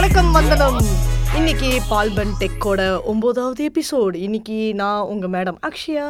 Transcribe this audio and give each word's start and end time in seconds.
வணக்கம் 0.00 0.30
வந்தனம். 0.32 0.76
இன்னைக்கு 1.38 1.70
பால்பன் 1.88 2.30
டெக்கோட 2.40 2.82
ஒம்போதாவது 3.10 3.62
எபிசோடு. 3.70 4.14
இன்னைக்கு 4.26 4.74
நான் 4.74 5.08
உங்கள் 5.12 5.32
மேடம் 5.34 5.58
அக்ஷயா. 5.68 6.04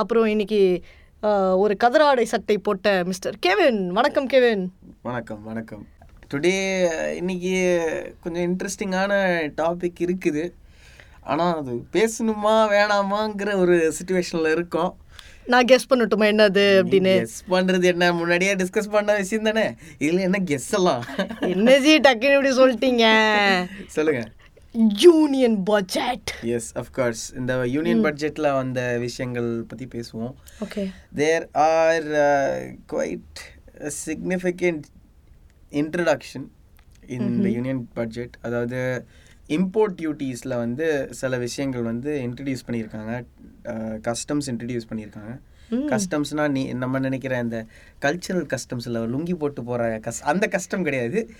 அப்புறம் 0.00 0.26
இன்னைக்கு 0.26 0.60
ஒரு 1.62 1.76
கதராடை 1.84 2.22
சட்டை 2.22 2.58
போட்ட 2.58 3.02
மிஸ்டர் 3.04 3.36
கெவின். 3.46 3.80
வணக்கம் 3.98 4.26
கெவின். 4.26 4.64
வணக்கம் 5.02 5.44
வணக்கம். 5.44 5.86
டுடே 6.30 6.56
இன்னைக்கு 7.14 7.54
கொஞ்சம் 8.24 8.46
இன்ட்ரெஸ்டிங்கான 8.48 9.12
டாபிக் 9.62 10.02
இருக்குது. 10.06 10.44
ஆனால் 11.22 11.56
அது 11.60 11.74
பேசணுமா 11.92 12.56
வேணாமாங்கிற 12.74 13.54
ஒரு 13.56 13.92
சுச்சுவேஷனில் 13.98 14.54
இருக்கோம். 14.56 14.96
நான் 15.46 15.64
கெஸ் 15.64 15.90
பண்ணட்டுமா 15.90 16.26
என்னது 16.32 16.62
அப்படின்னு? 16.78 17.12
கெஸ் 17.18 17.40
பண்ணுறது 17.50 17.82
என்ன? 17.82 18.12
முன்னாடியே 18.12 18.54
டிஸ்கஸ் 18.54 18.90
பண்ண 18.90 19.16
விஷயம் 19.16 19.44
தானே? 19.44 19.74
இதில் 19.98 20.18
என்ன 20.18 20.38
கெஸ் 20.44 20.70
எல்லாம்? 20.70 21.04
என்ன 21.40 21.78
ஜி 21.80 21.98
டக்குன்னு 21.98 22.36
இப்படி 22.38 22.52
சொல்லிட்டீங்க? 22.56 23.04
சொல்லுங்க. 23.96 24.22
Union 25.02 25.62
budget 25.62 26.30
yes 26.42 26.78
of course 26.78 27.22
இந்த 27.36 27.52
யூனியன் 27.66 28.04
பட்ஜெட்டில் 28.04 28.48
வந்த 28.52 28.98
விஷயங்கள் 28.98 29.64
பற்றி 29.68 29.86
பேசுவோம். 29.94 30.34
Okay 30.64 30.82
there 31.14 31.48
are 31.52 32.08
quite 32.92 33.40
significant 34.06 34.84
introduction 35.70 36.46
in 37.06 37.42
the 37.42 37.48
union 37.48 37.88
budget 37.94 38.36
அதாவது 38.42 39.06
இம்போர்ட் 39.48 39.96
டியூட்டிஸில் 40.02 40.56
வந்து 40.56 41.08
சில 41.10 41.38
விஷயங்கள் 41.38 41.82
வந்து 41.82 42.12
இன்ட்ரடியூஸ் 42.26 42.66
பண்ணியிருக்காங்க. 42.66 43.24
கஸ்டம்ஸ் 43.74 44.46
இன்ட்ரடியூஸ் 44.46 44.86
பண்ணியிருக்காங்க. 44.90 45.40
கஸ்டம்ஸ்னால் 45.70 46.48
நீ 46.48 46.72
நம்ம 46.72 46.98
நினைக்கிற 46.98 47.38
இந்த 47.38 47.66
கல்ச்சரல் 48.02 48.56
கஸ்டம்ஸில் 48.56 49.06
லுங்கி 49.06 49.34
போட்டு 49.34 49.64
போகிற 49.64 49.98
கஸ் 49.98 50.22
அந்த 50.22 50.46
கஷ்டம் 50.46 50.82
கிடையாது. 50.82 51.30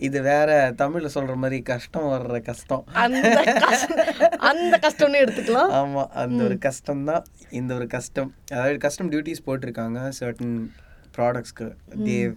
இது 0.00 0.22
வேற 0.22 0.72
தமிழில் 0.76 1.08
சொல்கிற 1.08 1.36
மாதிரி 1.36 1.62
கஷ்டம் 1.62 2.02
வர்ற 2.02 2.42
கஷ்டம். 2.42 2.84
அந்த 2.92 3.56
கஷ்ட- 3.58 4.28
அந்த 4.28 4.78
கஷ்டம்னு 4.82 5.28
எடுத்துக்கலாம். 5.28 5.68
ஆமாம் 5.68 6.10
அந்த 6.10 6.44
ஒரு 6.44 6.58
கஷ்டம் 6.58 7.04
தான் 7.04 7.24
இந்த 7.50 7.74
ஒரு 7.74 7.86
கஷ்டம் 7.86 8.34
அதாவது 8.52 8.78
கஸ்டம் 8.78 9.12
டியூட்டிஸ் 9.12 9.42
போட்டிருக்காங்க 9.46 10.12
certain 10.20 10.70
ப்ராடக்ட்ஸ்க்கு 11.16 11.74
they 12.04 12.34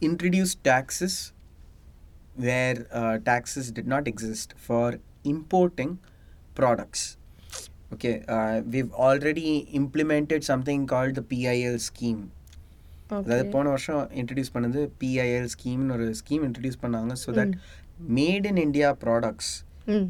introduce 0.00 0.54
taxes 0.64 1.34
where 2.36 2.86
taxes 3.24 3.64
did 3.74 3.88
not 3.88 4.06
exist 4.10 4.56
for 4.66 4.98
importing 5.24 5.94
products. 6.56 7.21
okay 7.93 8.15
uh, 8.35 8.55
we've 8.73 8.93
already 9.07 9.51
implemented 9.81 10.43
something 10.51 10.81
called 10.93 11.15
the 11.19 11.25
PIL 11.33 11.77
scheme 11.89 12.23
அதாவது 13.17 13.43
போன 13.53 13.69
வருஷம் 13.73 14.01
இன்ட்ரடியூஸ் 14.19 14.53
பண்ணது 14.55 14.79
பிஐஎல் 15.01 15.49
ஸ்கீம்னு 15.53 15.93
ஒரு 15.97 16.07
ஸ்கீம் 16.21 16.45
இன்ட்ரடியூஸ் 16.47 16.79
பண்ணாங்க 16.81 17.13
so 17.21 17.29
that 17.37 17.53
made 18.17 18.47
in 18.51 18.61
India 18.67 18.89
products 19.03 19.51
ம் 19.97 20.07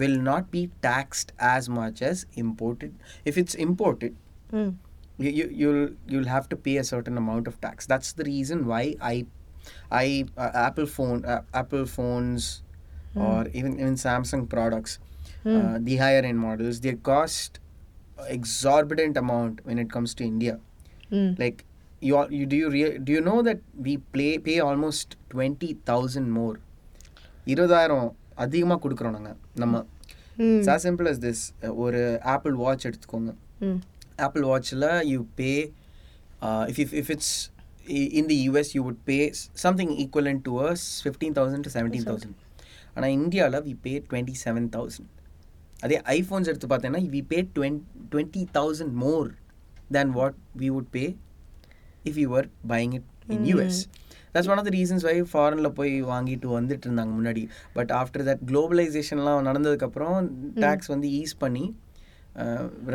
will 0.00 0.18
not 0.30 0.44
be 0.54 0.60
taxed 0.86 1.32
as 1.54 1.68
much 1.78 1.98
as 2.08 2.18
imported. 2.42 2.90
If 3.30 3.36
it's 3.40 3.54
imported, 3.64 4.12
ம் 4.60 4.72
you, 5.24 5.30
you 5.38 5.46
you'll 5.60 5.86
you'll 6.10 6.30
have 6.34 6.46
to 6.52 6.56
pay 6.66 6.76
a 6.82 6.84
certain 6.90 7.16
amount 7.22 7.46
of 7.50 7.54
tax. 7.64 7.86
That's 7.92 8.12
the 8.20 8.26
reason 8.28 8.58
why 8.70 8.82
I, 9.12 9.16
I 10.02 10.06
uh, 10.36 10.50
Apple 10.66 10.88
phone 10.96 11.20
uh, 11.32 11.40
Apple 11.62 11.86
phones, 11.96 12.44
or 13.26 13.40
even 13.58 13.72
even 13.80 13.96
Samsung 14.04 14.44
products, 14.54 14.92
uh, 15.45 15.77
the 15.81 15.95
higher 15.97 16.23
end 16.23 16.39
models, 16.39 16.79
they 16.79 16.93
cost 17.03 17.51
exorbitant 18.29 19.17
amount 19.17 19.55
when 19.63 19.77
it 19.77 19.89
comes 19.89 20.13
to 20.15 20.23
India. 20.25 20.55
ம் 21.11 21.31
Like 21.37 21.57
you 22.01 22.13
all, 22.17 22.29
you 22.31 22.45
do 22.45 22.55
you 22.55 22.69
rea- 22.69 22.97
do 22.99 23.11
you 23.11 23.21
know 23.21 23.39
that 23.41 23.59
we 23.85 23.93
play 24.15 24.31
pay 24.39 24.57
almost 24.61 25.07
twenty 25.29 25.71
thousand 25.89 26.29
more. 26.31 26.55
இருபதாயிரம் 27.47 28.07
அதிகமாக 28.43 28.79
கொடுக்குறோம் 28.83 29.15
நாங்கள் 29.17 29.37
நம்ம 29.63 29.83
as 30.73 30.81
simple 30.81 31.07
as 31.07 31.17
this 31.25 31.39
ஒரு 31.83 31.99
Apple 32.33 32.55
watch 32.63 32.87
எடுத்துக்கோங்க 32.89 33.31
Apple 34.25 34.45
வாட்சில் 34.51 34.85
you 35.11 35.19
pay 35.39 35.51
if 36.71 36.79
if 36.83 36.95
if 37.01 37.11
it's 37.15 37.33
in 38.19 38.27
the 38.31 38.37
US 38.45 38.71
you 38.77 38.81
would 38.87 39.01
pay 39.11 39.17
something 39.65 39.93
equivalent 40.03 40.41
to 40.47 40.53
as 40.69 40.85
fifteen 41.05 41.35
thousand 41.39 41.65
to 41.67 41.73
seventeen 41.77 42.07
thousand 42.09 42.37
ஆனால் 42.95 43.13
இந்தியாவில் 43.19 43.61
we 43.69 43.75
pay 43.85 43.93
twenty 44.09 44.35
seven 44.45 44.67
thousand 44.75 45.09
அதே 45.83 45.97
iPhones 46.17 46.49
எடுத்து 46.51 46.67
பார்த்தீங்கன்னா 46.71 47.03
we 47.15 47.21
pay 47.31 47.39
twenty 47.57 47.77
twenty 48.11 48.43
thousand 48.57 48.95
more 49.05 49.27
than 49.97 50.11
what 50.19 50.37
we 50.61 50.69
would 50.75 50.89
pay 50.97 51.05
if 52.09 52.17
you 52.23 52.27
were 52.35 52.49
buying 52.73 52.93
it 52.99 53.09
in 53.35 53.45
US 53.51 53.79
that's 54.33 54.49
one 54.51 54.59
of 54.61 54.67
the 54.69 54.71
reasons 54.77 55.03
why 55.07 55.15
ஃபாரினில் 55.31 55.71
போய் 55.79 55.93
வாங்கிட்டு 56.11 56.47
வந்துட்டு 56.57 56.85
இருந்தாங்க 56.87 57.11
முன்னாடி. 57.17 57.43
பட் 57.77 57.91
ஆஃப்டர் 57.99 58.25
தட் 58.29 58.41
குளோபலைசேஷன்லாம் 58.51 59.47
நடந்ததுக்கப்புறம் 59.49 60.17
டேக்ஸ் 60.63 60.91
வந்து 60.93 61.09
ஈஸ் 61.21 61.35
பண்ணி 61.43 61.65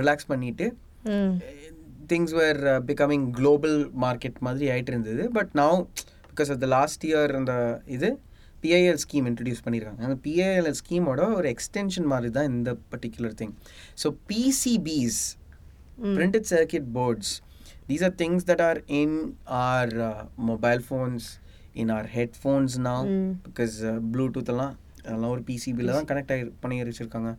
ரிலாக்ஸ் 0.01 0.29
பண்ணிட்டு 0.33 0.67
ம் 1.15 1.37
things 2.13 2.35
were 2.41 2.61
becoming 2.91 3.27
global 3.39 3.79
market 4.05 4.39
மாதிரி 4.47 4.67
ஆயிட்டு 4.73 4.93
இருந்தது. 4.95 5.23
But 5.39 5.53
now 5.63 5.79
because 6.31 6.51
of 6.55 6.61
the 6.65 6.69
last 6.77 7.05
year 7.11 7.33
அந்த 7.41 7.55
இது 7.97 8.11
பிஐஎல் 8.63 9.01
ஸ்கீம் 9.05 9.29
இன்ட்ரடியூஸ் 9.31 9.63
பண்ணியிருக்காங்க 9.65 10.03
அந்த 10.07 10.19
பிஐஎல் 10.25 10.71
ஸ்கீமோட 10.81 11.27
ஒரு 11.37 11.49
எக்ஸ்டென்ஷன் 11.55 12.09
மாதிரி 12.13 12.31
தான் 12.31 12.51
இந்த 12.53 12.73
particular 12.93 13.37
thing 13.41 13.55
so 14.03 14.11
PCBs 14.31 15.21
printed 16.15 16.47
circuit 16.47 16.85
boards 16.93 17.29
these 17.89 18.03
are 18.03 18.13
things 18.21 18.45
that 18.45 18.61
are 18.61 18.79
in 19.01 19.11
our 19.63 19.89
uh, 20.03 20.21
mobile 20.51 20.81
phones 20.81 21.25
in 21.75 21.91
our 21.91 22.07
headphones 22.09 22.73
now 22.81 23.01
Mm. 23.07 23.27
because 23.47 23.75
uh, 23.83 23.97
bluetooth 24.13 24.49
எல்லாம் 24.49 24.73
அதெல்லாம் 25.03 25.33
ஒரு 25.35 25.43
பிசிபியில் 25.43 25.93
தான் 25.93 26.09
கனெக்ட் 26.11 26.33
ஆகி 26.35 26.45
பண்ணி 26.63 26.77
வச்சுருக்காங்க. 26.81 27.31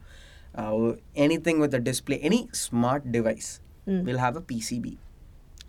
Any 1.24 1.38
thing 1.48 1.58
with 1.58 1.76
a 1.76 1.82
display 1.82 2.18
any 2.28 2.40
smart 2.62 3.08
device 3.12 3.50
will 4.08 4.22
have 4.24 4.38
a 4.38 4.46
PCB 4.48 4.94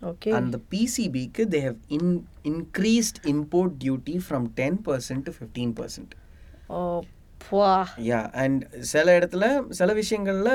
okay 0.03 0.31
அந்த 0.39 0.57
பிசிபிக்கு 0.71 1.43
they 1.53 1.61
have 1.65 1.81
in 1.97 2.13
increased 2.51 3.19
import 3.33 3.75
duty 3.83 4.15
from 4.25 4.47
ten 4.57 4.79
percent 4.87 5.25
to 5.27 5.35
fifteen 5.37 5.75
percent 5.79 6.15
அப்பா 6.73 7.69
யா 8.05 8.19
அண்ட் 8.43 8.61
சில 8.91 9.15
இடத்துல 9.19 9.45
சில 9.71 9.91
விஷயங்கள்ல 9.95 10.51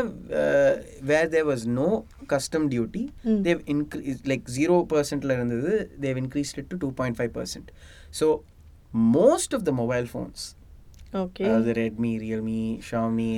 where 1.10 1.32
there 1.34 1.48
was 1.50 1.66
no 1.78 1.90
custom 2.28 2.68
duty 2.72 3.04
Mm. 3.26 3.40
They've 3.44 3.62
increase 3.74 4.22
like 4.32 4.46
zero 4.56 4.76
பர்சன்ட்ல 4.92 5.36
இருந்தது 5.38 5.72
they've 6.02 6.20
increased 6.22 6.62
to 6.66 6.78
two 6.78 6.90
point 7.00 7.18
five 7.20 7.34
percent 7.38 7.70
so 8.14 8.28
most 9.16 9.56
of 9.58 9.66
the 9.68 9.74
mobile 9.82 10.08
phones 10.12 10.44
okay 11.18 11.44
அதாவது 11.46 11.74
Redmi 11.80 12.12
Realme 12.24 12.62
Xiaomi 12.90 13.30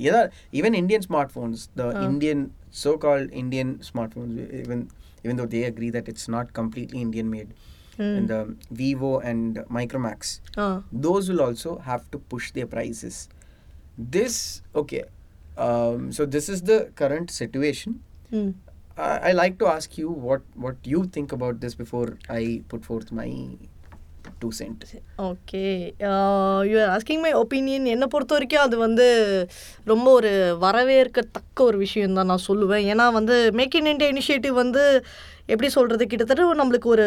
ஏதாவது 0.00 0.28
even 0.52 0.76
Indian 0.80 1.06
smart 1.08 1.32
phones 1.34 1.62
the 1.74 1.84
Ah. 1.88 2.02
Indian 2.08 2.42
so 2.82 2.92
called 3.04 3.32
Indian 3.42 3.72
smart 3.88 4.14
phones 4.14 4.36
even 4.60 4.84
even 5.24 5.36
though 5.36 5.46
they 5.46 5.64
agree 5.64 5.90
that 5.90 6.08
it's 6.08 6.28
not 6.28 6.52
completely 6.52 7.00
Indian 7.00 7.30
made. 7.30 7.54
Mm. 7.98 8.18
And 8.18 8.28
the 8.28 8.56
Vivo 8.70 9.18
and 9.18 9.56
Micromax, 9.70 10.40
ah. 10.56 10.82
those 10.90 11.28
will 11.28 11.42
also 11.42 11.78
have 11.78 12.10
to 12.10 12.18
push 12.18 12.50
their 12.52 12.66
prices. 12.66 13.28
This, 13.98 14.62
okay, 14.74 15.04
um, 15.58 16.10
so 16.12 16.24
this 16.24 16.48
is 16.48 16.62
the 16.62 16.90
current 16.94 17.30
situation. 17.30 18.02
Mm. 18.32 18.54
I, 18.96 19.18
I 19.18 19.32
like 19.32 19.58
to 19.58 19.66
ask 19.66 19.98
you 19.98 20.10
what, 20.10 20.42
what 20.54 20.76
you 20.84 21.04
think 21.04 21.32
about 21.32 21.60
this 21.60 21.74
before 21.74 22.18
I 22.28 22.62
put 22.68 22.84
forth 22.84 23.12
my 23.12 23.58
two 24.42 24.52
cents. 24.60 24.92
Okay 25.30 25.64
you 26.70 26.78
asking 26.94 27.22
my 27.24 27.32
opinion 27.42 27.90
என்னை 27.94 28.08
பொறுத்த 28.14 28.34
வரைக்கும் 28.36 28.64
அது 28.66 28.76
வந்து 28.86 29.06
ரொம்ப 29.92 30.06
ஒரு 30.18 30.32
வரவேற்கத்தக்க 30.64 31.68
ஒரு 31.70 31.80
விஷயம் 31.84 32.16
தான் 32.20 32.30
நான் 32.32 32.46
சொல்லுவேன். 32.48 32.86
ஏன்னா 32.94 33.06
வந்து 33.18 33.36
மேக் 33.60 33.76
இன் 33.80 33.90
இண்டியா 33.94 34.12
இனிஷியேட்டிவ் 34.14 34.56
வந்து 34.62 34.84
எப்படி 35.52 35.68
சொல்கிறது 35.76 36.06
கிட்டத்தட்ட 36.10 36.50
நம்மளுக்கு 36.62 36.88
ஒரு 36.96 37.06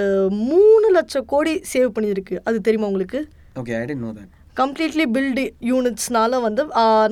மூணு 0.51 0.87
லட்சம் 0.97 1.29
கோடி 1.33 1.55
சேவ் 1.73 1.95
பண்ணியிருக்கு. 1.97 2.37
அது 2.49 2.57
தெரியுமா 2.67 2.89
உங்களுக்கு? 2.93 3.21
Okay, 3.59 3.75
I 3.81 3.85
didn't 3.89 4.03
know 4.05 4.15
that. 4.19 4.31
Completely 4.59 5.05
built 5.15 5.43
யூனிட்ஸ்னால 5.71 6.39
வந்து 6.45 6.63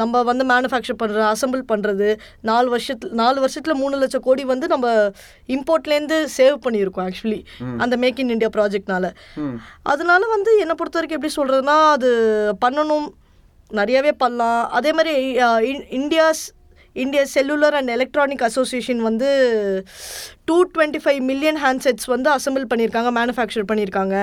நம்ம 0.01 0.22
வந்து 0.30 0.44
மேனுஃபேக்சர் 0.51 1.00
பண்ணுறது 1.01 1.24
அசம்பிள் 1.31 1.63
பண்ணுறது 1.72 2.07
நாலு 2.50 2.68
வருஷத்துல 2.75 3.12
நாலு 3.22 3.40
வருஷத்தில் 3.45 3.80
மூணு 3.81 3.95
லட்சம் 4.04 4.25
கோடி 4.28 4.44
வந்து 4.54 4.68
நம்ம 4.74 4.88
இம்போர்ட்லேருந்து 5.56 6.18
சேவ் 6.38 6.57
பண்ணியிருக்கோம் 6.66 7.07
ஆக்சுவலி 7.07 7.42
அந்த 7.86 7.98
மேக் 8.04 8.22
இன் 8.24 8.34
இந்தியா 8.36 8.51
ப்ராஜெக்ட்னால. 8.57 9.06
அதனால 9.94 10.22
வந்து 10.36 10.54
என்னை 10.63 10.78
பொறுத்த 10.81 11.00
வரைக்கும் 11.00 11.19
எப்படி 11.19 11.36
சொல்கிறதுனா 11.40 11.78
அது 11.95 12.12
பண்ணணும். 12.66 13.07
நிறையவே 13.80 14.12
பண்ணலாம். 14.24 14.63
அதே 14.80 14.92
மாதிரி 14.98 15.16
India's 16.00 16.44
India 16.95 17.22
cellular 17.36 17.75
and 17.80 17.92
electronic 17.95 18.44
association 18.48 19.01
வந்து 19.07 19.30
two 20.50 20.57
twenty 20.74 21.00
five 21.04 21.22
million 21.30 21.60
handsets 21.63 22.07
வந்து 22.13 22.30
அசம்பிள் 22.38 22.66
பண்ணியிருக்காங்க 22.72 23.12
மேனுஃபேக்சர் 23.19 23.69
பண்ணியிருக்காங்க. 23.69 24.18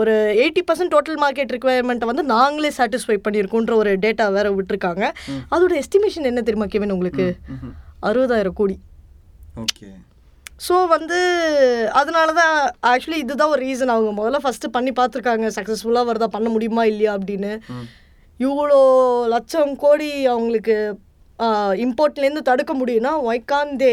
ஒரு 0.00 0.12
எயிட்டி 0.42 0.62
பர்சன்ட் 0.68 0.94
டோட்டல் 0.96 1.18
மார்க்கெட் 1.24 1.54
ரிக்குவயர்மெண்ட்டை 1.56 2.10
வந்து 2.10 2.24
நாங்களே 2.34 2.70
சாட்டிஸ்ஃபை 2.78 3.18
பண்ணியிருக்கோன்ற 3.26 3.74
ஒரு 3.82 3.92
டேட்டா 4.04 4.26
வேற 4.36 4.50
விட்டுருக்காங்க. 4.58 5.04
அதோட 5.54 5.72
எஸ்டிமேஷன் 5.82 6.30
என்ன 6.32 6.42
தெரியுமா 6.48 6.68
கெவின் 6.74 6.94
உங்களுக்கு. 6.98 7.26
அறுபதாயிரம் 8.10 8.58
கோடி. 8.60 8.78
Okay. 9.64 9.92
ஸோ 10.64 10.74
வந்து 10.94 11.18
அதனால 12.00 12.28
தான் 12.38 12.56
ஆக்சுவலி 12.90 13.18
இதுதான் 13.24 13.52
ஒரு 13.54 13.62
ரீசன் 13.66 13.92
அவங்க 13.94 14.10
முதல்ல 14.18 14.38
ஃபஸ்ட்டு 14.44 14.74
பண்ணி 14.74 14.90
பார்த்துருக்காங்க 14.98 15.46
சக்ஸஸ்ஃபுல்லாக 15.56 16.08
வருதா 16.08 16.28
பண்ண 16.34 16.48
முடியுமா 16.54 16.82
இல்லையா 16.90 17.12
அப்படின்னு. 17.18 17.52
இவ்வளோ 18.40 18.80
லட்சம் 19.34 19.72
கோடி 19.84 20.10
அவங்களுக்கு 20.32 20.76
இம்போர்ட்லேருந்து 21.84 22.48
தடுக்க 22.50 22.72
முடியும்னா 22.74 23.12
why can 23.30 23.72
they 23.82 23.92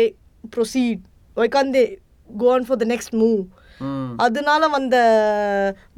proceed 0.55 1.03
why can 1.38 1.71
they 1.75 1.83
go 2.29 2.47
on 2.55 2.67
for 2.67 2.81
the 2.83 2.88
next 2.94 3.15
move 3.21 3.41
அதனால 4.25 4.67
வந்த 4.67 4.95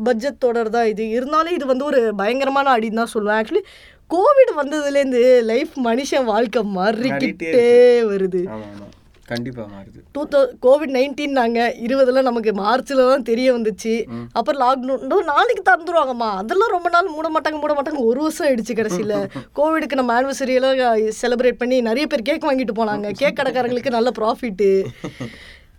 பட்ஜெட் 0.07 0.43
தொடர் 0.45 0.69
தான் 0.69 0.87
இது. 0.91 1.03
இருந்தாலும் 1.09 1.55
இது 1.57 1.65
வந்து 1.65 1.85
ஒரு 1.85 1.99
பயங்கரமான 2.21 2.71
அடின்னு 2.77 3.01
தான் 3.01 3.13
சொல்லுவேன். 3.13 3.37
ஆக்சுவலி 3.39 3.63
கோவிட் 4.13 4.51
வந்ததுலேருந்து 4.61 5.21
லைஃப் 5.51 5.73
மனுஷன் 5.87 6.29
வாழ்க்கை 6.31 6.61
மாறிக்கிட்டே 6.77 7.53
வருது. 8.11 8.41
கண்டிப்பாக 9.31 9.67
மாறுது. 9.73 9.99
டூ 10.15 10.21
தௌ 10.33 10.41
கோவிட் 10.65 10.93
நைன்டீன் 10.97 11.35
நாங்கள் 11.39 11.73
இருபதுல 11.85 12.23
நமக்கு 12.29 12.51
மார்ச்சில் 12.61 13.01
தான் 13.11 13.25
தெரிய 13.29 13.47
வந்துச்சு. 13.57 13.93
அப்புறம் 14.39 14.61
லாக்டவுன் 14.63 15.29
நாளைக்கு 15.33 15.63
தந்துருவாங்கம்மா. 15.71 16.29
அதெல்லாம் 16.41 16.73
ரொம்ப 16.75 16.89
நாள் 16.95 17.13
மூட 17.17 17.29
மாட்டாங்க 17.35 17.59
மூட 17.63 17.73
மாட்டாங்க. 17.77 18.01
ஒரு 18.11 18.21
வருஷம் 18.25 18.47
ஆயிடுச்சு 18.47 18.79
கடைசியில். 18.79 19.15
கோவிடுக்கு 19.59 19.99
நம்ம 20.01 20.17
எல்லாம் 20.21 20.39
செலிப்ரேட் 21.21 21.61
பண்ணி 21.61 21.77
நிறைய 21.89 22.05
பேர் 22.13 22.27
கேக் 22.29 22.49
வாங்கிட்டு 22.49 22.79
போனாங்க. 22.81 23.07
கேக் 23.21 23.39
கடைக்காரங்களுக்கு 23.39 23.97
நல்ல 23.97 24.11
ப்ராஃபிட்டு 24.19 24.69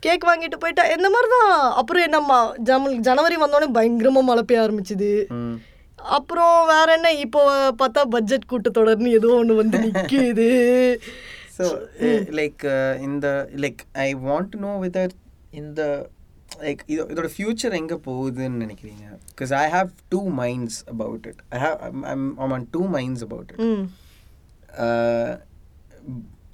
கேக் 0.05 0.29
வாங்கிட்டு 0.29 0.61
போயிட்டா 0.61 0.85
இந்த 0.96 1.08
மாதிரி 1.14 1.29
தான் 1.32 1.50
அப்புறம் 1.81 2.05
என்னம்மா 2.06 2.38
ஜம 2.69 2.93
ஜனவரி 3.08 3.37
வந்தோடனே 3.43 3.75
பயங்கரமாக 3.76 4.29
மழை 4.29 4.43
பெய்ய 4.49 4.62
ஆரம்பிச்சுது. 4.62 5.11
அப்புறம் 6.17 6.55
வேற 6.70 6.88
என்ன? 6.99 7.08
இப்போ 7.25 7.41
பார்த்தா 7.81 8.03
பட்ஜெட் 8.14 8.50
கூட்டத்தொடர்னு 8.53 9.11
ஏதோ 9.19 9.31
ஒன்று 9.41 9.61
வந்து 9.61 9.79
நிற்கிது 9.85 10.49
ஸோ 11.60 11.66
லைக் 12.40 12.64
இந்த 13.08 13.26
like 13.64 13.82
I 14.06 14.08
want 14.26 14.56
know 14.64 14.72
whether 14.84 15.14
இந்த 15.60 15.80
லைக் 16.64 16.82
இது 16.92 17.00
இதோட 17.12 17.28
ஃப்யூச்சர் 17.36 17.76
எங்கே 17.80 17.96
போகுதுன்னு 18.08 18.62
நினைக்கிறீங்க? 18.64 19.06
Because 19.32 19.54
I 19.62 19.66
have 19.76 19.90
two 20.14 20.20
minds 20.42 20.80
about 20.94 21.26
it 21.30 21.40
I 21.56 21.60
have 21.64 21.78
I'm 22.12 22.54
on 22.58 22.66
two 22.76 22.82
minds 22.96 23.24
about 23.28 23.52
it 23.54 23.64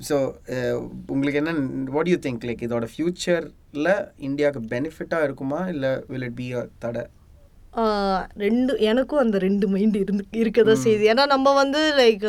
so 0.08 0.16
உங்களுக்கு 1.12 1.38
என்ன 1.40 1.52
வாட் 1.96 2.10
யூ 2.12 2.18
திங்க் 2.24 2.46
லைக் 2.48 2.64
இதோட 2.66 2.86
ஃப்யூச்சரில் 2.94 3.92
இந்தியாவுக்கு 4.28 4.62
பெனிஃபிட்டாக 4.74 5.26
இருக்குமா? 5.28 5.60
இல்லை 5.74 5.92
வில் 6.10 6.26
இட் 6.28 6.40
பி 6.40 6.48
அ 6.60 6.62
தடை? 6.84 7.04
ரெண்டு 8.44 8.72
எனக்கும் 8.90 9.22
அந்த 9.22 9.38
ரெண்டு 9.44 9.66
மைண்ட் 9.72 9.96
இருந்து 10.02 10.22
இருக்கதா 10.42 10.74
செய்யுது. 10.84 11.04
ஏன்னா 11.12 11.24
நம்ம 11.32 11.48
வந்து 11.62 11.80
லைக் 11.98 12.24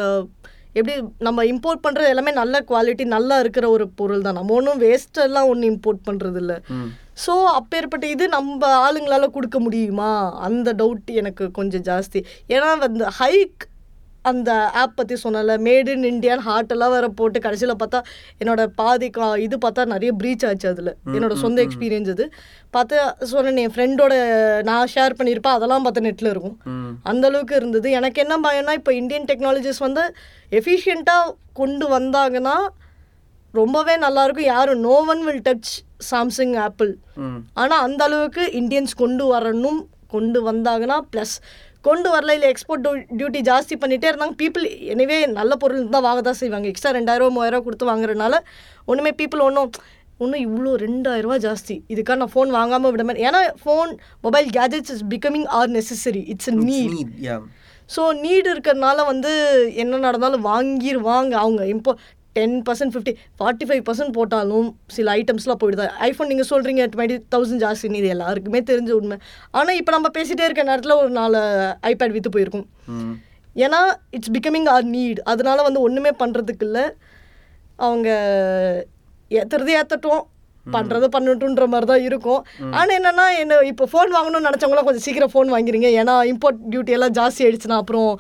எப்படி 0.79 0.95
நம்ம 1.27 1.45
இம்போர்ட் 1.51 1.83
பண்ணுறது 1.85 2.12
எல்லாமே 2.13 2.33
நல்ல 2.41 2.62
குவாலிட்டி 2.71 3.06
நல்லா 3.15 3.35
இருக்கிற 3.44 3.65
ஒரு 3.75 3.88
பொருள் 4.00 4.25
தான். 4.27 4.38
நம்ம 4.39 4.56
ஒன்றும் 4.59 4.81
வேஸ்ட் 4.85 5.19
எல்லாம் 5.27 5.50
ஒன்றும் 5.51 5.71
இம்போர்ட் 5.74 6.01
பண்ணுறது 6.09 6.39
இல்லை 6.44 6.57
ஸோ 7.25 7.33
அப்பேற்பட்ட 7.59 8.06
இது 8.15 8.25
நம்ம 8.35 8.68
ஆளுங்களால 8.85 9.27
கொடுக்க 9.38 9.57
முடியுமா? 9.65 10.12
அந்த 10.47 10.74
டவுட் 10.81 11.09
எனக்கு 11.21 11.45
கொஞ்சம் 11.57 11.85
ஜாஸ்தி. 11.89 12.19
ஏன்னா 12.56 12.69
அந்த 12.88 13.07
ஹைக் 13.21 13.63
அந்த 14.29 14.50
ஆப் 14.81 14.95
பற்றி 14.97 15.15
சொன்னல 15.24 15.56
மேட் 15.68 15.89
இன் 15.94 16.06
இந்தியான் 16.12 16.44
ஹார்ட் 16.47 16.71
எல்லாம் 16.75 16.94
வேற 16.95 17.07
போட்டு 17.19 17.39
கடைசியில் 17.45 17.74
பார்த்தா 17.81 18.00
என்னோட 18.41 18.62
பாதி 18.79 19.07
இது 19.45 19.57
பார்த்தா 19.65 19.85
நிறைய 19.94 20.12
ப்ரீச் 20.21 20.45
ஆச்சு 20.50 20.68
அதில். 20.71 20.91
என்னோட 21.15 21.35
சொந்த 21.44 21.59
எக்ஸ்பீரியன்ஸ் 21.65 22.12
இது. 22.15 22.25
பார்த்தா 22.75 23.00
சொன்னேன் 23.33 23.62
என் 23.65 23.74
ஃப்ரெண்டோட 23.75 24.13
நான் 24.69 24.91
ஷேர் 24.95 25.18
பண்ணியிருப்பேன் 25.19 25.57
அதெல்லாம் 25.57 25.85
பார்த்தா 25.85 26.06
நெட்டில் 26.07 26.31
இருக்கும். 26.33 26.57
அந்த 27.12 27.24
அளவுக்கு 27.31 27.56
இருந்தது. 27.59 27.88
எனக்கு 28.00 28.21
என்ன 28.25 28.38
பயம்னா 28.47 28.75
இப்போ 28.79 28.94
இந்தியன் 29.01 29.29
டெக்னாலஜிஸ் 29.31 29.81
வந்து 29.88 30.06
எஃபிஷியண்ட்டாக 30.51 31.33
கொண்டு 31.62 31.88
வந்தாங்கன்னா 31.97 32.57
ரொம்பவே 33.53 33.94
நல்லாயிருக்கும் 34.06 34.51
யாரும் 34.53 34.81
no 34.88 34.95
one 35.12 35.21
will 35.27 35.45
touch 35.45 35.69
Samsung 36.09 36.56
Apple 36.65 36.91
ஆனால் 37.62 37.83
அந்த 37.85 38.01
அளவுக்கு 38.07 38.44
இந்தியன்ஸ் 38.59 38.94
கொண்டு 39.03 39.24
வரணும் 39.33 39.79
கொண்டு 40.15 40.39
வந்தாங்கன்னா 40.50 40.97
ப்ளஸ் 41.13 41.33
கொண்டு 41.88 42.07
வரல 42.16 42.36
இல்லை 42.38 42.50
எக்ஸ்போர்ட் 42.54 42.88
டியூட்டி 43.19 43.42
ஜாஸ்தி 43.50 43.75
பண்ணிகிட்டே 43.84 44.10
இருந்தாங்க. 44.12 44.36
பீப்புள் 44.42 44.66
எனவே 44.94 45.19
நல்ல 45.39 45.56
பொருள் 45.63 45.94
தான் 45.98 46.07
வாங்க 46.07 46.24
தான் 46.30 46.39
செய்வாங்க. 46.42 46.68
எக்ஸ்ட்ரா 46.72 46.95
ரெண்டாயிரம் 47.00 47.38
மூவாயிரம் 47.38 47.66
கொடுத்து 47.68 47.92
வாங்குறதுனால 47.92 48.39
ஒன்றுமே 48.92 49.13
பீப்புள் 49.22 49.45
ஒன்றும் 49.50 49.72
ஒன்றும் 50.24 50.44
இவ்வளோ 50.45 50.72
ரெண்டாயிரரூவா 50.84 51.36
ஜாஸ்தி. 51.45 51.75
இதுக்காக 51.94 52.18
நான் 52.22 52.31
ஃபோன் 52.36 52.51
வாங்காமல் 52.57 52.94
விட 52.94 53.04
மாட்டேன். 53.07 53.28
ஏன்னா 53.30 53.42
phone 53.63 53.89
mobile 54.25 54.48
gadgets 54.57 54.94
is 54.95 55.04
becoming 55.13 55.48
are 55.57 55.69
necessary 55.78 56.24
it's 56.34 56.51
need 56.69 57.13
so 57.95 58.01
need 58.24 58.48
இருக்கிறதுனால 58.54 59.04
வந்து 59.10 59.30
என்ன 59.81 60.00
நடந்தாலும் 60.06 60.48
வாங்கிடுவாங்க 60.50 61.34
அவங்க. 61.44 61.62
இப்போ 61.74 61.92
ten 62.38 62.56
percent 62.68 62.94
fifty 62.95 63.13
forty 63.39 63.68
five 63.69 63.84
percent 63.89 64.16
போட்டாலும் 64.18 64.69
சில 64.95 65.16
ஐட்டம்ஸ்லாம் 65.19 65.62
போயிடுது. 65.63 65.88
ஐஃபோன் 66.10 66.30
நீங்கள் 66.31 66.50
சொல்கிறீங்க 66.54 66.84
டுவெண்ட்டி 66.95 67.18
தௌசண்ட் 67.36 67.63
ஜாஸ்தின்னு 67.66 68.01
இது 68.01 68.10
எல்லாருக்குமே 68.16 68.62
தெரிஞ்ச 68.72 68.92
உண்மை. 69.00 69.18
ஆனால் 69.60 69.80
இப்போ 69.81 69.94
நம்ம 69.98 70.12
பேசிகிட்டே 70.18 70.48
இருக்க 70.48 70.69
நேரத்தில் 70.72 71.00
ஒரு 71.01 71.12
நாலு 71.19 71.42
ஐபேட் 71.92 72.16
விற்று 72.18 72.36
போயிருக்கும். 72.36 72.68
ஏன்னா 73.66 73.81
இட்ஸ் 74.16 74.34
பிகமிங் 74.38 74.68
ஆர் 74.75 74.88
நீட் 74.95 75.19
அதனால 75.34 75.62
வந்து 75.68 75.80
ஒன்றுமே 75.88 76.12
பண்ணுறதுக்கு 76.24 76.66
இல்லை. 76.69 76.86
அவங்க 77.86 78.10
ஏற்றுறது 79.39 79.72
ஏற்றட்டும் 79.80 80.22
பண்ணுறது 80.75 81.08
பண்ணட்டுன்ற 81.16 81.68
மாதிரி 81.74 81.90
தான் 81.92 82.06
இருக்கும். 82.08 82.42
ஆனால் 82.80 82.96
என்னென்னா 83.00 83.25
என்ன 83.42 83.60
இப்போ 83.72 83.88
ஃபோன் 83.94 84.14
வாங்கணும்னு 84.18 84.48
நினச்சவங்களாம் 84.50 84.88
கொஞ்சம் 84.90 85.06
சீக்கிரம் 85.08 85.34
ஃபோன் 85.34 85.54
வாங்கிருங்க. 85.56 85.90
ஏன்னா 86.02 86.16
இம்போர்ட் 86.34 86.62
டியூட்டி 86.74 86.96
எல்லாம் 86.98 87.16
ஜாஸ்தி 87.19 87.44
ஆயிடுச்சுன்னா 87.46 87.80
அப்புறம் 87.84 88.12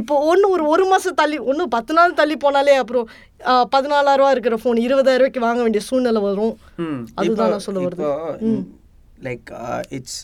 இப்போ 0.00 0.16
ஒன்று 0.30 0.52
ஒரு 0.56 0.66
ஒரு 0.74 0.86
மாதம் 0.92 1.18
தள்ளி 1.22 1.40
ஒன்று 1.52 1.66
பத்து 1.76 1.94
நாள் 1.98 2.18
தள்ளி 2.22 2.38
போனாலே 2.46 2.76
அப்புறம் 2.84 3.08
பதினாலாயிரரூவா 3.74 4.30
இருக்கிற 4.34 4.56
ஃபோன் 4.62 4.78
இருபதாயிரரூவாய்க்கு 4.86 5.46
வாங்க 5.48 5.60
வேண்டிய 5.64 5.82
சூழ்நிலை 5.88 6.22
வரும். 6.28 6.54
அதுதான் 7.20 7.52
நான் 7.54 7.66
சொல்ல 7.66 7.80
வருது. 7.86 8.02
இப்போ, 8.04 8.72
like 9.26 9.48
uh, 9.64 9.82
it's 9.96 10.14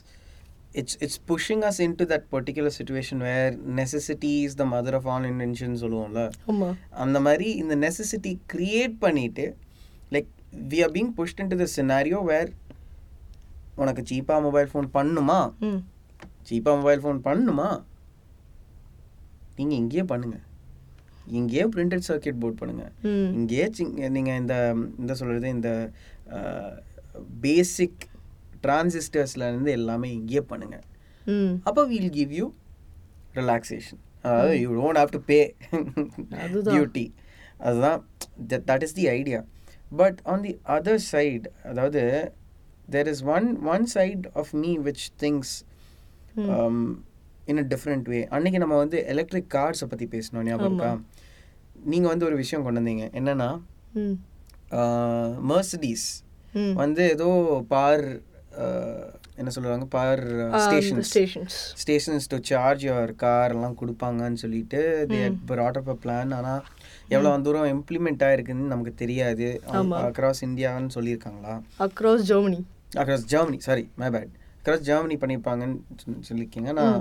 it's 0.80 0.94
it's 1.04 1.16
pushing 1.30 1.60
us 1.68 1.76
into 1.84 2.04
that 2.10 2.24
particular 2.34 2.70
situation 2.78 3.16
where 3.26 3.50
necessity 3.78 4.32
is 4.46 4.52
the 4.60 4.66
mother 4.72 4.92
of 4.98 5.04
all 5.12 5.24
invention 5.30 5.70
சொல்லுவோம்ல. 5.82 6.22
அந்த 7.04 7.20
மாதிரி 7.26 7.48
இந்த 7.62 7.76
நெசசிட்டி 7.86 8.32
கிரியேட் 8.52 8.94
பண்ணிட்டு 9.04 9.46
like 10.14 10.30
we 10.52 10.78
are 10.84 10.92
being 10.96 11.12
pushed 11.18 11.40
in 11.42 11.52
to 11.52 11.56
the 11.56 11.66
scenario 11.76 12.20
where 12.24 12.50
உனக்கு 13.76 14.02
சீப்பாக 14.10 14.40
mobile 14.46 14.70
phone 14.72 14.88
பண்ணுமா? 14.96 15.38
சீப்பாக 16.48 16.76
mobile 16.80 17.02
phone 17.04 17.20
பண்ணுமா? 17.28 17.68
நீங்கள் 19.56 19.78
இங்கேயே 19.78 20.04
பண்ணுங்க. 20.12 20.36
இங்கேயே 21.38 21.64
பிரிண்டட் 21.74 22.06
சர்க்கியூட் 22.08 22.40
போர்ட் 22.42 22.60
பண்ணுங்க. 22.60 22.84
ம். 23.02 23.30
இங்கேயே 23.38 23.66
நீங்கள் 24.16 24.38
இந்த 24.42 24.54
இந்த 24.98 25.14
சொல்கிறது 25.14 25.48
இந்த 25.48 25.70
பேசிக் 27.40 28.00
இருந்து 29.50 29.70
எல்லாமே 29.70 30.08
இங்கேயே 30.18 30.42
பண்ணுங்க. 30.52 30.78
ம். 31.26 31.52
அப்போ 31.68 31.84
வீல் 31.84 32.10
கிவ் 32.18 32.32
யூ 32.32 32.46
ரிலாக்ஸேஷன் 33.34 34.00
அதாவது 34.22 34.54
you 34.60 34.70
don't 34.80 35.00
have 35.00 35.14
to 35.16 35.20
pay. 35.30 35.40
Duty 36.68 37.06
அதுதான். 37.58 38.00
That 38.70 38.84
is 38.86 38.96
the 38.98 39.06
idea 39.08 39.40
but 39.96 40.18
on 40.32 40.42
the 40.42 40.52
other 40.76 41.02
side 41.12 41.48
அதாவது 41.70 42.02
there 42.90 43.08
is 43.12 43.22
one 43.36 43.48
one 43.74 43.86
side 43.96 44.26
of 44.32 44.52
me 44.62 44.72
which 44.86 45.06
things 45.22 45.52
in 47.50 47.60
a 47.62 47.66
different 47.72 48.08
way 48.12 48.20
அன்னைக்கு 48.36 48.62
நம்ம 48.62 48.76
வந்து 48.76 48.98
electric 49.12 49.50
கார்ஸை 49.54 49.86
பற்றி 49.88 50.08
பேசணும் 50.14 50.46
ஞாபகம் 50.48 50.68
இருக்கா? 50.70 50.90
நீங்கள் 51.92 52.10
வந்து 52.10 52.26
ஒரு 52.26 52.36
விஷயம் 52.36 52.64
கொண்டு 52.64 52.80
வந்தீங்க. 52.80 53.04
என்னன்னா 53.20 53.50
மர்சடிஸ் 55.50 56.08
வந்து 56.74 57.02
ஏதோ 57.10 57.28
பார் 57.68 58.04
என்ன 59.40 59.50
சொல்லுவாங்க? 59.50 59.84
பார் 59.90 60.22
stations 60.62 61.10
stations 61.82 62.26
to 62.28 62.38
charge 62.42 62.86
your 62.86 63.14
car 63.14 63.52
எல்லாம் 63.52 63.76
கொடுப்பாங்கன்னு 63.76 64.32
சொல்லிட்டு 64.34 64.80
they 65.08 65.20
brought 65.48 65.76
up 65.76 65.88
a 65.88 65.96
plan 66.02 66.34
ஆனால் 66.34 66.62
எவ்வளோ 67.08 67.40
தூரம் 67.40 67.68
இம்ப்ளிமெண்ட் 67.74 68.24
ஆயிருக்குன்னு 68.26 68.66
நமக்கு 68.66 68.94
தெரியாது. 68.94 69.46
அக்ராஸ் 70.08 70.42
இந்தியான்னு 70.42 70.94
சொல்லியிருக்காங்களா? 70.94 71.54
Across 71.78 72.24
Germany 72.24 72.60
across 72.96 73.26
Germany 73.26 73.60
sorry 73.60 73.88
my 73.96 74.08
bad 74.08 74.32
across 74.60 74.86
Germany 74.88 75.16
பண்ணியிருப்பாங்கன்னு 75.16 75.76
சொல்லி- 76.02 76.24
சொல்லியிருக்கீங்க. 76.28 76.72
நான் 76.72 76.96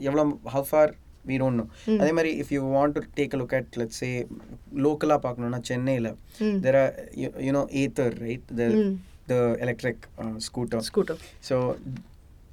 எவ்வளோ 0.00 0.24
how 0.48 0.68
for 0.70 0.92
we 1.26 1.36
don't 1.38 1.56
know. 1.58 1.66
அதே 1.98 2.12
மாதிரி 2.12 2.40
if 2.40 2.50
you 2.50 2.62
want 2.74 2.92
to 2.92 3.00
take 3.16 3.34
a 3.34 3.38
look 3.38 3.54
at 3.54 3.74
let's 3.76 4.00
say 4.00 4.08
லோக்கலாக 4.76 5.18
பார்க்கணுன்னா 5.22 5.60
சென்னையில் 5.62 6.08
there 6.64 6.78
are 6.82 6.92
you know 7.40 7.62
Ather 7.74 8.16
right 8.18 8.50
the 8.56 8.64
the 9.26 9.56
electric 9.60 10.06
uh, 10.18 10.38
scooter. 10.38 10.80
Scooter. 10.80 11.16
So 11.40 11.78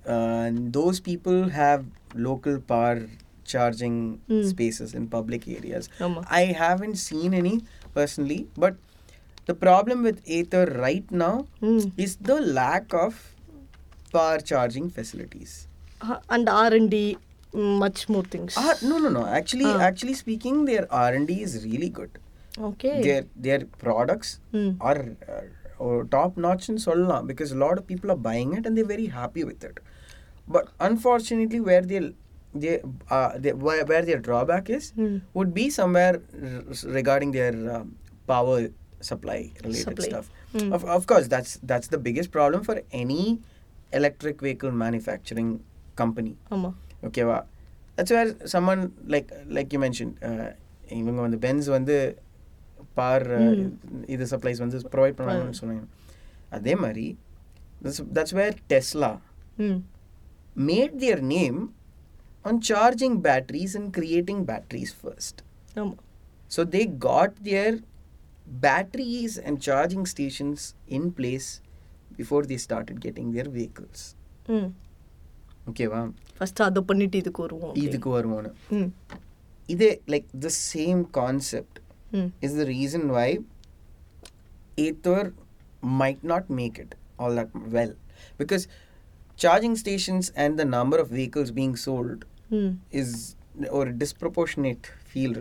uh, 0.06 0.50
those 0.54 1.00
people 1.00 1.50
have 1.50 1.86
local 2.16 2.60
power 2.60 3.08
charging 3.46 4.22
mm. 4.30 4.48
spaces 4.50 4.94
in 4.94 5.08
public 5.08 5.48
areas. 5.48 5.90
Um. 6.00 6.26
I 6.30 6.46
haven't 6.46 6.96
seen 6.96 7.34
any 7.34 7.62
personally, 7.94 8.48
but 8.56 8.76
the 9.46 9.54
problem 9.54 10.04
with 10.04 10.22
Ether 10.26 10.66
right 10.66 11.10
now 11.12 11.48
mm. 11.62 11.92
is 11.98 12.16
the 12.18 12.40
lack 12.40 12.94
of 12.94 13.36
power 14.14 14.40
charging 14.40 14.90
facilities. 14.90 15.68
Uh, 16.02 16.20
and 16.30 16.50
R 16.50 16.74
and 16.74 16.90
D 16.90 17.18
mm, 17.54 17.80
much 17.80 18.08
more 18.10 18.24
things. 18.24 18.58
Uh, 18.58 18.76
no, 18.84 18.98
no, 18.98 19.10
no. 19.10 19.26
Actually, 19.26 19.66
uh. 19.66 19.80
actually 19.80 20.14
speaking, 20.14 20.66
their 20.66 20.88
R 20.92 21.14
and 21.14 21.28
D 21.28 21.42
is 21.42 21.64
really 21.64 21.90
good. 21.90 22.10
Okay. 22.58 23.02
Their 23.02 23.26
their 23.36 23.66
products 23.66 24.40
mm. 24.54 24.78
are, 24.82 25.16
are 25.28 25.50
top 26.09 26.37
நாட்ச்னு 26.39 26.83
சொல்லலாம் 26.87 27.25
because 27.29 27.51
lot 27.55 27.79
of 27.79 27.89
people 27.91 28.11
are 28.11 28.23
buying 28.23 28.53
it 28.59 28.67
and 28.67 28.79
they 28.81 28.87
very 28.93 29.09
happy 29.17 29.43
with 29.43 29.65
it 29.65 29.81
but 30.49 30.69
unfortunately 30.89 31.63
where 31.71 31.87
there 31.87 32.09
they, 32.55 32.75
uh, 33.11 33.31
they, 33.39 33.53
where, 33.65 33.85
where 33.85 34.03
their 34.03 34.19
drawback 34.19 34.71
is 34.71 34.85
Hmm. 34.91 35.17
would 35.35 35.51
be 35.55 35.65
somewhere 35.71 36.15
r- 36.45 36.63
regarding 36.91 37.31
their 37.31 37.55
um, 37.71 37.87
power 38.29 38.55
supply 39.01 39.37
related 39.65 39.83
Supply. 39.89 40.07
stuff. 40.07 40.27
Hmm. 40.55 40.71
Of, 40.73 40.83
of 40.97 41.03
course, 41.07 41.27
that's 41.29 41.53
that's 41.63 41.89
the 41.89 41.99
biggest 41.99 42.31
problem 42.31 42.63
for 42.69 42.77
any 42.95 43.25
electric 43.93 44.41
vehicle 44.41 44.73
manufacturing 44.85 45.51
company. 45.97 46.33
ஆமாம் 46.55 46.77
Okay, 47.05 47.25
வா 47.31 47.39
that's 47.99 48.13
where 48.17 48.31
someone 48.55 48.83
like 49.07 49.29
like 49.49 49.69
you 49.73 49.83
mentioned 49.87 50.15
uh, 50.31 50.49
இவங்க 51.01 51.21
வந்து 51.21 51.41
Benz 51.47 51.69
வந்து 51.69 51.97
பார் 52.96 53.26
Hmm. 53.34 53.68
இது 54.14 54.24
supplies 54.32 54.62
வந்து 54.64 54.80
provide 54.96 55.18
பண்ணுவாங்கன்னு 55.18 55.60
சொன்னாங்க 55.62 55.86
அதே 56.58 56.74
மாதிரி 56.76 57.06
தட்ஸ் 58.16 58.36
வேர் 58.40 58.58
டெஸ்லா 58.74 59.12
ம் 59.68 59.80
made 60.70 60.94
their 61.00 61.20
name 61.30 61.60
on 62.46 62.56
charging 62.70 63.14
batteries 63.28 63.74
and 63.76 63.88
creating 63.98 64.40
batteries 64.44 64.92
first. 65.04 65.36
ஆமாம் 65.76 66.00
So 66.52 66.62
they 66.76 66.86
got 67.06 67.32
their 67.44 67.72
batteries 68.66 69.34
and 69.38 69.62
charging 69.62 70.06
stations 70.06 70.62
in 70.88 71.04
place 71.12 71.50
before 72.18 72.44
they 72.44 72.58
started 72.58 72.98
getting 73.02 73.28
their 73.32 73.50
vehicles. 73.50 74.00
ம் 74.50 74.70
ஓகேவா 75.70 76.02
first 76.38 76.66
அதை 76.68 76.82
பண்ணிட்டு 76.82 77.18
இதுக்கு 77.18 77.42
வருவோம் 77.42 77.74
இதுக்கு 77.84 78.10
வருவோன்னு 78.18 78.52
ம் 78.78 78.90
இதே 79.70 79.92
like 80.14 80.30
the 80.46 80.52
same 80.66 81.02
concept 81.20 81.78
Hmm. 82.12 82.28
is 82.42 82.56
the 82.56 82.66
reason 82.66 83.10
why 83.10 83.40
Aether 84.78 85.34
might 85.82 86.24
not 86.24 86.50
make 86.50 86.78
it 86.78 86.96
all 87.18 87.36
that 87.36 87.50
well. 87.56 87.94
Because 88.38 88.68
charging 89.38 89.76
stations 89.76 90.32
and 90.36 90.60
the 90.60 90.66
number 90.66 90.98
of 90.98 91.10
vehicles 91.10 91.52
being 91.52 91.76
sold 91.76 92.26
hmm. 92.50 92.72
is 92.92 93.36
or 93.70 93.86
disproportionate 93.86 94.92
field. 95.06 95.38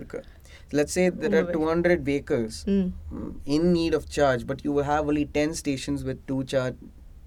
Let's 0.72 0.92
say 0.92 1.08
there 1.08 1.44
are 1.44 1.52
200 1.52 2.04
vehicles 2.04 2.62
hmm. 2.62 2.88
mm. 3.12 3.34
in 3.44 3.72
need 3.72 3.94
of 3.94 4.08
charge, 4.08 4.46
but 4.46 4.64
you 4.64 4.72
will 4.72 4.84
have 4.84 5.08
only 5.08 5.26
10 5.26 5.54
stations 5.54 6.04
with 6.04 6.24
two 6.26 6.44
char- 6.44 6.76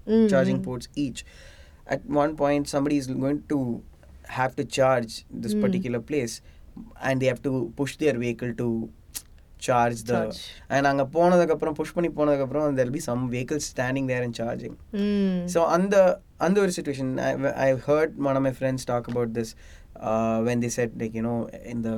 mm. 0.06 0.30
charging 0.30 0.62
ports 0.62 0.88
each. 0.94 1.24
At 1.86 2.06
one 2.06 2.36
point, 2.36 2.68
somebody 2.68 2.96
is 2.96 3.06
going 3.06 3.44
to 3.50 3.82
have 4.28 4.56
to 4.56 4.64
charge 4.64 5.26
this 5.30 5.52
mm. 5.54 5.60
particular 5.60 6.00
place, 6.00 6.40
and 7.02 7.20
they 7.20 7.26
have 7.26 7.42
to 7.42 7.72
push 7.76 7.96
their 7.96 8.18
vehicle 8.18 8.54
to 8.54 8.90
charge 9.66 9.98
the 10.10 10.18
Charge. 10.18 10.38
and 10.74 10.84
அங்கே 10.90 11.04
போனதுக்கப்புறம் 11.16 11.76
push 11.78 11.94
பண்ணி 11.96 12.10
போனதுக்கப்புறம் 12.18 12.74
there 12.76 12.86
will 12.88 12.96
be 12.98 13.04
some 13.10 13.22
vehicles 13.34 13.64
standing 13.74 14.06
there 14.10 14.22
and 14.26 14.34
charging 14.40 14.74
ம் 15.04 15.38
so 15.54 15.60
அந்த 15.76 15.94
அந்த 16.46 16.56
ஒரு 16.64 16.72
situation 16.78 17.08
I, 17.28 17.32
I've 17.66 17.82
heard 17.90 18.10
one 18.28 18.36
of 18.40 18.44
my 18.48 18.54
friends 18.60 18.82
talk 18.92 19.06
about 19.12 19.30
this 19.38 19.50
uh, 20.08 20.38
when 20.48 20.58
they 20.64 20.72
said 20.78 20.90
like 21.02 21.14
you 21.20 21.24
know 21.28 21.38
in 21.72 21.80
the 21.88 21.96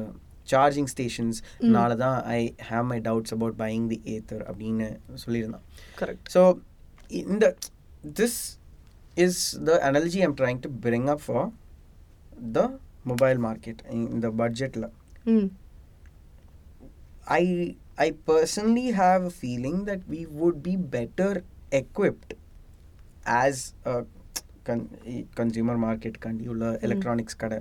charging 0.53 0.87
stations 0.95 1.35
Mm. 1.63 1.71
நால 1.77 1.93
தான் 2.05 2.19
I 2.37 2.41
have 2.71 2.85
my 2.93 2.99
doubts 3.09 3.33
about 3.37 3.55
buying 3.63 3.85
the 3.93 3.99
Aether 4.15 4.41
அப்படின்னு 4.51 4.89
சொல்லியிருந்தான் 5.25 5.65
correct 6.01 6.29
so 6.37 6.43
in 7.23 7.39
the 7.45 7.51
this 8.21 8.35
is 9.17 9.35
the 9.69 9.77
analogy 9.89 10.21
I'm 10.25 10.37
trying 10.43 10.61
to 10.67 10.71
bring 10.87 11.05
up 11.13 11.21
for 11.29 11.43
the 12.57 12.65
mobile 13.11 13.41
market 13.49 13.79
in 13.95 14.01
I 17.40 17.44
I 17.98 18.12
personally 18.26 18.88
have 18.94 19.22
a 19.26 19.34
feeling 19.44 19.78
that 19.86 20.02
we 20.08 20.22
would 20.40 20.58
be 20.62 20.76
better 20.96 21.32
equipped 21.72 22.32
as 23.42 23.56
a 23.86 23.96
con- 24.64 24.90
consumer 25.36 25.78
market 25.78 26.16
கண்டியுள்ள 26.26 26.64
electronics 26.88 27.36
கடை 27.44 27.60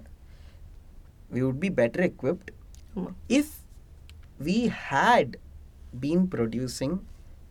we 1.30 1.40
would 1.46 1.60
be 1.60 1.70
better 1.80 2.02
equipped 2.10 2.48
ஆமாம் 2.96 3.16
if 3.40 3.48
we 4.40 4.58
had 4.90 5.28
been 6.06 6.22
producing 6.36 6.92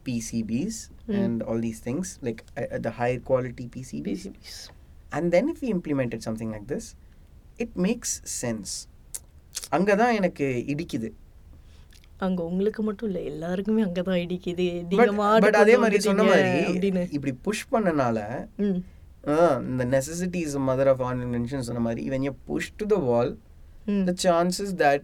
PCBs 0.05 0.77
Mm. 1.07 1.15
and 1.19 1.38
all 1.43 1.59
these 1.59 1.79
things 1.79 2.07
like 2.21 2.39
uh, 2.51 2.65
uh, 2.65 2.79
the 2.86 2.91
higher 2.98 3.19
quality 3.29 3.65
PCBs 3.75 4.19
PCBs. 4.25 4.57
and 5.12 5.25
then 5.36 5.45
if 5.53 5.57
we 5.63 5.69
implemented 5.77 6.19
something 6.27 6.50
like 6.55 6.67
this 6.67 6.86
it 7.63 7.71
makes 7.88 8.12
sense 8.41 8.71
அங்கே 9.77 9.95
தான் 10.01 10.13
எனக்கு 10.19 10.45
இடிக்குது 10.74 11.09
அங்க 12.26 12.40
உங்களுக்கு 12.50 12.83
மட்டும் 12.83 13.09
இல்ல 13.11 13.21
எல்லாருக்குமே 13.33 13.83
அங்கதான் 13.87 14.21
இடிக்குது 14.25 14.66
பட் 15.45 15.61
அதே 15.62 15.76
மாதிரி 15.85 16.00
சொன்ன 16.09 16.26
மாதிரி 16.31 17.09
இப்படி 17.16 17.35
புஷ் 17.47 17.66
பண்ணனால 17.75 18.19
இந்த 19.71 19.85
necessity 19.97 20.40
is 20.47 20.57
mother 20.71 20.90
of 20.93 21.02
all 21.07 21.21
invention 21.26 21.66
சொன்ன 21.69 21.83
மாதிரி 21.88 22.02
when 22.14 22.25
you 22.28 22.35
push 22.50 22.69
to 22.81 22.87
the 22.95 23.00
wall 23.09 23.31
ம் 23.93 24.04
the 24.09 24.14
chances 24.25 24.71
that 24.85 25.00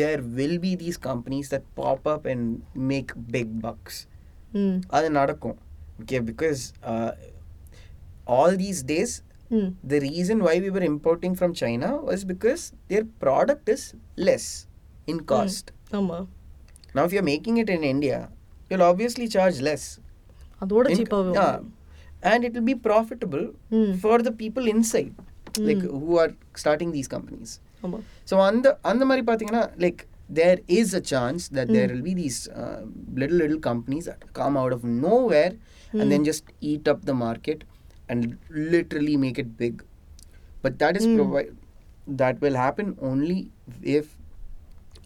there 0.00 0.20
will 0.38 0.56
be 0.66 0.72
these 0.82 0.98
companies 1.08 1.46
that 1.54 1.64
pop 1.78 2.02
up 2.14 2.24
and 2.32 2.44
make 2.92 3.10
big 3.36 3.48
bucks 3.66 3.96
ம் 4.62 4.78
அது 4.96 5.08
நடக்கும் 5.20 5.56
okay 6.00 6.20
because 6.30 6.62
uh, 6.92 7.10
all 8.36 8.52
these 8.64 8.80
days 8.92 9.12
ம் 9.58 9.70
the 9.92 9.98
reason 10.08 10.38
why 10.46 10.54
we 10.64 10.70
were 10.76 10.86
importing 10.92 11.34
from 11.40 11.52
china 11.62 11.90
was 12.08 12.22
because 12.32 12.62
their 12.90 13.04
product 13.24 13.68
is 13.76 13.84
less 14.28 14.48
in 15.06 15.18
cost 15.32 15.66
ஆமா 15.90 16.18
Now, 16.96 17.04
if 17.04 17.12
you're 17.12 17.28
making 17.28 17.58
it 17.58 17.68
in 17.68 17.84
India, 17.84 18.30
you'll 18.70 18.82
obviously 18.82 19.28
charge 19.28 19.60
less. 19.60 20.00
In, 21.62 21.72
and 22.32 22.44
it 22.44 22.54
will 22.54 22.62
be 22.62 22.74
profitable 22.74 23.48
for 24.00 24.18
the 24.26 24.32
people 24.32 24.66
inside, 24.66 25.14
like 25.58 25.82
who 25.82 26.18
are 26.18 26.32
starting 26.54 26.92
these 26.92 27.06
companies. 27.06 27.60
So, 28.24 28.38
on 28.38 28.62
the, 28.62 28.78
on 28.84 28.98
the 28.98 29.04
Mari 29.04 29.22
like 29.76 30.06
there 30.28 30.58
is 30.66 30.94
a 30.94 31.00
chance 31.00 31.48
that 31.48 31.68
mm. 31.68 31.74
there 31.74 31.88
will 31.88 32.02
be 32.02 32.14
these 32.14 32.48
uh, 32.48 32.84
little, 33.14 33.36
little 33.36 33.60
companies 33.60 34.06
that 34.06 34.32
come 34.32 34.56
out 34.56 34.72
of 34.72 34.82
nowhere 34.82 35.52
and 35.92 36.10
then 36.10 36.24
just 36.24 36.44
eat 36.60 36.88
up 36.88 37.04
the 37.04 37.14
market 37.14 37.64
and 38.08 38.38
literally 38.50 39.16
make 39.16 39.38
it 39.38 39.56
big. 39.56 39.84
But 40.62 40.78
that 40.78 40.96
is 40.96 41.06
provided 41.06 41.56
that 42.06 42.40
will 42.40 42.54
happen 42.54 42.96
only 43.00 43.50
if 43.82 44.16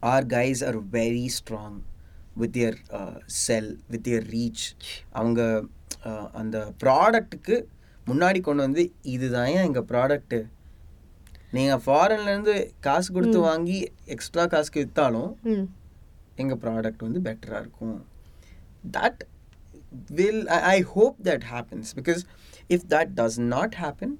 our 0.09 0.23
guys 0.35 0.59
are 0.69 0.78
very 0.99 1.26
strong 1.38 1.73
with 2.40 2.52
their 2.59 2.75
uh, 2.99 3.16
sell 3.42 3.69
with 3.92 4.02
their 4.09 4.23
reach. 4.35 4.62
அவங்க 5.19 5.40
uh, 6.09 6.26
அந்த 6.40 6.57
ப்ராடக்ட்டுக்கு 6.83 7.57
முன்னாடி 8.11 8.40
கொண்டு 8.47 8.62
வந்து 8.66 8.85
இதுதான் 9.14 9.59
எங்கள் 9.66 9.87
product 9.90 10.38
நீங்கள் 11.57 11.83
ஃபாரின்லேருந்து 11.85 12.54
காசு 12.87 13.09
கொடுத்து. 13.16 13.38
வாங்கி 13.49 13.78
எக்ஸ்ட்ரா 14.14 14.47
காசுக்கு 14.54 14.85
விற்றாலும் 14.85 15.30
எங்கள் 16.42 16.61
ப்ராடக்ட் 16.64 17.04
வந்து 17.07 17.21
பெட்டராக 17.28 17.62
இருக்கும். 17.64 18.00
That 18.97 19.21
will 20.19 20.42
I 20.75 20.78
hope 20.95 21.16
that 21.28 21.47
happens 21.52 21.92
because 22.00 22.23
if 22.76 22.87
that 22.95 23.14
does 23.21 23.38
not 23.54 23.78
happen 23.85 24.16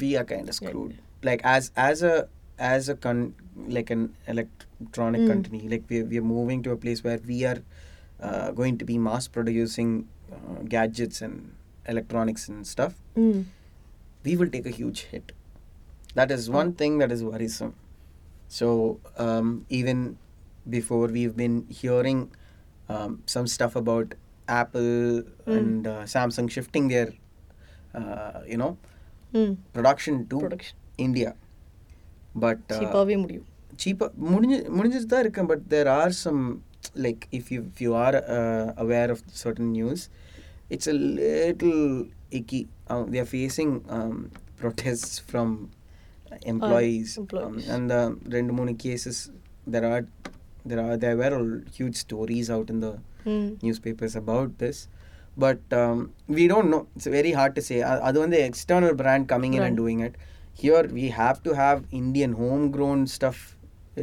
we 0.00 0.08
are 0.18 0.24
kind 0.30 0.46
of 0.50 0.54
screwed. 0.56 0.90
Like 1.26 1.42
as 1.52 1.64
as 1.84 1.98
a 2.08 2.16
as 2.58 2.88
a 2.88 2.94
con- 2.94 3.34
like 3.66 3.90
an 3.90 4.14
electronic 4.26 5.20
mm. 5.22 5.28
company 5.28 5.68
like 5.68 5.84
we, 5.88 6.02
we 6.02 6.18
are 6.18 6.22
moving 6.22 6.62
to 6.62 6.70
a 6.70 6.76
place 6.76 7.02
where 7.04 7.20
we 7.26 7.44
are 7.44 7.58
uh, 8.20 8.50
going 8.50 8.76
to 8.78 8.84
be 8.84 8.98
mass 8.98 9.28
producing 9.28 10.08
uh, 10.32 10.62
gadgets 10.68 11.22
and 11.22 11.54
electronics 11.86 12.48
and 12.48 12.66
stuff 12.66 12.94
mm. 13.16 13.44
we 14.24 14.36
will 14.36 14.48
take 14.48 14.66
a 14.66 14.70
huge 14.70 15.02
hit 15.02 15.32
that 16.14 16.30
is 16.30 16.50
one 16.50 16.72
thing 16.72 16.98
that 16.98 17.12
is 17.12 17.22
worrisome 17.22 17.74
so 18.48 19.00
um, 19.18 19.66
even 19.68 20.18
before 20.68 21.06
we've 21.06 21.36
been 21.36 21.66
hearing 21.68 22.30
um, 22.88 23.22
some 23.26 23.46
stuff 23.46 23.76
about 23.76 24.14
apple 24.48 24.80
mm. 24.80 25.22
and 25.46 25.86
uh, 25.86 26.02
samsung 26.02 26.50
shifting 26.50 26.88
their 26.88 27.12
uh, 27.94 28.40
you 28.46 28.56
know 28.56 28.76
hmm. 29.32 29.54
production 29.72 30.26
to 30.28 30.38
production. 30.40 30.76
india 30.96 31.34
But 32.37 32.61
uh, 32.69 32.77
சீப்பாவே 32.77 33.17
முடியும் 33.23 33.47
cheaper 33.83 34.07
முடிஞ்சு 34.31 34.57
முடிஞ்சிட்டு 34.77 35.11
தான் 35.13 35.23
இருக்கேன் 35.25 35.49
but 35.51 35.63
there 35.67 35.89
are 35.99 36.15
some 36.23 36.41
like 37.05 37.23
if 37.37 37.49
you 37.53 37.59
if 37.69 37.81
you 37.85 37.91
are 38.05 38.17
aware 38.83 39.11
of 39.15 39.23
certain 39.43 39.71
news 39.77 40.03
it's 40.67 40.91
a 40.93 40.97
little 41.19 41.79
icky 42.39 42.61
they 43.11 43.19
are 43.19 43.29
facing 43.33 43.69
um, 43.97 44.15
protests 44.59 45.13
from 45.29 45.47
employees 46.45 47.09
employees. 47.17 47.63
um, 47.67 47.73
and 47.75 47.91
uh, 47.91 48.07
ரெண்டு 48.35 48.53
மூணு 48.53 48.71
cases 48.83 49.17
there 49.67 49.85
are 49.91 50.03
there 50.65 50.81
are 50.83 50.95
there 50.97 51.17
were 51.17 51.33
huge 51.77 51.95
stories 52.05 52.49
out 52.49 52.69
in 52.69 52.79
the 52.79 52.91
ம் 53.33 53.49
newspapers 53.65 54.15
about 54.21 54.49
this 54.57 54.77
but 55.37 55.61
um, 55.73 55.99
we 56.37 56.43
don't 56.47 56.69
know 56.73 56.81
it's 56.95 57.09
very 57.17 57.31
hard 57.31 57.53
to 57.55 57.63
say 57.69 57.77
அ- 57.91 58.01
அது 58.09 58.17
வந்து 58.19 58.39
external 58.49 58.93
brand 59.01 59.25
coming 59.33 59.53
in 59.53 59.61
and 59.61 59.65
Brand. 59.65 59.81
doing 59.81 60.01
it 60.07 60.15
here 60.58 60.84
we 60.98 61.06
have 61.20 61.38
to 61.42 61.52
have 61.54 61.78
indian 62.00 62.32
homegrown 62.40 63.00
stuff 63.06 63.38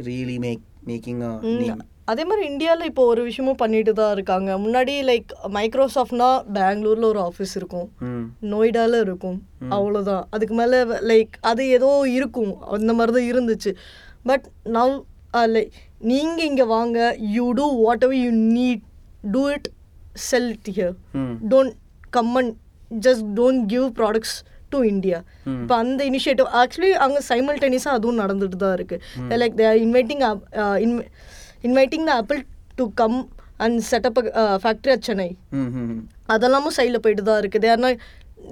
really 0.08 0.38
make 0.46 0.62
making 0.90 1.18
a 1.28 1.34
ம், 1.50 1.60
name. 1.62 1.82
அதே 2.10 2.24
மாதிரி 2.28 2.42
இந்தியாவில் 2.50 2.88
இப்போ 2.88 3.04
ஒரு 3.12 3.20
விஷயமும் 3.28 3.58
பண்ணிட்டு 3.60 3.92
தான் 4.00 4.12
இருக்காங்க. 4.16 4.50
முன்னாடி 4.64 4.92
லைக் 5.08 5.30
மைக்ரோசாஃப்ட்னா 5.56 6.28
பெங்களூரில் 6.56 7.06
ஒரு 7.08 7.20
ஆஃபீஸ் 7.28 7.54
இருக்கும். 7.60 7.88
நொய்டால 8.52 9.00
இருக்கும். 9.06 9.38
அவ்வளோதான் 9.76 10.22
அதுக்கு 10.36 10.54
மேலே 10.60 10.78
லைக் 11.10 11.34
அது 11.50 11.62
ஏதோ 11.76 11.90
இருக்கும். 12.18 12.52
அந்த 12.76 12.92
மாதிரி 12.98 13.14
தான் 13.16 13.28
இருந்துச்சு 13.32 13.72
பட் 14.30 14.46
நவ் 14.76 14.94
லைக் 15.54 15.72
நீங்கள் 16.12 16.48
இங்கே 16.50 16.66
வாங்க. 16.76 16.98
You 17.36 17.46
two 17.60 17.66
what 17.84 18.04
ever 18.08 18.20
you 18.24 18.30
need 18.58 18.84
do 19.34 19.42
it 19.56 19.68
sell 20.28 20.48
it 20.54 20.70
here 20.78 20.94
don't 21.54 21.74
come 22.18 22.32
and 22.42 22.54
just 23.06 23.26
don't 23.40 23.64
give 23.74 23.88
products 24.00 24.36
to 24.72 24.80
India 24.92 25.20
இப்போ 25.62 25.74
அந்த 25.84 26.00
இனிஷியேட்டிவ் 26.10 26.50
ஆக்சுவலி 26.62 26.92
அங்கே 27.06 27.22
சைமல்டேனியஸாக 27.30 27.98
அதுவும் 28.00 28.20
நடந்துட்டு 28.24 28.58
தான் 28.64 28.76
இருக்குது 28.78 29.40
like 29.42 29.56
they 29.62 29.66
are 29.70 29.80
inviting 29.86 30.22
inviting 31.68 32.06
the 32.10 32.14
Apple 32.20 32.42
to 32.80 32.86
come 33.02 33.18
and 33.64 33.80
set up 33.90 34.20
factory 34.62 34.92
at 34.94 35.08
Chennai 35.08 35.30
அதெல்லாமும் 36.34 36.78
சைடில் 36.78 37.02
போயிட்டு 37.04 37.24
தான் 37.28 37.42
இருக்குது 37.42 37.66
தேர் 37.66 37.82
நாட் 37.86 38.00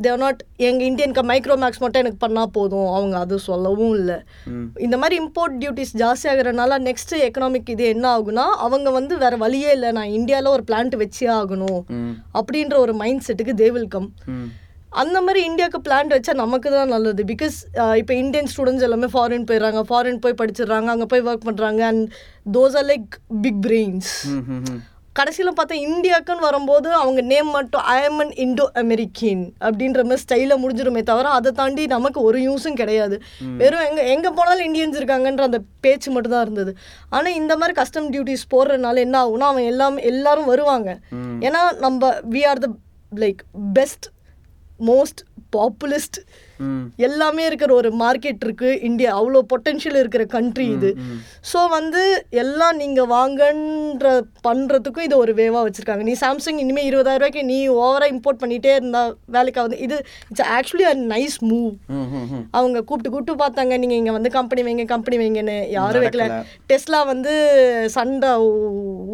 தேர் 0.05 0.21
நாட் 0.23 0.41
எங்கள் 0.67 0.87
இந்தியனுக்கு 0.89 1.23
மைக்ரோ 1.31 1.55
மேக்ஸ் 1.63 1.83
மட்டும் 1.83 2.03
எனக்கு 2.03 2.21
பண்ணால் 2.23 2.53
போதும். 2.57 2.87
அவங்க 2.97 3.15
அது 3.25 3.37
சொல்லவும் 3.49 3.93
இல்லை. 3.99 4.17
ம் 4.53 4.69
இந்த 4.85 4.97
மாதிரி 5.03 5.17
இம்போர்ட் 5.23 5.59
டியூட்டிஸ் 5.63 5.93
ஜாஸ்தி 6.03 6.27
ஆகுறதுனால 6.31 6.79
நெக்ஸ்ட் 6.87 7.15
எக்கனாமிக் 7.27 7.71
இது 7.75 7.85
என்ன 7.95 8.07
ஆகுனா 8.17 8.47
அவங்க 8.67 8.91
வந்து 8.99 9.17
வேற 9.25 9.37
வழியே 9.45 9.71
இல்லை. 9.77 9.91
நான் 9.99 10.15
இந்தியாவில் 10.19 10.55
ஒரு 10.57 10.65
பிளான்ட் 10.71 10.97
வச்சே 11.03 11.29
ஆகணும். 11.39 11.81
ம் 11.99 12.15
அப்படின்ற 12.41 12.77
ஒரு 12.85 12.95
மைண்ட் 13.03 13.27
செட்டுக்கு 13.29 13.55
தே 13.63 13.69
வில் 13.77 13.93
கம் 13.95 14.09
அந்த 15.03 15.19
மாதிரி 15.27 15.43
இந்தியாவுக்கு 15.51 15.81
பிளான்ட் 15.87 16.15
வச்சா 16.17 16.33
நமக்கு 16.45 16.69
தான் 16.77 16.93
நல்லது 16.95 17.23
பிகாஸ் 17.33 17.59
இப்போ 18.01 18.15
இந்தியன் 18.23 18.51
ஸ்டூடெண்ட்ஸ் 18.53 18.87
எல்லாமே 18.89 19.11
ஃபாரின் 19.15 19.47
போயிடுறாங்க. 19.51 19.83
ஃபாரின் 19.91 20.25
போய் 20.25 20.41
படிச்சிடுறாங்க. 20.41 20.89
அங்கே 20.95 21.07
போய் 21.13 21.27
ஒர்க் 21.29 21.47
பண்ணுறாங்க 21.51 21.83
and 21.91 22.05
those 22.57 22.77
are 22.81 22.89
like 22.95 23.15
big 23.45 23.63
brains 23.69 24.13
கடைசியில் 25.19 25.57
பார்த்தா 25.59 25.77
இந்தியாக்குன்னு 25.89 26.45
வரும்போது 26.47 26.89
அவங்க 27.01 27.21
நேம் 27.33 27.51
மட்டும் 27.57 27.83
I 27.93 27.99
am 28.07 28.17
an 28.23 28.33
Indo 28.45 28.65
American 28.81 29.43
அப்படின்ற 29.67 30.01
மாதிரி 30.09 30.23
ஸ்டைலில் 30.23 30.61
முடிஞ்சிருமே 30.63 31.03
தவிர 31.11 31.35
அதை 31.39 31.51
தாண்டி 31.61 31.83
நமக்கு 31.95 32.19
ஒரு 32.29 32.39
யூஸும் 32.47 32.79
கிடையாது. 32.81 33.17
வெறும் 33.61 33.85
எங்கே 33.89 34.07
எங்கே 34.15 34.31
போனாலும் 34.39 34.67
இந்தியன்ஸ் 34.69 34.99
இருக்காங்கன்ற 35.01 35.45
அந்த 35.49 35.61
பேச்சு 35.87 36.09
மட்டும் 36.15 36.35
தான் 36.35 36.45
இருந்தது. 36.47 36.73
ஆனால் 37.17 37.39
இந்த 37.41 37.53
மாதிரி 37.61 37.77
கஸ்டம் 37.81 38.11
டியூட்டிஸ் 38.15 38.45
போடுறதுனால 38.55 39.05
என்ன 39.07 39.19
ஆகும்னா 39.23 39.51
அவன் 39.53 39.69
எல்லாம் 39.73 40.01
எல்லாரும் 40.13 40.51
வருவாங்க. 40.53 40.99
ஏன்னா 41.49 41.63
நம்ம 41.87 42.11
we 42.35 42.43
are 42.53 42.63
the 42.67 42.71
like 43.25 43.43
best 43.79 44.09
most 44.79 45.21
populist 45.51 46.19
ம் 46.54 46.54
எல்லாமே 47.07 47.43
இருக்கிற 47.49 47.71
ஒரு 47.81 47.91
மார்க்கெட் 48.03 48.45
இருக்கு. 48.47 48.71
இந்தியா 48.89 49.11
அவ்வளோ 49.19 49.43
பொட்டென்ஷியல் 49.53 49.99
இருக்கிற 50.03 50.25
கண்ட்ரி 50.37 50.67
இது. 50.77 50.91
ஸோ 51.53 51.61
வந்து 51.77 52.03
எல்லாம் 52.43 52.77
நீங்கள் 52.83 53.11
வாங்கன்ற 53.17 54.13
பண்ணுறதுக்கும் 54.47 55.07
இது 55.09 55.17
ஒரு 55.25 55.35
வேவாக 55.41 55.63
வச்சுருக்காங்க. 55.67 56.05
நீ 56.11 56.15
சாம்சங் 56.25 56.61
இனிமேல் 56.65 56.89
இருபதாயிரம் 56.91 57.23
ரூபாய்க்கு 57.23 57.43
நீ 57.53 57.59
ஓவராக 57.85 58.13
இம்போர்ட் 58.15 58.43
பண்ணிகிட்டே 58.43 58.73
இருந்தா 58.79 59.03
வேலைக்கு 59.37 59.61
ஆகுது. 59.63 59.79
இது 59.87 59.99
it's 60.31 60.47
actually 60.57 60.87
a 60.93 60.95
nice 61.15 61.39
move 61.51 61.73
அவங்க 62.59 62.79
கூப்பிட்டு 62.89 63.13
கூப்பிட்டு 63.15 63.41
பார்த்தாங்க. 63.45 63.73
நீங்கள் 63.85 64.01
இங்கே 64.01 64.17
வந்து 64.19 64.33
கம்பெனி 64.39 64.65
வைங்க 64.69 64.87
கம்பெனி 64.95 65.19
வைங்கன்னு. 65.23 65.59
யாரும் 65.79 66.05
வைக்கல. 66.07 66.27
டெஸ்லா 66.73 67.01
வந்து 67.13 67.35
சண்டை 67.97 68.33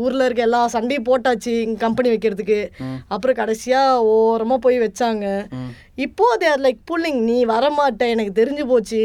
ஊரில் 0.05 0.27
இருக்க 0.27 0.49
எல்லா 0.49 0.63
சண்டையும் 0.77 1.09
போட்டாச்சு 1.11 1.55
கம்பெனி 1.85 2.09
வைக்கிறதுக்கு. 2.15 2.61
அப்புறம் 3.15 3.39
கடைசியாக 3.43 4.03
ஓரமாக 4.17 4.65
போய் 4.67 4.85
வச்சாங்க. 4.87 5.27
இப்போ 6.05 6.27
தேர் 6.43 6.63
லைக் 6.65 6.79
புல்லிங் 6.91 7.23
நீ 7.31 7.45
வரமாட்ட 7.47 8.09
எனக்கு 8.09 8.33
தெரிஞ்சு 8.41 8.67
போச்சு. 8.67 9.01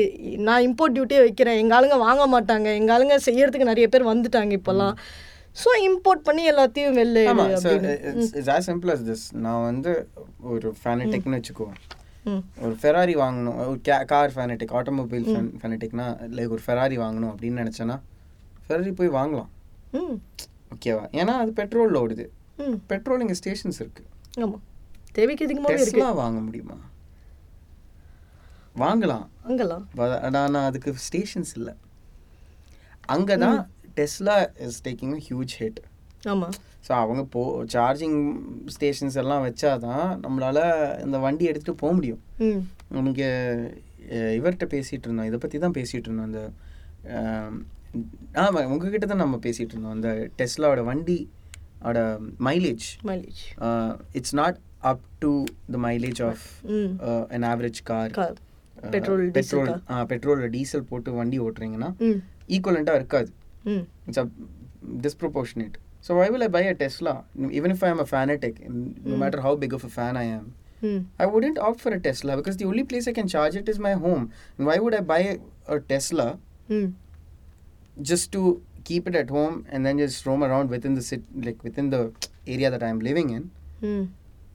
நான் 0.47 0.65
இம்போர்ட் 0.67 0.95
டியூட்டியே 0.97 1.21
வைக்கிறேன். 1.27 1.57
எங்க 1.57 1.73
ஆளுங்க 1.77 1.97
வாங்க 1.97 2.23
மாட்டாங்க. 2.35 2.67
எங்க 2.75 2.91
ஆளுங்க 2.97 3.17
செய்யறதுக்கு 3.25 3.71
நிறைய 3.71 3.87
பேர் 3.87 4.11
வந்துட்டாங்க 4.11 4.53
இப்போல்லாம் 4.59 4.95
ஸோ 5.63 5.69
இம்போர்ட் 5.87 6.23
பண்ணி 6.27 6.43
எல்லாத்தையும் 6.51 6.95
வெளில 6.99 7.19
as 8.55 8.65
simple 8.65 8.89
as 8.91 9.01
this. 9.09 9.21
நான் 9.33 9.63
வந்து 9.63 9.91
ஒரு 10.53 10.75
ஃபேனட்டிக்னு 10.81 11.37
வச்சுக்கோ. 11.39 11.67
ம். 12.25 12.41
ஒரு 12.61 12.75
ஃபெராரி 12.81 13.13
வாங்கணும். 13.21 13.57
ஒரு 13.67 13.79
கார் 14.05 14.33
ஃபேனட்டிக் 14.35 14.73
ஆட்டோமொபைல் 14.79 15.25
ஃபேனட்டிக்னா 15.61 16.07
லைக் 16.37 16.53
ஒரு 16.55 16.63
ஃபெராரி 16.67 16.97
வாங்கணும் 17.03 17.31
அப்படின்னு 17.33 17.61
நினச்சேன்னா 17.63 17.97
ஃபெராரி 18.65 18.91
போய் 18.91 19.09
வாங்கலாம். 19.09 19.49
ம். 19.91 20.17
ஓகேவா 20.75 21.03
ஏன்னா 21.19 21.33
அது 21.41 21.51
பெட்ரோலில் 21.51 22.01
ஓடுது. 22.03 22.25
பெட்ரோல் 22.87 23.19
இங்கே 23.19 23.37
ஸ்டேஷன்ஸ் 23.43 23.79
இருக்கு. 23.79 24.03
ஆமாம் 24.39 24.63
தேவைக்கு 25.11 25.45
டெஸ்லா 25.69 26.09
வாங்க 26.15 26.39
முடியுமா? 26.39 26.77
வாங்கலாம். 28.83 29.25
அங்கெல்லாம் 29.47 29.83
but 29.97 30.11
ஆனா 30.41 30.61
அதுக்கு 30.69 30.91
ஸ்டேஷன்ஸ் 31.07 31.53
இல்லை. 31.59 31.73
அங்கே 33.15 33.35
தான் 33.43 33.59
Tesla 33.97 34.35
is 34.67 34.79
taking 34.87 35.17
huge 35.27 35.53
hit 35.61 35.81
ஆமாம் 36.31 36.55
ஸோ 36.85 36.91
அவங்க 37.03 37.21
போ 37.35 37.41
சார்ஜிங் 37.75 38.19
ஸ்டேஷன்ஸ் 38.75 39.17
எல்லாம் 39.21 39.43
வச்சாதான் 39.45 40.07
நம்மளால 40.25 40.57
இந்த 41.05 41.17
வண்டி 41.25 41.45
எடுத்துகிட்டு 41.51 41.81
போக 41.83 41.93
முடியும். 41.97 42.21
உனக்கு 42.99 43.27
இவர்கிட்ட 44.39 44.67
பேசிகிட்டு 44.73 45.07
இருந்தோம். 45.07 45.29
இதை 45.29 45.39
பற்றி 45.43 45.59
தான் 45.63 45.77
பேசிகிட்டு 45.79 46.09
இருந்தோம். 46.09 46.29
அந்த 46.29 46.41
ஆமாம் 48.43 48.69
உங்ககிட்ட 48.73 49.07
தான் 49.13 49.23
நம்ம 49.23 49.39
பேசிகிட்டு 49.47 49.73
இருந்தோம். 49.75 49.95
அந்த 49.97 50.09
டெஸ்லாவோட 50.41 50.83
வண்டி 50.91 51.19
ஓட 51.89 51.99
mileage 52.47 52.85
mileage 53.09 53.41
it's 54.19 54.35
not 54.41 54.57
up 54.91 55.05
to 55.23 55.31
the 55.75 55.79
mileage 55.87 56.21
of 56.29 56.43
an 57.35 57.47
average 57.51 57.81
car 57.91 58.11
petrol 58.94 59.22
petrol 59.36 59.70
diesel 59.76 60.06
பெட்ரோலில் 60.10 60.52
diesel 60.56 60.84
போட்டு 60.90 61.10
வண்டி 61.18 61.38
ஓட்டுறீங்கன்னா 61.46 61.90
ம் 62.08 62.18
ஈக்குவலண்ட்டாக 62.56 63.00
இருக்காது 63.02 63.30
ம் 63.72 63.84
it's 64.08 64.20
a 64.24 64.28
disproportionate. 65.06 65.74
So 66.06 66.10
why 66.18 66.26
will 66.32 66.42
I 66.46 66.48
buy 66.56 66.62
a 66.72 66.74
Tesla? 66.82 67.12
Even 67.58 67.70
if 67.74 67.80
I 67.86 67.90
am 67.94 68.00
a 68.04 68.06
fanatic, 68.12 68.54
and 68.66 68.76
no 69.10 69.16
matter 69.22 69.40
how 69.46 69.52
big 69.64 69.72
of 69.78 69.82
a 69.88 69.92
fan 69.96 70.14
I 70.22 70.28
am, 70.38 70.46
ம் 70.90 71.02
I 71.22 71.26
wouldn't 71.32 71.58
opt 71.66 71.80
for 71.84 71.92
a 71.98 72.00
Tesla 72.06 72.32
because 72.40 72.56
the 72.62 72.68
only 72.70 72.84
place 72.90 73.06
I 73.12 73.14
can 73.18 73.28
charge 73.34 73.56
it 73.60 73.68
is 73.72 73.78
my 73.88 73.94
home. 74.04 74.24
And 74.56 74.62
why 74.70 74.76
would 74.84 74.94
I 75.00 75.02
buy 75.12 75.20
a, 75.32 75.36
a 75.76 75.80
Tesla 75.92 76.28
ம் 76.78 76.88
just 78.10 78.26
to 78.36 78.42
keep 78.88 79.04
it 79.10 79.16
at 79.22 79.30
home 79.36 79.56
and 79.72 79.80
then 79.86 79.98
just 80.04 80.26
roam 80.28 80.42
around 80.46 80.68
within 80.74 80.94
the 80.98 81.04
city, 81.10 81.26
like 81.46 81.60
within 81.68 81.88
the 81.94 82.02
area 82.54 82.68
that 82.74 82.82
I'm 82.88 83.00
living 83.08 83.30
in, 83.38 83.44
ம் 83.92 84.06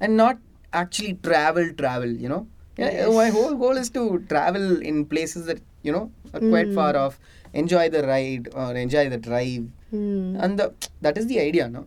and 0.03 0.13
not 0.23 0.38
actually 0.73 1.13
travel, 1.27 1.67
travel. 1.81 2.12
You 2.23 2.29
know, 2.34 2.43
yeah, 2.79 2.91
Yes. 2.93 3.12
my 3.15 3.29
whole 3.29 3.55
goal 3.55 3.77
is 3.77 3.89
to 3.91 4.01
travel 4.31 4.65
in 4.89 4.95
places 5.05 5.43
that 5.49 5.60
you 5.84 5.93
know 5.95 6.05
are 6.34 6.43
quite 6.53 6.71
far 6.79 6.93
off, 6.97 7.15
enjoy 7.53 7.86
the 7.89 8.03
ride 8.05 8.45
or 8.53 8.69
enjoy 8.77 9.05
the 9.10 9.21
drive. 9.27 9.65
ம் 9.99 10.31
and 10.43 10.53
the 10.62 10.65
that 11.05 11.15
is 11.19 11.25
the 11.31 11.38
idea 11.47 11.65
no 11.75 11.81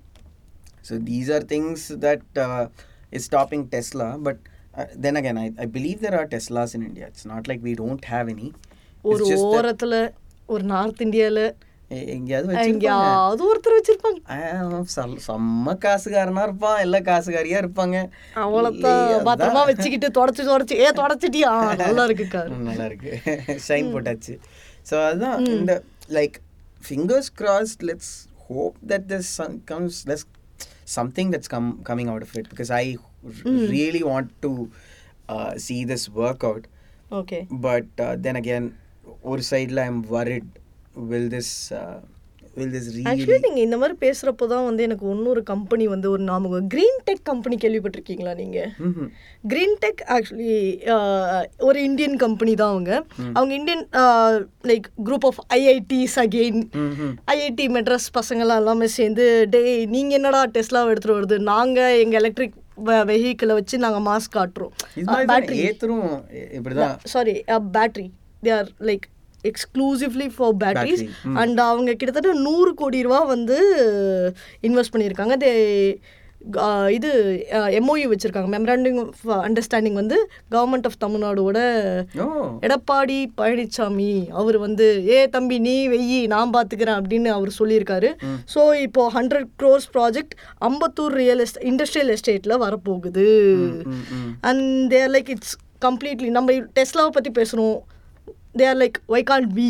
so 0.88 0.94
these 1.10 1.28
are 1.36 1.40
things 1.52 1.80
that 2.04 2.22
uh, 2.46 2.64
is 3.16 3.22
stopping 3.28 3.62
tesla 3.74 4.06
but 4.26 4.38
uh, 4.78 4.86
then 5.04 5.14
again 5.20 5.36
I, 5.44 5.48
I 5.64 5.66
believe 5.76 5.98
there 6.06 6.16
are 6.20 6.26
teslas 6.34 6.72
in 6.76 6.82
india 6.88 7.06
it's 7.12 7.26
not 7.32 7.42
like 7.50 7.60
we 7.68 7.74
don't 7.82 8.04
have 8.14 8.26
any 8.34 8.48
ஒரு 9.10 9.18
it's 9.24 9.30
just 9.32 9.44
that 9.44 9.56
ஓரத்துல 9.58 9.94
ஒரு 10.54 10.64
north 10.74 11.02
இந்தியால 11.06 11.42
எ- 11.48 11.56
எங்கேயாவது 12.13 12.65
எங்கேயாவது 12.65 13.43
ஒருத்தர் 13.47 13.77
வச்சிருப்பாங்க 13.77 14.19
செம்ம 15.23 15.75
காசுகாரனா 15.83 16.43
இருப்பான் 16.47 16.79
எல்லா 16.79 16.99
காசுகாரியா 17.07 17.59
இருப்பாங்க 17.63 17.97
அவ்வளோத்தான் 18.43 18.99
இல்லையே, 18.99 19.19
பத்திரமா. 19.29 19.63
வச்சுக்கிட்டு 19.69 20.09
தொடச்சு 20.17 20.43
தொடச்சு 20.49 20.77
ஏ 20.81 20.89
தொடச்சிட்டியா 20.99 21.51
நல்லா 21.83 22.05
இருக்கு 22.09 22.27
நல்லா 22.63 22.87
இருக்கு 22.89 23.11
ஷைன் 23.67 23.91
போட்டாச்சு 23.93 24.35
ஸோ 24.89 24.95
அதுதான் 25.07 25.45
இந்த 25.53 25.75
like 26.11 26.37
fingers 26.83 27.31
crossed 27.41 27.83
let's 27.89 28.13
hope 28.47 28.77
that 28.91 29.07
this 29.11 29.31
comes 29.65 29.99
less 30.09 30.25
something 30.95 31.31
that's 31.33 31.53
come 31.53 31.69
coming 31.89 32.11
out 32.13 32.25
of 32.27 32.35
it 32.39 32.49
because 32.53 32.71
I 32.77 32.85
really 33.73 34.03
want 34.09 34.31
to 34.41 34.51
see 35.65 35.77
this 35.91 36.07
work 36.21 36.45
out 36.45 36.65
okay 37.11 37.39
but 37.61 37.93
then 38.21 38.39
again 38.41 38.67
ஒரு 39.23 39.41
சைடில் 39.49 39.79
I 39.79 39.87
am 39.87 40.03
worried 40.11 40.51
will 40.95 41.29
this 41.35 41.53
will 42.57 42.73
this 42.73 42.87
actually 43.09 43.29
really 43.29 43.43
நீங்க 43.45 43.59
இந்த 43.65 43.77
மாதிரி 43.81 43.95
பேசுறப்போ 44.03 44.45
தான் 44.51 44.65
வந்து 44.67 44.81
எனக்கு 44.87 45.05
இன்னொரு 45.13 45.41
company 45.43 45.85
வந்து 45.93 46.07
ஒரு 46.11 46.23
ஞாபகம் 46.23 46.67
கிரீன் 46.73 46.99
டெக் 47.07 47.23
கம்பெனி 47.29 47.55
கேள்விப்பட்டிருக்கீங்களா 47.63 48.33
நீங்க? 48.41 48.59
கிரீன் 49.51 49.73
டெக் 49.83 50.01
ஆக்சுவலி 50.15 50.51
ஒரு 51.67 51.79
இந்தியன் 51.87 52.17
கம்பெனி 52.23 52.53
தான் 52.61 52.73
அவங்க. 52.73 52.91
அவங்க 53.37 53.53
Indian 53.59 53.83
like 54.71 54.87
group 55.07 55.25
of 55.29 55.39
IITs 55.59 56.17
again 56.25 56.61
IIT 57.35 57.67
Madras 57.77 58.07
பசங்களாம் 58.19 58.61
எல்லாமே 58.63 58.89
சேர்ந்து 58.97 59.25
டேய் 59.55 59.73
நீங்கள் 59.95 60.17
என்னடா 60.19 60.41
டெஸ்லாவை 60.57 60.91
எடுத்துகிட்டு 60.93 61.19
வருது? 61.19 61.39
நாங்கள் 61.51 61.99
எங்கள் 62.03 62.21
எலக்ட்ரிக் 62.21 62.55
வெஹிக்கிளை 63.11 63.55
வச்சு 63.59 63.75
நாங்கள் 63.85 64.05
மாஸ்க் 64.09 64.35
காட்டுறோம். 64.37 64.73
Battery 65.31 65.59
sorry 67.15 67.35
battery 67.77 68.07
they 68.43 68.53
are 68.59 68.71
like 68.89 69.07
exclusively 69.51 70.27
for 70.37 70.57
batteries 70.63 71.05
and 71.43 71.61
அவங்க 71.69 71.93
கிட்டத்தட்ட 71.99 72.33
நூறு 72.47 72.73
கோடி 72.81 73.05
ரூபா 73.07 73.21
வந்து 73.35 73.59
இன்வெஸ்ட் 74.69 74.95
பண்ணியிருக்காங்க. 74.95 75.37
தே 75.45 75.53
இது 76.95 77.09
எம்ஓயு 77.77 78.07
வச்சுருக்காங்க. 78.11 78.49
மெமராண்டிங் 78.55 78.97
ஆஃப் 79.03 79.21
அண்டர்ஸ்டாண்டிங் 79.45 79.97
வந்து 79.99 80.17
கவர்மெண்ட் 80.55 80.87
ஆஃப் 80.89 80.97
தமிழ்நாடோட 81.03 81.57
எடப்பாடி 82.67 83.19
பழனிசாமி 83.37 84.09
அவர் 84.39 84.57
வந்து 84.65 84.87
ஏ 85.11 85.19
தம்பி 85.35 85.57
நீ 85.67 85.75
வெய்யி 85.93 86.19
நான் 86.33 86.53
பார்த்துக்கிறேன் 86.55 86.99
அப்படின்னு 86.99 87.31
அவர் 87.37 87.51
சொல்லியிருக்காரு. 87.59 88.09
ஸோ 88.55 88.63
இப்போ 88.87 89.05
hundred 89.17 89.47
crores 89.61 89.87
project 89.95 90.35
Ambattur 90.69 91.15
real 91.21 91.43
எஸ்ட் 91.45 91.61
industrial 91.71 92.13
எஸ்டேட்டில் 92.17 92.61
வரப்போகுது. 92.65 93.29
And 94.51 94.67
there 94.95 95.13
like 95.15 95.31
it's 95.35 95.55
completely 95.87 96.29
நம்ம 96.39 96.59
டெஸ்லாவை 96.79 97.13
பற்றி 97.19 97.31
பேசுகிறோம் 97.41 97.79
there 98.61 98.81
like 98.83 98.99
why 99.15 99.29
can't 99.31 99.53
we 99.61 99.69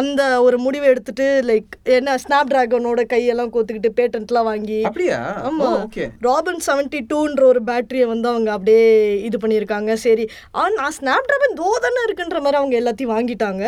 அந்த 0.00 0.22
ஒரு 0.44 0.56
முடிவை 0.64 0.86
எடுத்துட்டு 0.90 1.24
லைக் 1.48 1.72
என்ன 1.96 2.12
ஸ்னாப் 2.22 2.50
டிராகனோட 2.50 3.00
கையெல்லாம் 3.10 3.50
கோத்துக்கிட்டு 3.54 3.90
பேட்டன்ட்லாம் 3.98 4.46
வாங்கி 4.50 4.78
அப்படியா? 4.88 5.18
ஆமா. 5.48 5.66
ஓகே 5.86 6.04
ராபின் 6.26 6.62
செவன்டி 6.66 7.00
டூன்ற 7.10 7.42
ஒரு 7.50 7.60
பேட்டரியை 7.68 8.06
வந்து 8.12 8.28
அவங்க 8.30 8.50
அப்படியே 8.54 8.86
இது 9.28 9.38
பண்ணியிருக்காங்க. 9.42 9.92
சரி. 10.04 10.24
ஆ 10.58 10.62
நான் 10.78 10.96
ஸ்னாப் 10.98 11.28
டிராகன் 11.30 11.58
தோ 11.60 11.68
தானே 11.86 12.04
இருக்குன்ற 12.06 12.40
மாதிரி 12.44 12.60
அவங்க 12.60 12.76
எல்லாத்தையும் 12.80 13.14
வாங்கிட்டாங்க. 13.16 13.64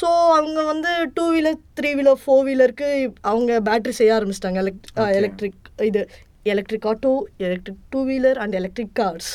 ஸோ 0.00 0.06
அவங்க 0.38 0.62
வந்து 0.72 0.92
two 1.18 1.26
wheeler 1.34 1.60
three 1.80 1.90
wheeler 1.98 2.22
four 2.22 2.46
வீலருக்கு 2.48 2.88
அவங்க 3.32 3.60
பேட்டரி 3.68 3.96
செய்ய 4.00 4.16
ஆரம்பிச்சிட்டாங்க. 4.18 4.62
எலக்ட் 4.64 4.88
எலக்ட்ரிக் 5.20 5.60
இது. 5.90 6.04
Electric 6.52 6.86
auto 6.92 7.12
electric 7.36 7.82
two 7.90 8.00
wheeler 8.06 8.38
and 8.44 8.54
electric 8.60 8.94
cars 9.00 9.30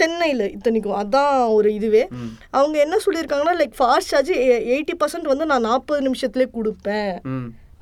சென்னையில் 0.00 0.44
இத்தனைக்கும். 0.52 0.98
அதான் 1.02 1.52
ஒரு 1.56 1.74
இதுவே. 1.74 2.08
அவங்க 2.50 2.76
என்ன 2.84 2.96
சொல்லியிருக்காங்கன்னா 3.06 3.54
like 3.60 3.74
fast 3.78 4.10
charge 4.12 4.30
eighty 4.30 4.94
percent 5.00 5.30
வந்து 5.32 5.46
நான் 5.46 5.66
நாற்பது 5.70 6.00
நிமிஷத்துலேயே 6.08 6.48
கொடுப்பேன். 6.58 7.18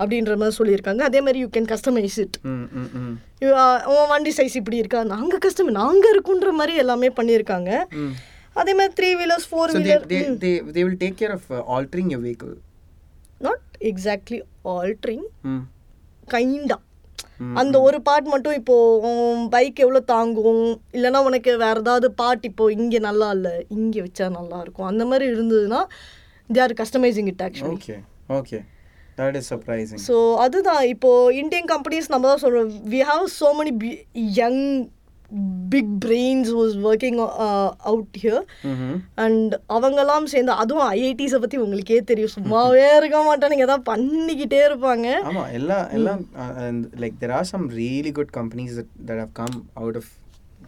அப்படின்ற 0.02 0.36
மாதிரி 0.40 0.56
சொல்லியிருக்காங்க. 0.58 1.02
அதே 1.08 1.20
மாதிரி 1.24 1.38
யூ 1.38 1.48
கேன் 1.56 1.70
கஸ்டமைஸ் 1.72 2.18
இட் 2.24 2.36
உன் 3.94 4.08
வண்டி 4.08 4.32
சைஸ் 4.36 4.56
இப்படி 4.60 4.76
இருக்கா? 4.76 5.04
நாங்கள் 5.14 5.38
கஸ்டம் 5.38 5.72
நாங்கள் 5.80 6.14
இருக்குன்ற 6.18 6.50
மாதிரி 6.60 6.76
எல்லாமே 6.84 7.08
பண்ணியிருக்காங்க. 7.08 7.70
அதே 8.60 8.72
மாதிரி 8.74 8.92
three 8.98 9.10
wheelers 9.20 9.48
four 9.50 9.72
So 9.72 9.80
they, 9.80 9.90
wheeler 9.90 10.06
they, 10.12 10.22
they, 10.44 10.54
they 10.76 10.84
will 10.86 10.98
take 11.04 11.16
care 11.20 11.34
of 11.38 11.42
uh, 11.48 11.60
altering 11.74 12.08
your 12.14 12.22
vehicle. 12.28 12.54
Not 13.38 13.66
exactly 13.80 14.40
altering 14.76 15.26
Mm. 15.44 15.60
அந்த 17.60 17.76
ஒரு 17.80 17.98
பார்ட் 18.02 18.26
மட்டும் 18.26 18.56
இப்போ 18.60 18.76
பைக் 19.52 19.78
எவ்வளோ 19.80 20.00
தாங்கும் 20.10 20.64
இல்லைன்னா 20.96 21.20
உனக்கு 21.24 21.52
வேற 21.56 21.76
ஏதாவது 21.80 22.08
பார்ட் 22.14 22.44
இப்போ 22.44 22.64
இங்கே 22.72 22.98
நல்லா 22.98 23.28
இல்லை 23.30 23.54
இங்கே 23.76 24.00
வச்சா 24.00 24.28
நல்லா 24.30 24.58
இருக்கும் 24.60 24.90
அந்த 24.90 25.04
மாதிரி 25.04 25.26
இருந்ததுன்னா 25.34 25.80
they 26.50 26.60
are 26.60 26.76
customising 26.82 27.30
it 27.32 27.44
actually 27.48 27.78
Okay. 27.78 27.98
Okay. 28.32 28.62
That 29.16 29.34
is 29.36 29.46
surprising. 29.46 30.00
So 30.06 30.16
அதுதான் 30.36 30.82
இப்போ 30.86 31.10
இந்தியன் 31.40 31.68
கம்பெனிஸ் 31.72 32.12
நம்ம 32.14 32.28
தான் 32.28 32.42
சொல்கிறோம் 32.44 32.70
we 32.94 33.00
have 33.10 33.26
so 33.40 33.48
many 33.58 33.72
young 34.34 34.62
big 35.72 35.92
brains 36.04 36.50
was 36.58 36.76
working 36.88 37.18
out 37.90 38.16
here. 38.22 38.44
And 39.24 39.52
அவங்கெல்லாம் 39.76 40.30
சேர்ந்து 40.32 40.52
அதுவும் 40.62 40.88
ஐஐடிஸை 40.92 41.40
பற்றி 41.44 41.58
உங்களுக்கே 41.64 42.00
தெரியும். 42.10 42.34
சும்மாவே 42.38 42.88
இருக்க 42.96 43.18
மாட்டானுங்க. 43.28 43.66
ஏதாவது 43.68 43.88
பண்ணிக்கிட்டே 43.92 44.60
இருப்பாங்க. 44.68 45.06
ஆமா 45.30 45.44
எல்லாம் 45.52 45.86
எல்லாம் 45.98 46.22
like 47.04 47.20
there 47.24 47.36
are 47.38 47.50
some 47.52 47.68
really 47.80 48.12
good 48.12 48.34
companies 48.38 48.74
that 49.10 49.22
have 49.24 49.32
come 49.32 49.56
out 49.74 49.96
of 49.96 50.10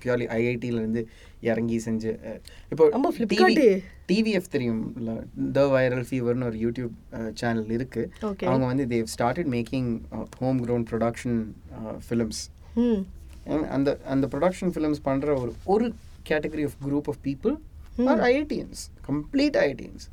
purely 0.05 0.27
ஐஐடில 0.37 0.81
இருந்து 0.83 1.03
இறங்கி 1.51 1.77
செஞ்சு 1.85 2.11
இப்போ 2.73 2.85
ஆமா, 2.99 3.09
Flipkart. 3.17 3.59
டிவிஎஃப் 4.09 4.51
தெரியும் 4.51 4.81
த 5.53 5.61
வைரல் 5.75 6.07
ஃபீவர்னு 6.09 6.47
ஒரு 6.51 6.59
யூடியூப் 6.65 6.95
சேனல் 7.41 7.71
இருக்கு. 7.71 8.03
Okay. 8.23 8.47
அவங்க 8.49 8.65
வந்து 8.67 8.85
they've 8.87 9.11
started 9.15 9.51
making 9.57 9.91
home 10.39 10.61
grown 10.67 10.87
production 10.91 11.39
films 12.07 12.43
அந்த 13.77 13.99
அந்த 14.15 14.25
ப்ரொடக்ஷன் 14.33 14.73
ஃபிலிம்ஸ் 14.75 15.05
பண்ற 15.09 15.35
ஒரு 15.43 15.53
ஒரு 15.75 15.87
category 16.31 16.65
of 16.69 16.77
group 16.87 17.09
of 17.13 17.21
people 17.29 17.55
are 18.13 18.21
IITians 18.31 18.83
complete 19.09 19.57
IITians 19.65 20.05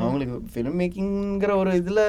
அவங்களுக்கு 0.00 0.36
ஃபிலிம் 0.54 0.76
மேக்கிங்கிற 0.80 1.52
ஒரு 1.60 1.70
இதுல 1.80 2.00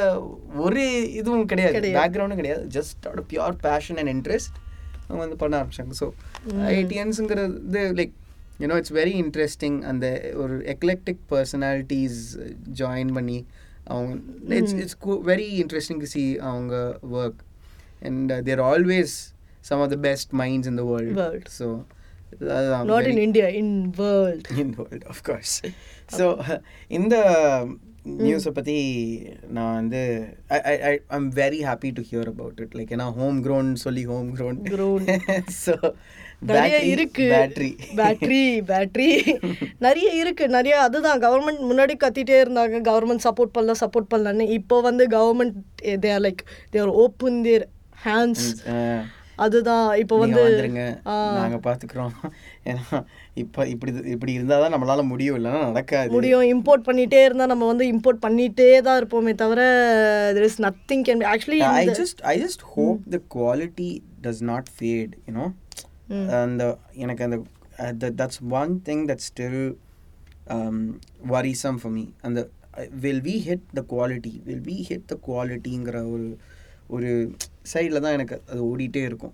ஒரு 0.66 0.82
இதுவும் 1.20 1.48
கிடையாது. 1.52 1.90
பேக்ரவுண்டும் 2.00 2.40
கிடையாது. 2.42 2.64
ஜஸ்ட் 2.78 3.08
அவட 3.08 3.24
பியூர் 3.32 3.56
பேஷன் 3.68 4.00
அண்ட் 4.02 4.12
இன்ட்ரெஸ்ட் 4.16 4.58
அவங்க 5.08 5.22
வந்து 5.24 5.38
பண்ண 5.44 5.54
ஆரம்பிச்சாங்க. 5.60 5.94
So 6.02 6.08
ஐடிஎன்ஸுங்கிறது 6.80 7.84
like 8.00 8.14
you know 8.60 8.78
it's 8.82 8.94
very 9.00 9.16
interesting 9.24 9.80
அந்த 9.92 10.06
ஒரு 10.44 10.56
எக்லெக்டிக் 10.74 11.24
பர்சனாலிட்டிஸ் 11.34 12.20
ஜாயின் 12.82 13.14
பண்ணி 13.18 13.40
அவங்க 13.86 14.14
it's 14.60 14.78
it's 14.84 14.98
very 15.32 15.50
interesting 15.64 16.00
to 16.00 16.10
see 16.16 16.24
அவங்க 16.50 16.76
work 17.20 17.42
and 18.10 18.34
there 18.50 18.64
always 18.72 19.16
some 19.64 19.82
of 19.82 19.92
the 19.92 20.00
best 20.08 20.34
minds 20.34 20.68
in 20.68 20.80
the 20.82 20.86
World. 20.92 21.14
World 21.22 21.50
so 21.60 21.68
not 22.86 23.08
in 23.08 23.22
India 23.28 23.48
in 23.62 23.76
world 24.00 24.48
in 24.64 24.70
world. 24.80 25.04
Of 25.10 25.20
course. 25.24 25.54
So 26.10 26.26
இந்த 26.92 27.16
நியூஸை 28.20 28.52
பற்றி 28.52 28.76
நான் 29.50 29.74
வந்து 29.74 30.02
I 30.50 30.76
I 30.90 30.94
I'm 31.08 31.26
very 31.40 31.60
happy 31.70 31.90
to 31.98 32.02
hear 32.02 32.30
about 32.34 32.60
it 32.66 32.76
like 32.80 32.92
ஏன்னா 32.96 33.08
home 33.14 33.40
grown 33.46 33.74
சொல்லி 33.86 34.04
home 34.04 34.30
grown 34.38 34.60
Grown. 34.74 35.02
So 35.64 35.74
நிறைய 36.52 36.78
இருக்கு. 36.94 37.26
Battery 37.34 37.70
battery 38.00 38.42
battery 38.72 39.10
நிறைய 39.80 40.10
இருக்கு. 40.22 40.48
நிறைய 40.48 40.78
அதுதான். 40.80 41.22
கவர்மெண்ட் 41.22 41.62
முன்னாடி 41.72 41.96
கத்திட்டே 42.04 42.38
இருந்தாங்க. 42.44 42.82
கவர்மெண்ட் 42.90 43.26
சப்போர்ட் 43.28 43.56
பண்ணல 43.58 43.76
சப்போர்ட் 43.84 44.12
பண்ணலன்னு. 44.14 44.48
இப்போ 44.60 44.82
வந்து 44.82 45.08
government 45.08 45.58
they're 46.06 46.24
like 46.28 46.44
they're 46.70 46.94
open 47.06 47.42
their 47.44 47.66
hands 48.06 48.48
அதுதான் 49.38 49.86
இப்போ 50.02 50.16
வந்து 50.22 50.40
வந்துருங்க. 50.46 50.84
ஆ, 51.12 51.16
நாங்க 51.38 51.58
பாத்துக்கிறோம். 51.66 52.14
ஏன்னா 52.70 52.86
இப்போ 53.42 53.68
இப்படி 53.74 53.92
இப்படி 54.14 54.32
இருந்தால் 54.38 54.64
தான் 54.64 54.74
நம்மளால 54.76 55.04
முடியும். 55.12 55.38
இல்லைன்னா 55.40 55.62
நடக்காது. 55.68 56.14
முடியும். 56.16 56.46
இம்போர்ட் 56.54 56.88
பண்ணிட்டே 56.88 57.22
இருந்தா 57.26 57.48
நம்ம 57.54 57.68
வந்து 57.72 57.86
இம்போர்ட் 57.94 58.24
பண்ணிட்டே 58.26 58.70
தான் 58.88 59.00
இருப்போமே 59.02 59.34
தவிர 59.44 59.62
there 60.38 60.48
is 60.50 60.62
nothing 60.68 61.06
can 61.10 61.28
actually 61.34 61.62
I 61.74 61.86
just 62.02 62.18
I 62.34 62.38
just 62.38 62.62
hope 62.76 63.02
the 63.08 63.22
quality 63.36 63.92
does 64.22 64.42
not 64.52 64.66
fade, 64.80 65.14
you 65.28 65.36
know. 65.38 65.50
And 66.38 66.54
the 66.62 66.70
எனக்கு 67.04 67.24
அந்த 67.24 67.38
that, 67.94 68.14
that's 68.18 68.40
one 68.62 68.72
thing 68.80 69.00
that's 69.10 69.26
still 69.26 69.60
um, 70.48 70.78
worrisome 71.26 71.78
for 71.78 71.92
me. 71.98 72.06
And 72.24 72.34
the 72.38 72.44
uh, 72.74 72.86
will 73.04 73.20
we 73.22 73.36
hit 73.40 73.62
the 73.74 73.84
quality? 73.94 74.34
Will 74.48 74.64
we 74.70 74.78
hit 74.84 75.04
the 75.08 75.18
qualityங்கிற 75.28 75.98
ஒரு 76.14 76.28
ஒரு 76.90 77.12
சைடில் 77.74 78.00
தான் 78.00 78.12
எனக்கு 78.12 78.42
அது 78.52 78.78
ஓடிட்டே 78.78 78.96
இருக்கும். 78.96 79.34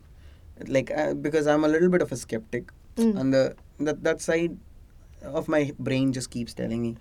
Like 0.64 0.90
because 1.24 1.50
I'm 1.50 1.64
a 1.64 1.68
little 1.68 1.90
bit 1.90 2.02
of 2.02 2.14
a 2.14 2.18
sceptic 2.26 2.70
அந்த 3.16 3.56
side 4.26 4.52
of 5.34 5.46
my 5.46 5.74
brain 5.86 6.10
just 6.10 6.30
keeps 6.36 6.54
telling 6.58 6.82
me 6.82 6.94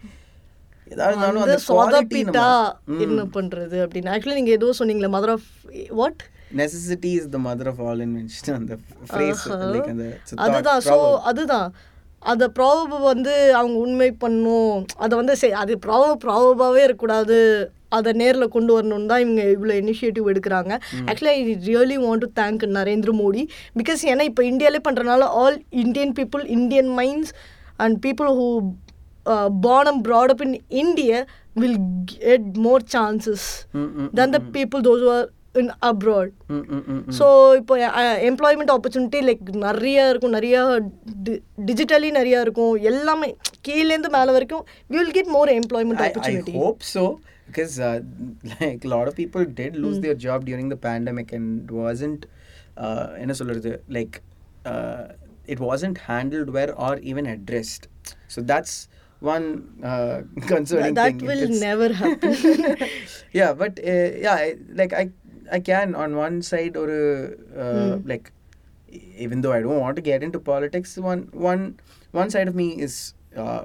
ஏதாவது 0.89 1.65
சொதப்பிட்டா 1.69 2.73
என்ன 2.99 3.25
ம். 3.25 3.31
பண்றது 3.33 3.77
அப்படின்னு. 3.87 4.11
ஆக்சுவலி 4.15 4.35
நீங்க 4.35 4.51
ஏதோ 4.51 4.71
சொன்னீங்களே 4.79 5.11
mother 5.13 5.31
of 5.31 5.49
what 5.89 6.23
is 6.57 7.33
the 7.33 7.39
mother 7.39 7.67
of 7.67 7.81
all 7.81 7.99
invention 7.99 8.49
அந்த 8.55 8.79
like 9.09 9.89
அந்த 9.89 10.19
அதுதான் 10.35 10.81
proverb. 10.81 11.19
அதுதான். 11.19 11.75
அந்த 12.19 12.49
ப்ராப 12.49 13.03
வந்து 13.03 13.55
அவங்க 13.55 13.79
உண்மை 13.79 14.13
பண்ணும். 14.13 14.87
அதை 14.97 15.19
வந்து 15.19 15.55
அது 15.55 15.79
ப்ராப 15.87 16.17
ப்ராபபாகவே 16.25 16.77
இருக்கக்கூடாது. 16.77 17.71
அதை 17.99 18.13
நேரில் 18.23 18.53
கொண்டு 18.57 18.73
வரணும்னு 18.77 19.11
தான் 19.13 19.25
இவங்க 19.25 19.43
இவ்வளோ 19.57 19.77
இனிஷியேட்டிவ் 19.83 20.31
எடுக்கிறாங்க. 20.35 20.73
Actually 21.09 21.33
I 21.39 21.43
really 21.71 21.99
want 22.07 22.25
to 22.27 22.31
thank 22.41 22.65
Narendra 22.79 23.13
Modi. 23.23 23.45
Because 23.81 24.03
ஏன்னா 24.13 24.27
இப்போ 24.31 24.45
இந்தியாவிலே 24.53 24.83
பண்ணுறனால 24.89 25.29
all 25.43 25.59
Indian 25.85 26.15
people 26.21 26.45
Indian 26.59 26.91
minds 27.01 27.35
and 27.85 27.99
people 28.07 28.33
who 28.41 28.49
born 29.65 29.87
and 29.89 30.01
brought 30.07 30.31
up 30.33 30.41
in 30.45 30.53
India 30.83 31.19
will 31.61 31.77
get 32.13 32.43
more 32.65 32.81
chances 32.95 33.43
Mm, 33.81 33.91
mm, 33.99 34.09
than 34.19 34.29
the 34.37 34.41
people 34.57 34.81
those 34.87 35.01
who 35.05 35.11
are 35.17 35.27
in 35.61 35.67
abroad. 35.89 36.29
Mm, 36.55 36.63
mm, 36.73 36.81
mm, 36.91 36.99
mm. 37.07 37.13
So 37.19 37.27
இப்போ 37.61 37.75
employment 38.31 38.73
opportunity 38.75 39.21
like 39.29 39.45
நிறைய 39.67 40.09
இருக்கும். 40.13 40.35
நிறைய 40.37 40.57
digitally 41.69 42.11
நிறைய 42.19 42.45
இருக்கும். 42.47 42.75
எல்லாமே 42.91 43.29
கீழேருந்து 43.69 44.11
மேலே 44.17 44.33
வரைக்கும் 44.39 44.65
will 44.95 45.15
get 45.19 45.31
more 45.37 45.53
employment 45.61 46.03
opportunity 46.07 46.55
hope 46.65 46.83
so. 46.95 47.05
because 47.52 47.74
uh, 47.80 48.00
like 48.62 48.84
a 48.90 48.92
lot 48.96 49.08
of 49.10 49.16
people 49.16 49.44
did 49.62 49.76
lose 49.86 50.00
their 50.06 50.18
job 50.28 50.46
during 50.50 50.70
the 50.70 50.80
pandemic 50.90 51.32
and 51.38 51.70
wasn't 51.84 52.24
uh, 52.86 53.06
என்ன 53.24 53.34
சொல்றது 53.40 53.72
like 53.98 54.16
uh, 54.72 55.04
it 55.54 55.60
wasn't 55.70 55.98
handled 56.10 56.50
well 56.58 56.72
or 56.86 56.94
even 57.12 57.26
addressed 57.36 57.84
so 58.34 58.40
that's 58.52 58.74
one 59.34 59.46
uh, 59.92 60.18
concerning 60.54 60.96
that 61.02 61.14
thing 61.14 61.28
will 61.30 61.44
It's- 61.48 61.62
never 61.70 61.88
happen 62.02 62.34
yeah 63.40 63.52
but 63.62 63.74
uh, 63.94 64.10
yeah 64.26 64.36
I, 64.46 64.56
like 64.82 64.94
i 65.02 65.06
i 65.58 65.60
can 65.70 65.90
on 66.04 66.10
one 66.26 66.36
side 66.52 66.76
or 66.82 66.88
uh, 67.66 67.94
like 68.12 68.26
e- 68.98 69.02
even 69.26 69.42
though 69.44 69.54
i 69.58 69.62
don't 69.66 69.80
want 69.86 69.96
to 70.00 70.04
get 70.12 70.22
into 70.28 70.40
politics 70.52 70.92
one 71.12 71.24
one 71.50 71.64
one 72.22 72.30
side 72.36 72.48
of 72.52 72.56
me 72.62 72.68
is 72.88 72.96
uh, 73.44 73.64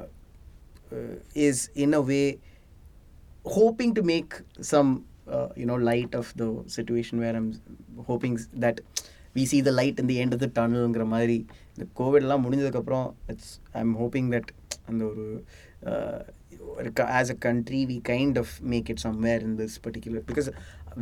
uh, 0.94 1.14
is 1.48 1.58
in 1.84 1.92
a 2.00 2.02
way 2.12 2.26
hoping 3.47 3.91
to 3.93 4.01
make 4.03 4.31
some 4.71 4.89
uh, 5.27 5.47
you 5.55 5.65
know 5.65 5.77
light 5.89 6.13
of 6.15 6.27
the 6.41 6.47
situation 6.67 7.19
where 7.19 7.35
i'm 7.35 7.49
hoping 8.09 8.33
s- 8.35 8.47
that 8.63 8.77
we 9.35 9.43
see 9.51 9.61
the 9.61 9.73
light 9.79 9.97
in 9.99 10.07
the 10.11 10.17
end 10.23 10.31
of 10.33 10.39
the 10.39 10.49
tunnelங்கிற 10.57 11.05
மாதிரி 11.05 11.37
இந்த 11.73 11.85
கோவிட்லாம் 11.99 12.43
முடிஞ்சதுக்கப்புறம் 12.45 13.07
it's 13.27 13.53
I 13.73 13.81
am 13.81 13.95
hoping 14.01 14.29
that 14.35 14.49
அந்த 14.89 15.03
ஒரு 15.05 15.25
as 17.19 17.31
a 17.35 17.37
country 17.47 17.81
we 17.85 17.97
kind 18.11 18.37
of 18.37 18.53
make 18.73 18.89
it 18.89 19.03
somewhere 19.07 19.43
in 19.49 19.57
this 19.61 19.77
particular 19.87 20.25
because 20.31 20.49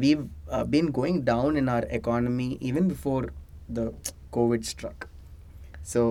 we've 0.03 0.23
uh, 0.55 0.63
been 0.65 0.87
going 0.91 1.17
down 1.23 1.51
in 1.55 1.67
our 1.73 1.83
economy 1.99 2.47
even 2.69 2.85
before 2.87 3.21
the 3.77 3.85
COVID 4.33 4.63
struck. 4.71 4.97
So, 5.91 6.01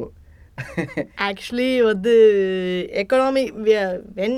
actually 1.26 1.82
வந்து 1.82 2.12
economy 3.02 3.42
when 4.18 4.36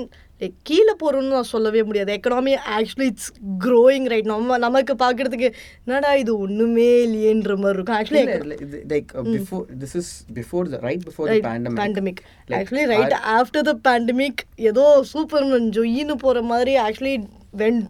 கீழே 0.63 0.93
போகிறோம்னு 0.99 1.31
நான் 1.31 1.49
சொல்லவே 1.51 1.81
முடியாது 1.83 2.11
economy 2.13 2.51
actually 2.75 3.07
it's 3.11 3.29
growing 3.65 4.07
right 4.07 4.25
நம்ம 4.25 4.57
நமக்கு 4.57 4.93
பார்க்குறதுக்கு 4.95 5.47
என்னடா 5.85 6.13
இது 6.15 6.37
ஒன்றுமே 6.37 6.89
இல்லையேன்ற 7.05 7.55
மாதிரி 7.57 7.77
இருக்கும் 7.77 7.97
actually 7.99 9.35
before, 9.37 9.63
this 9.83 9.93
is 9.95 10.07
before 10.33 10.65
the 10.65 10.79
right 10.79 11.01
before 11.09 11.27
the 11.27 11.39
pandemic. 11.41 11.79
Pandemic 11.81 12.21
actually 12.59 12.85
right 12.93 13.15
after 13.37 13.67
the 13.69 13.75
pandemic 13.87 14.41
ஏதோ 14.71 14.85
சூப்பர்மன் 15.13 15.69
ஜொயின்னு 15.77 16.17
போகிற 16.25 16.41
மாதிரி 16.51 16.75
actually 16.85 17.15
when 17.55 17.81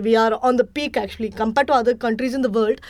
we 0.00 0.14
are 0.24 0.36
on 0.42 0.60
the 0.62 0.66
peak 0.78 0.98
actually 1.04 1.30
compared 1.42 1.70
to 1.72 1.76
other 1.80 2.00
countries 2.06 2.36
in 2.40 2.48
the 2.48 2.52
world 2.60 2.82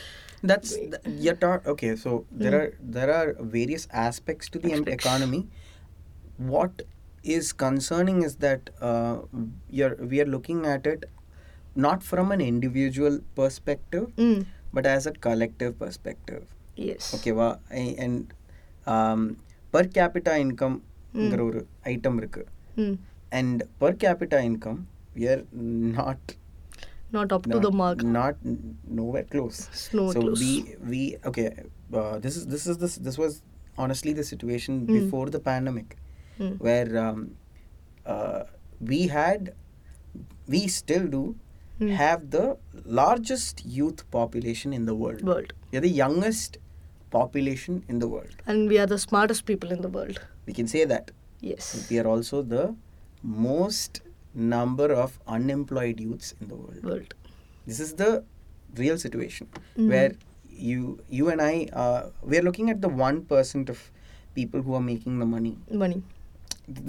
That's 0.43 0.71
th- 0.91 1.05
you're 1.23 1.37
ta- 1.37 1.61
okay. 1.67 1.89
So 1.95 2.09
there 2.41 2.55
are 2.57 2.67
there 2.95 3.11
are 3.11 3.29
various 3.55 3.85
aspects 4.01 4.47
to 4.49 4.59
the 4.59 4.71
Aspects. 4.73 4.97
economy. 4.97 5.39
What 6.51 6.73
is 7.27 7.53
concerning 7.53 8.23
is 8.23 8.37
that 8.37 8.69
uh, 8.81 9.17
you're, 9.69 9.95
we 9.95 10.21
are 10.21 10.25
looking 10.25 10.65
at 10.65 10.85
it 10.85 11.05
not 11.75 12.03
from 12.03 12.31
an 12.31 12.41
individual 12.41 13.19
perspective, 13.35 14.07
mm. 14.15 14.45
but 14.73 14.85
as 14.85 15.05
a 15.05 15.11
collective 15.11 15.77
perspective. 15.77 16.43
Yes. 16.75 17.13
Okay, 17.15 17.31
well, 17.31 17.59
and 17.69 18.33
um, 18.85 19.37
per 19.71 19.83
capita 19.83 20.37
income 20.37 20.81
mm. 21.13 21.65
item 21.85 22.19
irukku. 22.19 22.45
Mm. 22.77 22.97
And 23.31 23.63
per 23.79 23.93
capita 23.93 24.41
income, 24.41 24.87
we 25.13 25.27
are 25.27 25.43
not 25.51 26.35
not 27.11 27.31
up 27.31 27.47
not, 27.47 27.55
to 27.55 27.59
the 27.59 27.71
mark 27.71 28.03
not 28.03 28.35
nowhere 28.99 29.23
close 29.23 29.59
nowhere 29.93 30.13
so 30.13 30.21
close. 30.21 30.39
we 30.41 30.75
we 30.91 31.15
okay 31.25 31.63
uh, 31.93 32.19
this 32.19 32.35
is 32.35 32.47
this 32.47 32.67
is 32.67 32.77
this 32.77 32.95
this 32.97 33.17
was 33.17 33.41
honestly 33.77 34.13
the 34.13 34.23
situation 34.23 34.81
mm. 34.85 34.93
before 34.97 35.29
the 35.29 35.39
pandemic 35.39 35.95
mm. 36.39 36.59
where 36.59 36.97
um, 36.97 37.35
uh, 38.05 38.43
we 38.79 39.07
had, 39.07 39.53
we 40.47 40.67
still 40.67 41.07
do, 41.07 41.35
mm. 41.79 41.89
have 41.89 42.29
the 42.31 42.57
largest 42.85 43.65
youth 43.65 44.09
population 44.11 44.73
in 44.73 44.85
the 44.85 44.95
world. 44.95 45.21
World. 45.23 45.53
We're 45.71 45.81
the 45.81 45.89
youngest 45.89 46.57
population 47.09 47.83
in 47.87 47.99
the 47.99 48.07
world. 48.07 48.35
And 48.45 48.67
we 48.67 48.77
are 48.77 48.85
the 48.85 48.99
smartest 48.99 49.45
people 49.45 49.71
in 49.71 49.81
the 49.81 49.89
world. 49.89 50.19
We 50.45 50.53
can 50.53 50.67
say 50.67 50.85
that. 50.85 51.11
Yes. 51.41 51.87
We 51.89 51.99
are 51.99 52.07
also 52.07 52.41
the 52.41 52.75
most 53.23 54.01
number 54.33 54.93
of 54.93 55.19
unemployed 55.27 55.99
youths 55.99 56.33
in 56.39 56.47
the 56.47 56.55
world. 56.55 56.83
world. 56.83 57.13
This 57.65 57.79
is 57.79 57.93
the 57.93 58.23
real 58.75 58.97
situation 58.97 59.47
mm. 59.77 59.89
where 59.89 60.13
you 60.49 60.99
you 61.09 61.29
and 61.29 61.41
I 61.41 61.69
uh, 61.73 62.09
we 62.21 62.37
are 62.37 62.41
looking 62.41 62.69
at 62.69 62.81
the 62.81 62.89
one 62.89 63.23
percent 63.25 63.69
of 63.69 63.91
people 64.35 64.61
who 64.61 64.73
are 64.73 64.81
making 64.81 65.19
the 65.19 65.25
money. 65.25 65.57
Money 65.71 66.03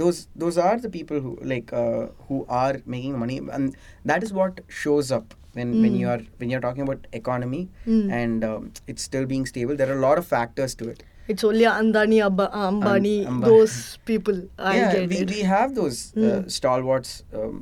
those 0.01 0.17
those 0.35 0.57
are 0.57 0.75
the 0.79 0.89
people 0.89 1.19
who 1.19 1.31
like 1.51 1.69
uh, 1.73 2.03
who 2.27 2.45
are 2.61 2.75
making 2.85 3.13
the 3.13 3.17
money 3.17 3.37
and 3.57 3.75
that 4.11 4.21
is 4.25 4.31
what 4.39 4.61
shows 4.81 5.07
up 5.17 5.33
when 5.57 5.71
when 5.83 5.93
Mm. 5.93 5.99
you 6.01 6.07
are 6.13 6.21
when 6.39 6.49
you're 6.51 6.63
talking 6.67 6.83
about 6.87 7.01
economy 7.21 7.61
Mm. 7.93 8.05
and 8.19 8.43
um, 8.49 8.61
it's 8.91 9.03
still 9.09 9.25
being 9.33 9.45
stable 9.53 9.75
there 9.81 9.89
are 9.93 9.97
a 10.01 10.05
lot 10.07 10.19
of 10.23 10.27
factors 10.35 10.73
to 10.81 10.87
it 10.93 11.01
It's 11.31 11.43
only 11.47 11.65
Andani, 11.71 12.17
Abba, 12.23 12.45
Ambani, 12.61 13.13
Amba- 13.31 13.49
those 13.51 13.75
people. 14.09 14.37
I 14.69 14.73
yeah 14.77 14.89
get 14.95 15.11
we, 15.11 15.17
it. 15.25 15.29
we 15.35 15.41
have 15.51 15.69
those 15.79 15.99
uh, 16.15 16.21
Mm. 16.21 16.49
stalwarts 16.55 17.11
um, 17.41 17.53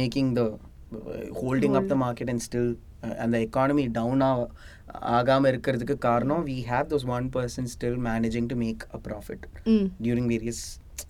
making 0.00 0.26
the 0.38 0.44
uh, 0.48 1.22
holding 1.42 1.72
up 1.78 1.86
the 1.92 1.96
Hold. 1.96 2.04
market 2.06 2.26
and 2.32 2.42
still 2.48 2.68
uh, 3.06 3.14
and 3.22 3.30
the 3.36 3.40
economy 3.50 3.86
down 4.00 4.20
ஆகாம 5.18 5.48
இருக்கிறதுக்கு 5.52 5.96
காரணம் 6.08 6.44
we 6.50 6.58
have 6.72 6.86
those 6.92 7.06
one 7.16 7.26
person 7.38 7.64
still 7.76 7.96
managing 8.10 8.46
to 8.52 8.56
make 8.66 8.82
a 8.98 9.00
profit 9.08 9.40
Mm. 9.72 9.84
during 10.06 10.26
various 10.34 10.60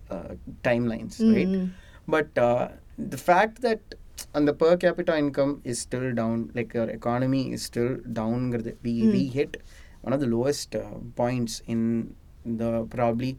uh, 0.09 0.35
timelines, 0.63 1.19
mm-hmm. 1.19 1.33
right? 1.33 1.69
But 2.07 2.37
uh, 2.37 2.69
the 2.97 3.17
fact 3.17 3.61
that 3.61 3.95
and 4.33 4.47
the 4.47 4.53
per 4.53 4.77
capita 4.77 5.17
income 5.17 5.61
is 5.63 5.79
still 5.79 6.13
down, 6.13 6.51
like 6.53 6.73
your 6.73 6.89
economy 6.89 7.51
is 7.51 7.63
still 7.63 7.97
down. 8.11 8.51
We 8.83 9.01
mm. 9.03 9.11
we 9.11 9.27
hit 9.27 9.61
one 10.01 10.13
of 10.13 10.19
the 10.19 10.27
lowest 10.27 10.75
uh, 10.75 10.89
points 11.15 11.61
in 11.67 12.15
the 12.45 12.85
probably 12.89 13.37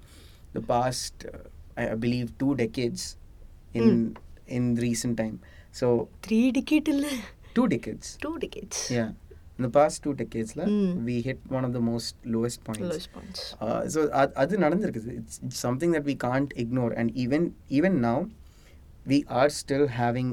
the 0.52 0.60
past, 0.60 1.26
uh, 1.32 1.38
I, 1.76 1.90
I 1.90 1.94
believe, 1.94 2.36
two 2.38 2.54
decades 2.54 3.16
in 3.72 4.14
mm. 4.14 4.16
in 4.46 4.74
recent 4.76 5.16
time. 5.16 5.40
So 5.72 6.08
three 6.22 6.52
decades, 6.52 6.90
two 7.54 7.68
decades. 7.68 8.18
Two 8.20 8.38
decades. 8.38 8.90
Yeah 8.90 9.10
in 9.57 9.63
the 9.67 9.69
past 9.77 9.95
two 10.03 10.13
decades 10.21 10.51
la, 10.59 10.65
Mm. 10.73 10.91
we 11.07 11.15
hit 11.27 11.39
one 11.55 11.65
of 11.67 11.71
the 11.77 11.81
most 11.91 12.15
lowest 12.35 12.59
points 12.67 12.83
Lowest 12.91 13.09
points. 13.15 13.39
uh, 13.65 13.81
so 13.93 13.99
அது- 14.21 14.35
அது 14.43 14.53
நடந்திருக்குது 14.65 15.15
it's, 15.21 15.35
it's 15.47 15.59
something 15.67 15.91
that 15.95 16.05
we 16.11 16.15
can't 16.27 16.51
ignore 16.63 16.91
and 17.01 17.07
even 17.23 17.43
even 17.79 17.95
now 18.09 18.19
we 19.11 19.17
are 19.39 19.49
still 19.61 19.85
having 20.03 20.29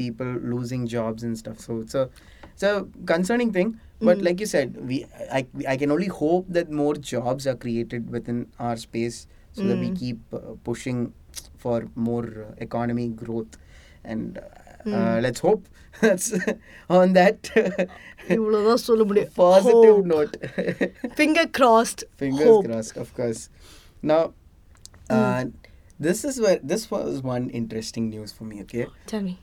people 0.00 0.30
losing 0.54 0.82
jobs 0.96 1.20
and 1.26 1.34
stuff 1.42 1.58
so 1.66 1.72
it's 1.84 1.96
a 2.02 2.04
it's 2.52 2.64
a 2.70 2.74
concerning 3.12 3.50
thing 3.58 3.70
but 4.08 4.16
Mm. 4.18 4.24
like 4.26 4.38
you 4.44 4.48
said 4.54 4.68
we 4.88 4.96
I, 5.38 5.42
I 5.72 5.76
can 5.82 5.90
only 5.94 6.10
hope 6.22 6.46
that 6.56 6.68
more 6.82 6.94
jobs 7.12 7.44
are 7.50 7.56
created 7.64 8.02
within 8.16 8.38
our 8.66 8.76
space 8.86 9.18
so 9.58 9.62
that 9.70 9.78
we 9.84 9.90
Mm. 9.92 9.98
keep 10.02 10.18
uh, 10.38 10.40
pushing 10.70 10.98
for 11.64 11.76
more 12.08 12.26
uh, 12.46 12.66
economy 12.68 13.06
growth 13.22 13.52
and 14.12 14.26
uh, 14.80 14.90
uh, 14.90 15.14
Mm. 15.14 15.22
let's 15.24 15.40
hope 15.40 15.62
that's 16.00 16.26
on 16.96 17.12
that 17.18 17.38
இவ்வளவுதான் 18.34 18.82
சொல்ல 18.88 19.02
முடியும் 19.08 19.32
positive 19.44 19.96
Hope. 19.98 20.08
note 20.14 20.34
Finger 21.20 21.46
crossed. 21.58 22.00
Fingers 22.22 22.48
Hope. 22.50 22.64
crossed, 22.68 22.96
of 22.96 23.08
course. 23.18 23.42
Now, 24.02 24.22
uh, 25.10 25.42
this 26.00 26.20
is 26.28 26.40
where 26.44 26.58
this 26.72 26.84
was 26.90 27.22
one 27.34 27.44
interesting 27.60 28.06
news 28.14 28.32
for 28.38 28.44
me. 28.50 28.56
Okay, 28.64 28.86
Tell 29.12 29.22
me. 29.28 29.34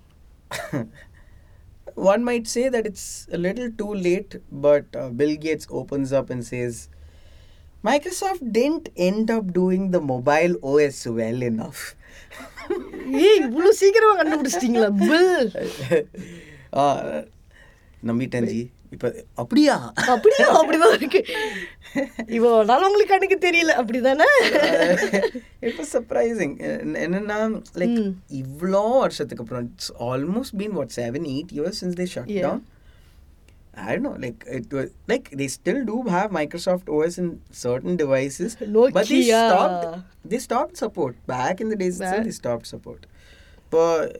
one 2.10 2.24
might 2.24 2.48
say 2.48 2.70
that 2.70 2.86
it's 2.86 3.06
a 3.32 3.38
little 3.38 3.70
too 3.72 3.94
late, 4.08 4.36
but 4.66 4.86
uh, 4.96 5.10
Bill 5.10 5.36
Gates 5.38 5.68
opens 5.72 6.12
up 6.14 6.30
and 6.30 6.46
says, 6.46 6.90
Microsoft 7.84 8.52
didn't 8.52 8.90
end 8.98 9.30
up 9.30 9.54
doing 9.54 9.92
the 9.92 10.02
mobile 10.02 10.56
OS 10.64 11.06
well 11.08 11.42
enough. 11.44 11.82
ஏய் 13.27 13.43
இவ்வளவு 13.45 13.79
சீக்கிரமா 13.83 14.15
கண்டுபிடிச்சிட்டீங்களா? 14.21 14.89
Bill 15.07 15.53
uh, 16.81 17.23
நம்பிட்டேன் 18.09 18.49
ஜி. 18.51 18.61
இப்போ 18.95 19.09
அப்படியா? 19.43 19.75
அப்படியே? 20.13 20.45
அப்படிதான் 20.59 20.95
இருக்கு. 20.99 21.21
இவ்வளவு 22.37 22.69
நாள் 22.69 22.85
உங்களுக்கு 22.87 23.13
கண்ணுக்கு 23.13 23.39
தெரியல 23.47 23.73
அப்படிதானே? 23.81 24.29
வாஸ் 25.79 25.93
சர்ப்ரைசிங் 25.95 26.55
என்னன்னா 27.05 27.39
லைக். 27.83 27.99
இவ்வளோ 28.43 28.83
வருஷத்துக்கு 29.05 29.45
அப்புறம் 29.45 29.67
it's 29.69 29.93
almost 30.11 30.57
been 30.61 30.77
what 30.79 30.97
seven 30.97 31.29
eight 31.35 31.55
years 31.57 31.81
since 31.83 31.99
they 32.01 32.07
shut. 32.15 32.33
Down 32.41 32.63
I 33.81 33.93
don't 33.95 34.03
know, 34.03 34.17
like 34.19 34.45
it 34.47 34.73
was 34.73 34.91
like 35.07 35.31
they 35.31 35.49
still 35.49 35.85
do 35.85 36.03
have 36.05 36.31
Microsoft 36.31 36.89
OS 36.89 37.19
in 37.19 37.41
certain 37.51 37.97
devices, 37.97 38.57
but 38.93 39.07
they 39.09 39.23
stopped. 39.23 40.01
They 40.25 40.39
stopped 40.39 40.77
support 40.77 41.17
back 41.27 41.61
in 41.61 41.69
the 41.69 41.77
days. 41.77 41.99
Back. 41.99 42.25
they 42.25 42.31
stopped 42.31 42.67
support. 42.67 43.07
இப்போ 43.69 44.11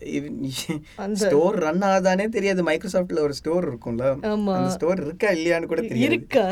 அந்த- 0.97 1.27
store 1.27 1.55
run 1.55 1.79
ஆகுதானே 1.79 2.29
தெரியாது. 2.29 2.63
மைக்ரோசாஃப்ட்ல 2.63 3.21
ஒரு 3.21 3.35
store 3.35 3.75
இருக்கும்ல. 3.75 4.21
அந்த 4.21 4.69
store 4.69 5.05
இருக்கா 5.05 5.29
இல்லையான்னு 5.29 5.67
கூட 5.67 5.81
தெரியாது. 5.81 6.13
இருக்கா? 6.13 6.49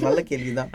நல்ல 0.00 0.22
கேள்விதான். 0.22 0.70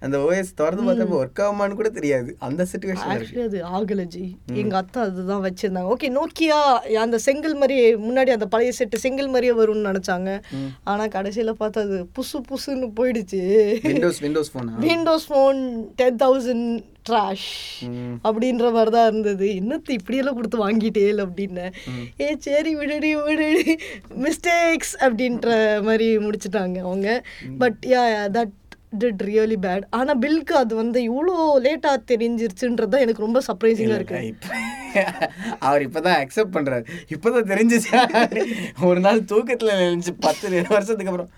அந்த 0.00 0.18
ஓஎஸ் 0.18 0.54
திறந்து 0.54 0.82
பார்த்தப்ப 0.82 1.24
ஒர்க் 1.24 1.42
ஆகுமான்னு 1.42 1.74
கூட 1.74 1.88
தெரியாது. 1.88 2.36
அந்த 2.38 2.66
சுச்சுவேஷன் 2.72 3.42
அது 3.44 3.62
ஆகல 3.64 4.04
ஜி. 4.04 4.36
எங்க 4.52 4.84
அத்தா 4.84 4.98
அதுதான் 4.98 5.42
வச்சிருந்தாங்க. 5.42 5.92
ஓகே 5.96 6.16
நோக்கியா 6.18 6.60
அந்த 6.94 7.18
செங்கல் 7.18 7.54
மாதிரி 7.54 7.94
முன்னாடி 7.94 8.28
அந்த 8.28 8.46
பழைய 8.46 8.72
செட்டு 8.78 8.96
செங்கல் 8.96 9.28
மாதிரியே 9.28 9.52
வரும்னு 9.52 9.94
நினைச்சாங்க. 9.94 10.42
ஆனா 10.84 11.06
கடைசியில 11.06 11.52
பார்த்தா 11.60 11.78
அது 11.78 12.08
புசு 12.18 12.40
புசுன்னு 12.50 12.92
போயிடுச்சு. 13.00 13.42
விண்டோஸ் 13.82 14.18
விண்டோஸ் 14.18 14.50
போனா 14.50 14.76
Windows 14.76 15.32
phone 15.32 15.84
ten 15.96 16.16
thousand 16.16 16.82
trash. 17.10 17.84
அப்படின்ற 18.24 18.72
மாதிரி 18.72 18.90
தான் 18.90 19.08
இருந்தது. 19.08 19.46
என்னத்து 19.46 19.90
இப்படியெல்லாம் 19.90 20.34
கொடுத்து 20.34 20.70
வாங்கிட்டேல் 20.70 21.26
அப்படின்னு. 21.26 21.72
ம். 21.86 22.22
ஏ 22.22 22.36
சரி 22.38 22.76
விடுடி 22.76 23.16
விடுடி 23.16 23.78
மிஸ்டேக்ஸ் 24.10 24.98
அப்படின்ற 24.98 25.82
மாதிரி 25.82 26.18
முடிச்சிட்டாங்க 26.18 26.78
அவங்க. 26.78 27.26
But 27.58 27.86
yeah 27.86 28.28
that 28.32 28.50
did 28.98 29.22
really 29.22 29.54
bad 29.62 29.82
ஆனா 29.90 30.14
பில்க்கு 30.18 30.52
அது 30.52 30.74
வந்து 30.74 31.00
இவ்வளோ 31.02 31.64
லேட்டாக 31.64 31.96
தெரிஞ்சிருச்சுன்றது 32.06 32.88
தான் 32.88 33.00
எனக்கு 33.00 33.22
ரொம்ப 33.22 33.42
சர்ப்ரைசிங்காக 33.46 33.94
இருக்கு. 33.94 34.26
இப்ப- 34.26 35.30
அவர் 35.58 35.90
இப்பதான் 35.90 36.26
அக்செப்ட் 36.26 36.52
பண்றாரு. 36.52 36.84
இப்பதான் 37.08 37.44
தெரிஞ்சிச்சு. 37.44 38.42
ஒரு 38.82 39.00
நாள் 39.00 39.20
தூக்கத்துல 39.20 39.70
நினைச்சு 39.78 40.08
பத்து 40.20 40.50
வருஷத்துக்கு 40.50 41.04
அப்புறம். 41.04 41.30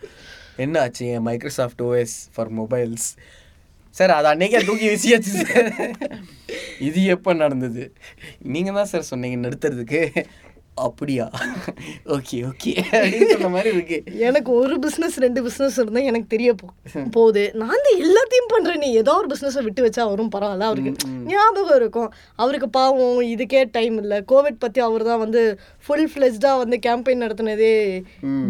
என்ன 0.56 0.80
ஆச்சு? 0.80 1.06
என் 1.06 1.22
Microsoft 1.22 1.82
OS 1.82 2.06
for 2.34 2.60
mobiles 2.60 3.16
sir 3.98 4.10
அது 4.10 4.28
அன்னைக்கே 4.28 4.60
தூக்கி 4.64 4.86
வீசியாச்சு 4.88 5.32
சார். 5.42 5.70
இது 6.88 7.00
எப்போ 7.04 7.30
நடந்தது? 7.34 7.82
நீங்கள் 8.54 8.74
தான் 8.74 8.90
சார் 8.92 9.08
சொன்னீங்க 9.10 9.48
நிறுத்துறதுக்கு. 9.48 10.02
அப்படியா? 10.86 11.26
ஓகே 12.16 12.36
ஓகே 12.48 12.72
அப்படின்னு 12.98 13.28
சொன்ன 13.32 13.50
மாதிரி 13.54 13.70
இருக்கு. 13.74 13.98
எனக்கு 14.28 14.50
ஒரு 14.60 14.74
பிஸ்னஸ் 14.84 15.16
ரெண்டு 15.24 15.40
பிஸ்னஸ் 15.46 15.78
இருந்தால் 15.82 16.08
எனக்கு 16.10 16.28
தெரிய 16.34 16.50
போ 16.60 16.66
போகுது. 17.16 17.44
நான் 17.62 17.82
தான் 17.86 18.00
எல்லாத்தையும் 18.06 18.50
பண்ணுறேன் 18.54 18.82
நீ 18.84 18.88
ஏதோ 19.02 19.14
ஒரு 19.20 19.30
பிஸ்னஸை 19.32 19.62
விட்டு 19.66 19.84
வச்சா 19.86 20.02
அவரும் 20.08 20.32
பரவாயில்ல. 20.36 20.68
அவருக்கு 20.70 20.92
ஞாபகம் 21.32 21.78
இருக்கும். 21.80 22.10
அவருக்கு 22.44 22.68
பாவம் 22.78 23.22
இதுக்கே 23.34 23.62
டைம் 23.76 23.96
இல்லை. 24.02 24.18
கோவிட் 24.32 24.62
பற்றி 24.64 24.82
அவர் 24.88 25.06
தான் 25.10 25.22
வந்து 25.24 25.42
ஃபுல் 25.86 26.08
ஃப்ளெஜ்டாக 26.14 26.62
வந்து 26.62 26.78
கேம்பெயின் 26.88 27.24
நடத்தினதே 27.26 27.72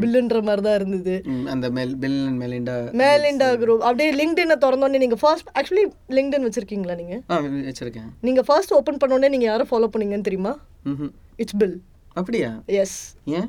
பில்லுன்ற 0.03 0.43
மாதிரி 0.49 0.65
தான் 0.69 0.79
இருந்தது. 0.81 1.17
அந்த 1.55 1.67
மெல் 1.79 1.97
Bill 2.05 2.21
and 2.29 2.41
Melinda 2.45 2.77
Melinda 3.03 3.51
group 3.63 3.87
அப்படியே 3.89 4.11
லிங்க்டினை 4.21 4.59
திறந்தோடனே 4.65 5.03
நீங்கள் 5.05 5.23
ஃபர்ஸ்ட் 5.25 5.51
ஆக்சுவலி 5.59 5.87
லிங்க்டின் 6.19 6.47
வச்சுருக்கீங்களா 6.49 6.97
நீங்கள் 7.03 7.23
வச்சுருக்கேன். 7.71 8.11
நீங்கள் 8.29 8.47
ஃபர்ஸ்ட் 8.49 8.75
ஓப்பன் 8.79 9.01
பண்ணோடனே 9.03 9.33
நீங்கள் 9.35 9.51
யாரை 9.53 9.67
ஃபாலோ 9.71 9.89
பண்ணீங்கன்னு 9.95 10.29
தெரியுமா? 10.29 10.53
இட்ஸ் 11.43 11.59
பில் 11.63 11.77
அப்படியா? 12.19 12.51
S 12.79 12.97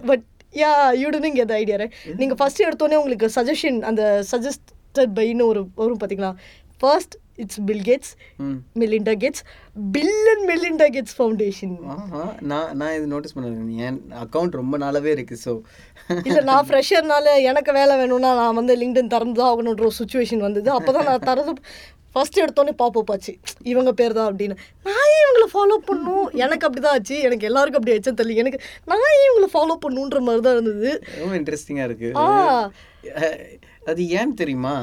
but 0.10 0.25
yeah 0.53 0.71
you 0.95 1.10
tuning 1.10 1.36
get 1.36 1.55
idea 1.58 1.77
நீங்கள் 2.17 2.39
ஃபர்ஸ்ட் 2.39 2.65
எடுத்தோடனே 2.67 2.99
உங்களுக்கு 3.01 3.29
சஜஷன் 3.36 3.79
அந்த 3.89 4.03
சஜஸ்டட் 4.32 5.15
பைன்னு 5.17 5.49
ஒரு 5.51 5.63
வரும் 5.75 5.99
பார்த்தீங்களா 5.99 6.32
first 6.82 7.15
it's 7.38 7.60
Bill 7.65 7.84
Gates 7.84 8.12
Melinda 8.82 9.13
Gates 9.21 9.43
Bill 9.91 10.17
and 10.32 10.43
Melinda 10.49 10.88
Gates 10.95 11.15
foundation 11.17 11.75
நான் 12.49 12.71
நான் 12.77 12.95
இது 12.97 13.05
நோட்டீஸ் 13.08 13.36
பண்ணது 13.36 13.77
என் 13.88 13.99
அக்கௌண்ட் 14.23 14.60
ரொம்ப 14.62 14.77
நாளாவே 14.77 15.12
இருக்கு 15.12 15.36
ஸோ 15.45 15.53
இல்லை 16.23 16.41
நான் 16.43 16.67
ஃப்ரெஷர்னால 16.67 17.36
எனக்கு 17.43 17.73
வேலை 17.73 17.95
வேணும்னா 17.97 18.32
நான் 18.36 18.55
வந்து 18.55 18.75
லிங்க்டின் 18.75 19.13
திறந்து 19.13 19.39
தான் 19.41 19.51
ஆகணுன்ற 19.51 19.84
ஒரு 19.84 19.97
சுச்சுவேஷன் 19.99 20.45
வந்தது. 20.45 20.69
அப்போ 20.71 20.91
தான் 20.91 21.08
நான் 21.10 21.25
திறந்து 21.27 21.53
ஃபர்ஸ்ட் 22.13 22.39
எடுத்தோடனே 22.43 22.74
பாப்பப் 22.82 23.12
ஆச்சு. 23.13 23.34
இவங்க 23.72 23.91
பேர் 24.00 24.17
தான் 24.19 24.30
அப்படின்னு. 24.30 24.56
நான் 24.88 25.15
இவங்களை 25.19 25.48
ஃபாலோ 25.56 25.78
பண்ணும் 25.89 26.26
எனக்கு 26.43 26.65
அப்படி 26.67 26.84
தான் 26.86 26.95
ஆச்சு. 26.98 27.17
எனக்கு 27.28 27.48
எல்லாருக்கும் 27.50 27.82
அப்படி 27.82 27.95
ஆச்சு 27.95 28.17
தெரியல. 28.22 28.41
எனக்கு 28.43 28.62
நான் 28.91 29.19
இவங்களை 29.26 29.50
ஃபாலோ 29.56 29.76
பண்ணுன்ற 29.86 30.22
மாதிரி 30.28 30.43
தான் 30.48 30.58
இருந்தது. 30.58 30.91
ரொம்ப 31.22 31.36
இன்ட்ரெஸ்டிங்காக 31.41 31.89
இருக்கு. 31.89 32.10
அது 33.91 34.02
ஏன் 34.22 34.39
தெரியுமா? 34.41 34.78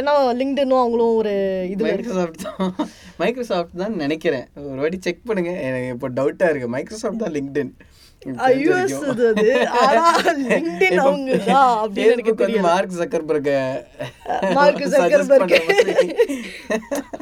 ஏன்னா 0.00 0.12
லிங்க்டினும் 0.40 0.82
அவங்களும் 0.82 1.16
ஒரு 1.20 1.32
இது 1.72 1.82
மைக்ரோசாஃப்ட் 1.86 2.44
தான். 2.44 2.76
மைக்ரோசாஃப்ட் 3.22 3.80
தான் 3.82 3.96
நினைக்கிறேன். 4.02 4.46
ஒரு 4.68 4.78
வாட்டி 4.82 4.98
செக் 5.06 5.26
பண்ணுங்க. 5.30 5.52
எனக்கு 5.68 5.88
இப்போ 5.96 6.08
டவுட்டாக 6.18 6.52
இருக்கு. 6.52 6.68
மைக்ரோசாஃப்ட் 6.76 7.22
தான் 7.24 7.34
லிங்க்டின் 7.38 7.72
யூஎஸ் 8.62 9.04
அது 9.10 9.50
ஆனா 9.82 10.06
லிங்க்டின் 10.48 11.00
அவங்க 11.04 11.36
தான் 11.50 11.74
அப்படின்னு 11.82 12.14
எனக்கு 12.14 12.34
தெரியும் 12.40 12.66
மார்க் 12.70 12.96
ஜக்கர்பர்க 13.00 13.50
மார்க் 14.58 14.82
ஜக்கர்பர்க் 14.94 15.54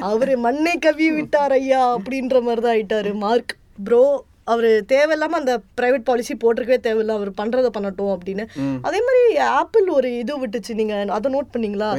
அவரு 0.09 0.33
மண்ணை 0.47 0.73
கவி 0.87 1.07
விட்டார் 1.17 1.55
ஐயா 1.59 1.83
அப்படின்ற 1.97 2.41
மாதிரி 2.47 2.63
தான் 2.65 2.75
ஆயிட்டாரு. 2.75 3.11
மார்க் 3.25 3.53
ப்ரோ 3.87 4.03
அவர் 4.51 4.67
தேவையில்லாம 4.91 5.37
அந்த 5.39 5.53
பிரைவேட் 5.79 6.05
பாலிசி 6.09 6.33
போட்டிருக்கவே 6.43 6.79
தேவையில்ல. 6.85 7.17
அவர் 7.17 7.31
பண்றதை 7.41 7.69
பண்ணட்டும் 7.75 8.13
அப்படின்னு. 8.13 8.45
அதே 8.87 8.99
மாதிரி 9.07 9.23
ஆப்பிள் 9.61 9.87
ஒரு 9.97 10.11
இது 10.21 10.39
விட்டுச்சு. 10.43 10.71
நீங்க 10.79 10.95
அதை 11.17 11.27
நோட் 11.35 11.51
பண்ணீங்களா? 11.55 11.89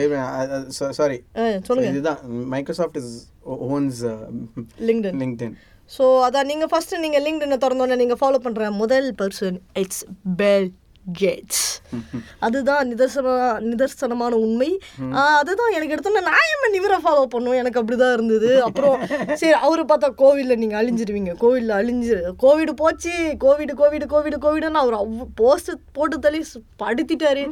சாரி 1.01 1.19
சொல்லுங்க. 1.69 1.91
இதுதான். 1.93 2.23
Microsoft 2.55 2.99
is 3.03 3.13
owns 3.75 4.03
LinkedIn 4.89 5.21
LinkedIn 5.25 5.55
so 5.97 6.05
அதான் 6.27 6.51
நீங்கள் 6.53 6.73
ஃபஸ்ட்டு 6.73 7.03
நீங்கள் 7.07 7.25
லிங்க்டினை 7.29 7.59
திறந்தோன்னே 7.65 8.01
நீங்கள் 8.03 8.21
ஃபாலோ 8.23 8.41
பண்ணுற 8.45 8.71
முதல் 8.83 9.09
பர்சன் 9.23 9.59
இட்ஸ் 9.83 10.05
பெல் 10.43 10.71
கேட்ஸ் 11.21 11.67
அதுதான் 12.47 12.83
நிதர்சன 12.91 13.29
நிதர்சனமான 13.69 14.33
உண்மை. 14.45 14.69
அதுதான் 15.39 15.75
எனக்கு 15.77 15.95
எடுத்தோன்னே 15.95 16.23
நான் 16.27 16.49
ஏன் 16.49 16.77
இவரை 16.81 16.99
ஃபாலோ 17.05 17.23
பண்ணும் 17.35 17.57
எனக்கு 17.61 17.81
அப்படிதான் 17.81 18.15
இருந்தது. 18.17 18.51
அப்புறம் 18.67 18.97
சரி 19.41 19.55
அவரை 19.67 19.85
பார்த்தா 19.93 20.09
கோவிலில் 20.23 20.61
நீங்கள் 20.63 20.81
அழிஞ்சிருவீங்க. 20.81 21.33
கோவிலில் 21.43 21.75
அழிஞ்சு 21.79 22.17
கோவிடு 22.45 22.75
போச்சு. 22.83 23.15
கோவிடு 23.45 23.75
கோவிடு 23.81 24.09
கோவிடு 24.15 24.39
கோவிடுன்னு 24.45 24.83
அவர் 24.83 24.99
அவ் 25.03 25.15
போஸ்ட் 25.41 25.73
போட்டு 25.99 26.19
தள்ளி 26.27 26.43
படுத்திட்டாரு. 26.83 27.45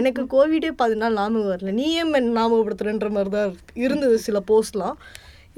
எனக்கு 0.00 0.24
கோவிடே 0.34 0.72
பாதி 0.82 0.98
நாள் 1.04 1.18
ஞாபகம் 1.20 1.52
வரல. 1.52 1.74
நீ 1.80 1.86
ஏன் 2.00 2.12
என்ன 2.20 2.34
ஞாபகப்படுத்துறன்ற 2.40 3.10
மாதிரி 3.18 3.32
தான் 3.36 3.54
இருந்தது 3.86 4.18
சில 4.26 4.42
போஸ்ட்லாம் 4.52 4.98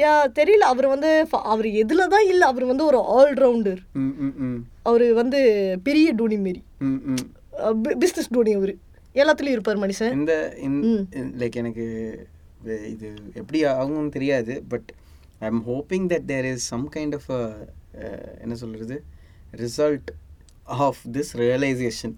யா 0.03 0.13
தெரியல. 0.39 0.67
அவர் 0.73 0.87
வந்து 0.87 1.11
அவர் 1.53 1.69
எதில் 1.83 2.11
தான் 2.15 2.27
இல்லை. 2.33 2.47
அவர் 2.53 2.65
வந்து 2.65 2.85
ஒரு 2.91 2.99
ஆல்ரவுண்டர் 3.19 3.81
ம் 3.93 4.13
ம் 4.27 4.35
ம். 4.49 4.61
அவர் 4.91 5.07
வந்து 5.21 5.41
பெரிய 5.83 6.13
டோனி 6.19 6.39
மாரி. 6.45 6.63
பிஸ்னஸ் 8.03 8.33
டோனி 8.37 8.53
அவர். 8.61 8.75
எல்லாத்துலேயும் 9.15 9.57
இருப்பார் 9.57 9.79
மனுஷன். 9.79 10.13
இந்த 10.19 10.33
லைக் 11.41 11.61
எனக்கு 11.63 11.87
இது 12.93 13.09
எப்படி 13.35 13.59
ஆகும்னு 13.65 14.15
தெரியாது. 14.17 14.55
But 14.69 14.89
I 15.39 15.49
am 15.53 15.63
hoping 15.69 16.07
that 16.13 16.27
there 16.31 16.49
is 16.53 16.67
some 16.73 16.87
kind 16.97 17.17
of 17.19 17.31
என்ன 18.41 18.55
சொல்கிறது 18.63 18.97
ரிசல்ட் 19.63 20.11
ஆஃப் 20.85 21.03
திஸ் 21.13 21.33
ரியலைசேஷன் 21.43 22.15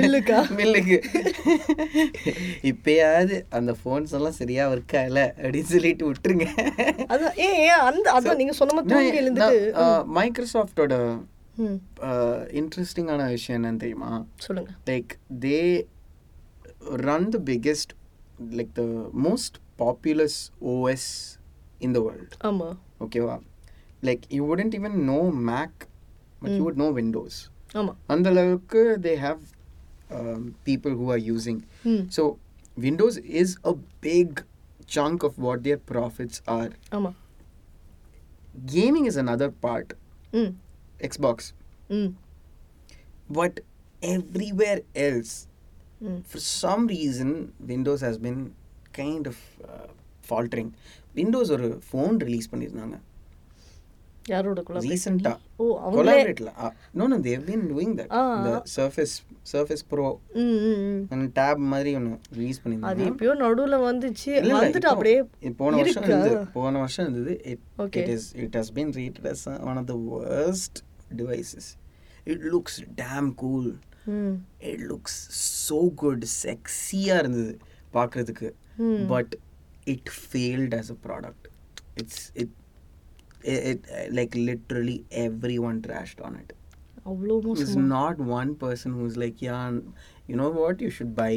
மில்லுக்கா? 0.00 0.38
இப்பயாவது 2.70 3.36
அந்த 3.58 3.72
ஃபோன்ஸ் 3.80 4.14
எல்லாம் 4.18 4.36
சரியா 4.40 4.64
ஒர்க் 4.72 4.94
ஆகல 5.00 5.20
அப்படின்னு 5.42 5.70
சொல்லிட்டு 5.74 6.04
விட்டுருங்க. 6.10 6.46
அதான் 7.12 7.36
ஏ 7.44 7.48
அந்த 7.88 8.06
அதான் 8.18 8.40
நீங்கள் 8.42 8.58
சொன்ன 8.60 8.76
மாதிரி 8.78 9.20
மைக்ரோசாஃப்டோட 10.18 10.94
இன்ட்ரெஸ்டிங்கான 12.60 13.28
விஷயம் 13.36 13.58
என்னன்னு 13.58 13.82
தெரியுமா? 13.84 14.10
சொல்லுங்க. 14.46 14.70
Like 14.90 15.10
they 15.44 15.64
run 17.06 17.22
the 17.36 17.42
biggest 17.50 17.88
like 18.58 18.72
the 18.80 18.88
most 19.26 19.54
populous 19.82 20.36
os 20.74 21.04
in 21.86 21.90
the 21.96 22.02
world. 22.06 22.32
ஆமாம் 22.48 22.76
like 24.08 24.22
you 24.36 24.42
wouldn't 24.48 24.74
even 24.78 24.94
know 25.08 25.22
mac 25.50 25.72
but 26.40 26.50
you 26.56 26.64
would 26.66 26.78
know 26.82 26.90
windows. 27.02 27.36
ஆமாம் 27.38 27.57
அந்த 28.06 28.28
அளவுக்கு 28.28 28.82
they 29.06 29.16
have 29.16 29.40
um, 30.10 30.42
people 30.64 30.92
who 30.98 31.06
are 31.14 31.22
using 31.34 31.58
ம் 31.92 32.04
so 32.16 32.22
windows 32.76 33.16
is 33.42 33.50
a 33.64 33.74
big 34.00 34.28
chunk 34.96 35.22
of 35.28 35.34
what 35.46 35.58
their 35.66 35.80
profits 35.92 36.36
are 36.58 36.70
ஆமாம் 36.96 37.16
gaming 38.76 39.04
is 39.06 39.16
another 39.16 39.50
part 39.66 39.88
ம் 40.32 40.52
xbox 41.10 41.36
ம் 41.90 42.10
but 43.30 43.54
everywhere 44.02 44.80
else 45.08 45.32
ம் 46.00 46.20
for 46.30 46.40
some 46.62 46.82
reason 46.96 47.30
windows 47.74 48.00
has 48.00 48.16
been 48.26 48.40
kind 48.92 49.26
of 49.26 49.38
uh, 49.68 49.88
faltering 50.22 50.70
windows 51.16 51.50
ஒரு 51.50 51.68
phone 51.88 52.16
release 52.26 52.50
பண்ணியிருந்தாங்க 52.52 52.96
யாரோட 54.28 54.60
குழந்தை 54.62 54.88
ரீசெண்டா 54.88 55.32
ஓ 55.56 55.64
அவங்களே 55.80 56.14
கொலாபரேட்ல 56.14 56.50
no 56.94 57.06
no 57.06 57.18
they've 57.26 57.42
been 57.46 57.64
doing 57.70 57.94
that 57.98 58.12
ஆ. 58.12 58.22
இந்த 58.36 58.52
சர்ஃபேஸ் 58.74 59.14
சர்ஃபேஸ் 59.52 59.84
ப்ரோ 59.88 60.06
ம் 60.38 61.26
டேப் 61.36 61.62
மாதிரி 61.68 61.92
ஒன்று 61.94 62.18
ரிலீஸ் 62.32 62.60
அது 62.90 63.02
எப்பயோ 63.04 63.34
நடுவுல 63.42 63.78
வந்துச்சு. 63.84 64.30
வந்துட்டு 64.56 64.90
அப்படியே 64.92 65.18
போன 65.58 65.72
வருஷம்? 65.76 66.04
இருந்தது. 66.04 66.38
போன 66.52 66.78
வருஷம் 66.78 67.04
இருந்தது. 67.06 67.34
It 67.44 67.64
Okay. 67.78 68.00
It 68.00 68.12
is 68.14 68.28
it 68.36 68.56
has 68.56 68.72
been 68.74 68.92
rated 68.94 69.28
as 69.32 69.44
one 69.64 69.78
of 69.78 69.86
the 69.86 69.96
worst 70.10 70.76
devices 71.18 71.68
it 72.26 72.44
looks 72.52 72.78
damn 72.98 73.28
cool 73.36 73.68
it 74.70 74.82
looks 74.90 75.18
good 75.96 76.24
செக்ஸியாக 76.42 77.18
இருந்தது 77.18 77.54
பார்க்குறதுக்கு. 77.94 78.48
But 79.08 79.34
it 79.86 80.10
failed 80.22 80.74
as 80.74 80.90
a 80.90 80.98
product 81.06 81.46
it's 81.94 82.24
it 82.34 82.54
it 83.70 83.84
like 84.18 84.34
literally 84.48 84.96
everyone 85.68 85.78
trashed 85.86 86.22
on 86.22 86.38
it 86.42 86.52
அவ்வளோ 87.04 87.36
is 87.64 87.76
மோசமா. 87.76 87.86
Not 87.96 88.20
one 88.38 88.50
person 88.64 88.96
who's 89.00 89.16
like 89.24 89.38
yeah 89.48 89.58
you 90.26 90.36
know 90.36 90.48
what 90.60 90.82
you 90.82 90.90
should 90.98 91.14
buy 91.14 91.32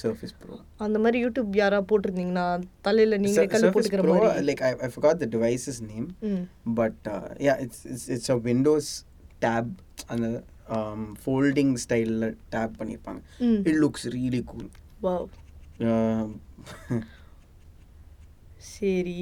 Surface 0.00 0.34
Pro 0.40 0.56
அந்த 0.76 0.98
மாதிரி 0.98 1.18
YouTube 1.24 1.56
யாரா 1.60 1.78
போட்டிருந்தீங்கன்னா 1.90 2.46
தலையில 2.80 3.16
நீங்களே 3.16 3.46
கல் 3.46 3.66
போட்டுக்கிற 3.76 4.02
மாதிரி. 4.10 4.44
like 4.50 4.62
I, 4.68 4.72
I 4.86 4.88
forgot 4.88 5.16
the 5.18 5.28
device's 5.36 5.78
name, 5.82 6.06
ம். 6.30 6.44
but 6.74 6.98
uh, 7.14 7.28
yeah, 7.46 7.56
it's, 7.64 7.80
it's 7.92 8.04
it's 8.16 8.28
a 8.28 8.38
Windows 8.48 8.88
tab 9.40 9.66
அந்த 10.06 10.28
um, 10.68 11.02
folding 11.24 11.70
style 11.76 12.16
tab 12.54 12.70
பண்ணியிருப்பாங்க 12.80 13.20
it 13.70 13.76
looks 13.84 14.04
really 14.18 14.42
cool. 14.52 14.68
Wow 15.02 15.28
சரி 18.74 19.18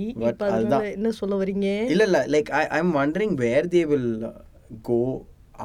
அதுதான். 0.49 0.87
என்ன 0.97 1.11
சொல்ல 1.21 1.35
வரீங்க? 1.43 1.67
இல்ல 1.95 2.05
இல்ல 2.09 2.41
I 2.61 2.65
I'm 2.79 2.91
wondering 3.01 3.33
where 3.43 3.65
they 3.75 3.85
will 3.93 4.11
uh, 4.31 4.33
go 4.91 5.01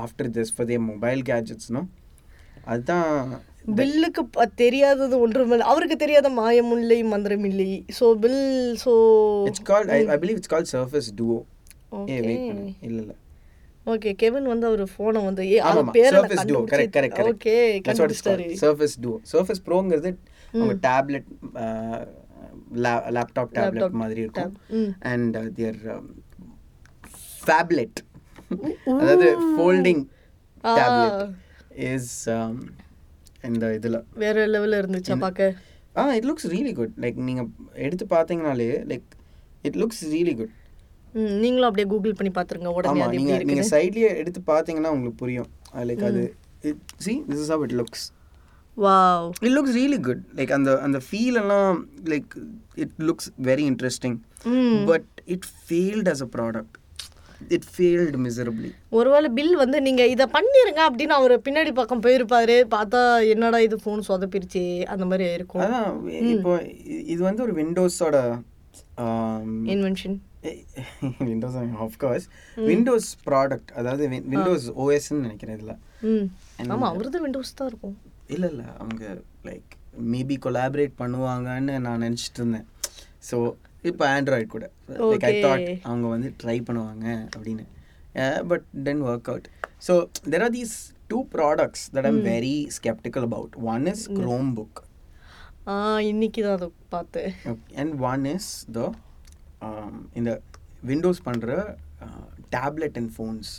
after 0.04 0.26
this 0.36 0.50
for 0.58 0.66
their 0.70 0.84
mobile 0.92 1.22
gadgets 1.30 1.68
no? 1.78 1.82
அதுதான் 2.74 3.10
பில்லுக்கு 3.80 4.22
தெரியாதது 4.62 5.16
ஒன்றுமில்லை 5.26 5.66
அவருக்கு 5.72 5.98
தெரியாத 6.04 6.30
மாயம் 6.40 6.72
இல்லை 6.78 6.98
மந்திரம் 7.14 7.46
இல்லை. 7.52 7.68
So 8.00 8.06
Bill 8.24 8.42
so 8.84 8.94
called 9.72 9.90
I, 9.98 10.02
I 10.16 10.18
believe 10.24 10.40
it's 10.42 10.52
called 10.54 10.70
Surface 10.76 11.10
Duo. 11.20 11.38
ஏ 11.94 11.98
ஓகே 12.00 12.16
வெயிட் 12.28 12.48
இல்ல 12.88 12.98
இல்ல. 13.04 13.14
ஓகே 13.94 14.12
கெவின் 14.22 14.50
வந்து 14.52 14.66
அவர் 14.70 14.84
ஃபோனை 14.92 15.22
வந்து 15.28 15.44
ஏ 15.54 15.58
ஆமாம் 15.70 15.92
பேர் 15.98 16.14
Surface 16.16 16.46
Duo 16.52 16.60
correct 16.72 16.94
correct 16.98 17.22
okay 17.32 17.56
கண்டுபிடிச்சிட்டாரு. 17.88 18.46
Surface 18.62 18.96
Duo 19.06 19.12
Surface 19.32 19.64
ப்ரோங்கிறது 19.68 20.12
அவங்க 20.54 20.76
டேப்லெட் 20.88 21.28
லேப்டாப் 23.16 23.54
டேப்லெட் 23.58 24.00
மாதிரி 24.02 24.22
இருக்கும் 24.22 24.54
அண்ட் 25.12 25.38
தியர் 25.58 25.80
ஃபேப்லெட் 27.44 28.00
அதாவது 28.96 29.28
ஃபோல்டிங் 29.50 30.04
டேப்லெட் 30.72 31.22
இஸ் 31.90 32.12
இந்த 33.48 33.66
இதில். 33.78 34.00
வேற 34.18 34.46
லெவல்ல 34.48 34.80
இருந்துச்சா 34.82 35.16
பார்க்க 35.20 35.48
ஆ 35.96 36.04
it 36.18 36.28
looks 36.30 36.48
really 36.52 36.74
good 36.74 36.94
like 37.04 37.18
நீங்கள் 37.26 37.50
எடுத்து 37.86 38.06
பார்த்தீங்கனாலே 38.14 38.68
like 38.92 39.08
it 39.64 39.80
looks 39.82 40.04
really 40.14 40.34
good 40.36 40.54
நீங்களும் 41.42 41.68
அப்படியே 41.68 41.88
கூகுள் 41.88 42.18
பண்ணி 42.20 42.32
பார்த்துருங்க 42.32 42.70
உடனே 42.74 43.04
நீங்கள் 43.14 43.46
நீங்கள் 43.50 43.70
சைட்லேயே 43.74 44.12
எடுத்து 44.22 44.42
பார்த்தீங்கன்னா 44.48 44.94
உங்களுக்கு 44.96 45.20
புரியும். 45.20 45.50
லைக் 45.90 46.06
அது 46.10 46.24
see 47.00 47.14
this 47.28 47.42
is 47.44 47.52
how 47.52 47.64
it 47.68 47.76
looks 47.82 48.06
wow 48.78 49.26
it 49.42 49.54
looks 49.54 49.76
really 49.76 50.00
good 50.04 50.24
like 50.36 50.54
அந்த 50.54 50.72
அந்த 50.82 51.00
ஃபீல் 51.06 51.40
எல்லாம் 51.42 51.80
like 52.12 52.32
it 52.78 52.96
looks 53.08 53.30
very 53.46 53.66
interesting 53.72 54.18
but 54.88 55.10
it 55.28 55.48
failed 55.62 56.10
as 56.10 56.24
a 56.24 56.30
product 56.34 56.78
it 57.52 57.68
failed 57.72 58.18
miserably 58.26 58.70
ஒருவேளை 58.92 59.30
பில் 59.34 59.56
வந்து 59.56 59.78
நீங்க 59.82 60.04
இதை 60.08 60.26
பண்ணிருங்க 60.34 60.82
அப்படின்னு 60.86 61.16
அவர் 61.18 61.34
பின்னாடி 61.42 61.72
பக்கம் 61.74 62.04
போயிருப்பாரு 62.04 62.56
பார்த்தா 62.72 63.02
என்னடா 63.30 63.60
இது 63.60 63.78
ஃபோன் 63.82 64.08
சொதப்பிருச்சே 64.10 64.64
அந்த 64.88 65.06
மாதிரி 65.06 65.26
இருக்கும் 65.34 65.64
அதான் 65.64 65.90
இப்போ 66.34 66.54
இ- 66.92 67.04
இது 67.08 67.22
வந்து 67.24 67.44
ஒரு 67.44 67.56
விண்டோஸோட 67.60 68.18
invention 69.74 70.16
Windows 71.26 71.58
of course 71.84 72.26
Windows 72.66 73.10
product 73.28 73.72
அதாவது 73.76 74.04
விண்டோஸ் 74.28 74.66
ஓஎஸ்ன்னு 74.78 75.20
நினைக்கிறேன் 75.20 75.58
இதில். 75.58 75.78
ம் 76.10 76.26
ஆமா 76.74 76.88
அவரது 76.90 77.20
விண்டோஸ் 77.22 77.54
தான் 77.54 77.68
இருக்கும். 77.68 77.96
இல்லை 78.36 78.48
இல்லை. 78.54 78.66
அவங்க 78.82 79.04
லைக் 79.50 79.72
மேபி 80.14 80.36
கொலாபரேட் 80.46 80.96
பண்ணுவாங்கன்னு 81.02 81.76
நான் 81.86 82.04
நினச்சிட்டு 82.06 82.40
இருந்தேன். 82.42 82.68
ஸோ 83.30 83.38
இப்போ 83.90 84.04
ஆண்ட்ராய்ட் 84.16 84.54
கூட. 84.56 84.66
Like 85.12 85.28
I 85.30 85.34
thought. 85.46 85.68
அவங்க 85.90 86.08
வந்து 86.16 86.30
ட்ரை 86.44 86.58
பண்ணுவாங்க 86.70 87.06
அப்படின்னு. 87.36 87.66
But 88.50 88.66
then 88.88 89.04
work 89.10 89.30
out 89.34 89.48
so 89.88 89.94
there 90.34 90.46
are 90.48 90.56
these 90.58 90.76
two 91.12 91.20
products 91.36 91.86
that 91.96 92.08
I'm 92.10 92.22
very 92.32 92.56
skeptical 92.78 93.24
about 93.30 93.56
one 93.74 93.86
is 93.94 94.06
Chromebook 94.60 94.82
இன்னைக்கு 96.12 96.40
தான் 96.46 96.56
அதை 96.58 96.70
பார்த்தேன். 96.96 97.34
அண்ட் 97.82 97.94
ஒன் 98.12 98.24
இஸ் 98.36 98.50
த 98.78 98.90
இந்த 100.20 100.32
விண்டோஸ் 100.90 101.22
பண்ணுற 101.28 101.52
டேப்லெட் 102.56 102.98
அண்ட் 103.02 103.12
ஃபோன்ஸ் 103.18 103.52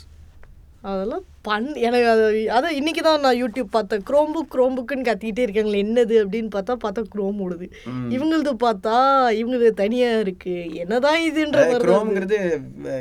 அதெல்லாம் 0.89 1.23
பண் 1.47 1.67
எனக்கு 1.87 2.07
அது 2.11 2.25
அதான் 2.55 2.75
இன்னைக்கு 2.77 3.01
தான் 3.07 3.23
நான் 3.25 3.37
யூடியூப் 3.41 3.69
பார்த்தேன். 3.75 4.03
க்ரோம் 4.09 4.31
புக் 4.35 4.49
க்ரோம் 4.53 4.75
புக்குன்னு 4.77 5.07
கத்திக்கிட்டே 5.07 5.43
இருக்காங்களே 5.45 5.81
என்னது 5.85 6.15
அப்படின்னு 6.23 6.49
பார்த்தா 6.55 6.73
பார்த்தா 6.83 7.01
க்ரோம் 7.13 7.39
ஓடுது. 7.45 7.67
இவங்களது 8.15 8.51
பார்த்தா 8.65 8.95
இவங்களது 9.39 9.71
தனியா 9.81 10.09
இருக்கு. 10.23 10.55
என்னதான் 10.83 11.19
இதுன்ற 11.29 11.63
க்ரோம்ங்கிறது 11.85 12.39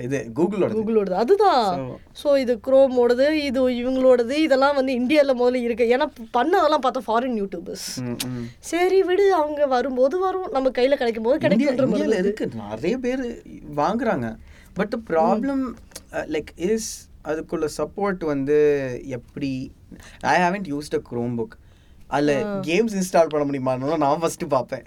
இது 0.07 0.19
கூகுளோட 0.39 0.71
கூகுளோடது 0.79 1.17
அதுதான். 1.23 1.65
ஸோ 2.23 2.31
இது 2.45 2.57
குரோமோடது 2.69 3.29
இது 3.49 3.63
இவங்களோடது 3.83 4.37
இதெல்லாம் 4.47 4.77
வந்து 4.81 4.93
இந்தியாவில் 5.01 5.39
முதல்ல 5.41 5.65
இருக்கு. 5.69 5.87
ஏன்னா 5.97 6.09
பண்ணதெல்லாம் 6.39 6.85
பார்த்தா 6.87 7.07
ஃபாரின் 7.09 7.39
யூடியூபர்ஸ் 7.43 7.89
சரி 8.73 9.01
விடு 9.09 9.27
அவங்க 9.41 9.67
வரும்போது 9.77 10.19
வரும். 10.27 10.51
நம்ம 10.59 10.75
கையில் 10.81 11.01
கிடைக்கும் 11.03 11.29
போது 11.29 11.43
கிடைக்குன்ற 11.47 11.87
மாதிரி 11.89 12.07
இந்தியாவில் 12.07 12.23
இருக்கு. 12.27 12.49
நிறைய 12.67 12.97
பேர் 13.07 13.25
வாங்குறாங்க. 13.83 14.29
பட் 14.79 14.95
ப்ராப்ளம் 15.11 15.67
லைக் 16.37 16.53
இஸ் 16.71 16.93
அதுக்குள்ள 17.31 17.67
சப்போர்ட் 17.81 18.25
வந்து 18.33 18.57
எப்படி? 19.19 19.53
I 20.33 20.37
haven't 20.45 20.71
used 20.73 20.97
a 20.99 21.03
Chromebook 21.41 21.55
அதில் 22.15 22.41
கேம்ஸ் 22.67 22.95
இன்ஸ்டால் 22.99 23.31
பண்ண 23.33 23.45
முடியுமான்னு 23.49 24.03
நான் 24.03 24.21
ஃபஸ்ட்டு 24.23 24.49
பார்ப்பேன். 24.55 24.85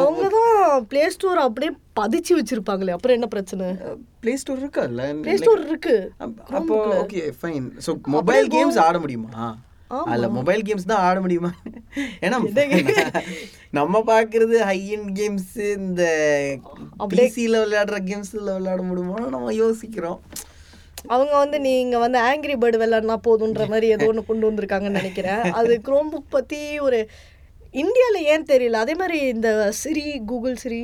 அவங்க 0.00 0.24
தான் 0.36 0.86
ப்ளே 0.90 1.02
ஸ்டோர் 1.14 1.40
அப்படியே 1.44 1.70
பதிச்சு 1.98 2.32
வச்சிருப்பாங்களே 2.38 2.94
அப்புறம் 2.96 3.16
என்ன 3.18 3.28
பிரச்சனை? 3.34 3.66
ப்ளே 4.22 4.32
ஸ்டோர் 4.42 4.60
இருக்குல்ல 4.62 5.04
ப்ளே 5.26 5.36
ஸ்டோர் 5.42 5.62
இருக்கு. 5.68 5.94
அப்போ 6.58 6.78
okay 7.02 7.22
fine 7.42 7.68
so 7.86 7.92
mobile 8.16 8.48
games 8.56 8.80
ஆட 8.86 8.98
முடியுமா? 9.04 9.30
அல்ல 10.12 10.26
மொபைல் 10.36 10.62
கேம்ஸ் 10.68 10.90
தான் 10.90 11.04
ஆட 11.08 11.18
முடியுமா? 11.24 11.50
ஏன்னா 12.24 12.36
நம்ம 13.78 14.00
பார்க்கறது 14.10 14.56
ஹை 14.70 14.78
எண்ட் 14.96 15.12
கேம்ஸ் 15.20 15.52
இந்த 15.78 16.02
பிசியில் 17.14 17.60
விளையாடுற 17.64 17.98
கேம்ஸில் 18.10 18.50
விளையாட 18.58 18.82
முடியுமா 18.90 19.20
நம்ம 19.36 19.52
யோசிக்கிறோம். 19.62 20.20
அவங்க 21.06 21.32
வந்து 21.38 21.60
நீங்க 21.60 21.98
வந்து 21.98 22.18
ஆங்கிரி 22.30 22.56
பேர்டு 22.62 22.80
விளையாடினா 22.82 23.18
போதுன்ற 23.28 23.68
மாதிரி 23.74 23.86
ஏதோ 23.88 24.06
ஒன்று 24.06 24.28
கொண்டு 24.30 24.48
வந்திருக்காங்கன்னு 24.50 25.00
நினைக்கிறேன். 25.00 25.44
அது 25.60 25.80
குரோம் 25.88 26.12
புக் 26.14 26.34
பத்தி 26.36 26.78
ஒரு 26.78 27.08
இந்தியால 27.82 28.16
ஏன் 28.32 28.46
தெரியல? 28.50 28.80
அதே 28.82 28.94
மாதிரி 28.94 29.18
இந்த 29.26 29.48
சிரி 29.70 30.04
கூகுள் 30.26 30.54
சிரி 30.56 30.82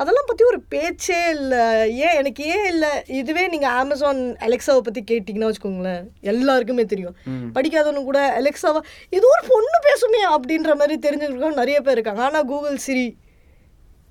அதெல்லாம் 0.00 0.28
பற்றி 0.28 0.44
ஒரு 0.44 0.58
பேச்சே 0.74 1.18
இல்லை. 1.36 1.62
ஏன்? 2.04 2.16
எனக்கு 2.20 2.42
ஏன் 2.56 2.66
இல்லை? 2.72 2.90
இதுவே 3.20 3.48
நீங்கள் 3.48 3.78
அமேசான் 3.80 4.20
அலெக்ஸாவை 4.46 4.82
பற்றி 4.88 5.02
கேட்டிங்கன்னா 5.10 5.48
வச்சுக்கோங்களேன் 5.48 6.04
எல்லாருக்குமே 6.32 6.84
தெரியும். 6.92 7.16
படிக்காதவனு 7.56 8.08
கூட 8.10 8.20
அலெக்ஸாவா 8.40 8.82
இது 9.10 9.24
ஒரு 9.34 9.42
பொண்ணு 9.52 9.80
பேசுமே 9.88 10.22
அப்படின்ற 10.36 10.74
மாதிரி 10.82 10.96
தெரிஞ்சுக்கிறவங்க 11.08 11.62
நிறைய 11.62 11.80
பேர் 11.80 11.98
இருக்காங்க. 11.98 12.22
ஆனால் 12.28 12.48
கூகுள் 12.52 12.78
சிரி 12.86 13.06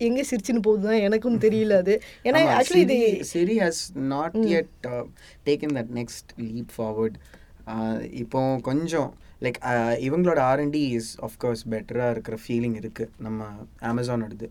எங்கே 0.02 0.24
சிரிச்சுன்னு 0.30 0.62
போகுது 0.62 0.88
தான் 0.88 1.02
எனக்கும் 1.02 1.40
தெரியல 1.40 1.78
அது. 1.78 1.96
ஏன்னா 2.24 2.42
ஆக்சுவலி 2.58 2.84
இது 2.86 2.98
not 4.14 4.34
yet 4.54 4.70
uh, 4.86 5.04
taken 5.46 5.70
that 5.74 5.90
next 5.90 6.26
leap 6.50 6.70
forward. 6.72 7.14
Uh, 7.68 7.98
இப்போ 8.22 8.40
கொஞ்சம் 8.62 9.10
லைக் 9.42 9.60
இவங்களோட 10.08 10.40
ஆர்என்டி 10.52 10.82
இஸ் 10.92 11.12
ஆஃப்கோர்ஸ் 11.22 11.64
பெட்டராக 11.70 12.10
இருக்கிற 12.10 12.38
ஃபீலிங் 12.44 12.78
இருக்குது 12.82 13.10
நம்ம 13.18 13.48
அமேசானோடது 13.92 14.48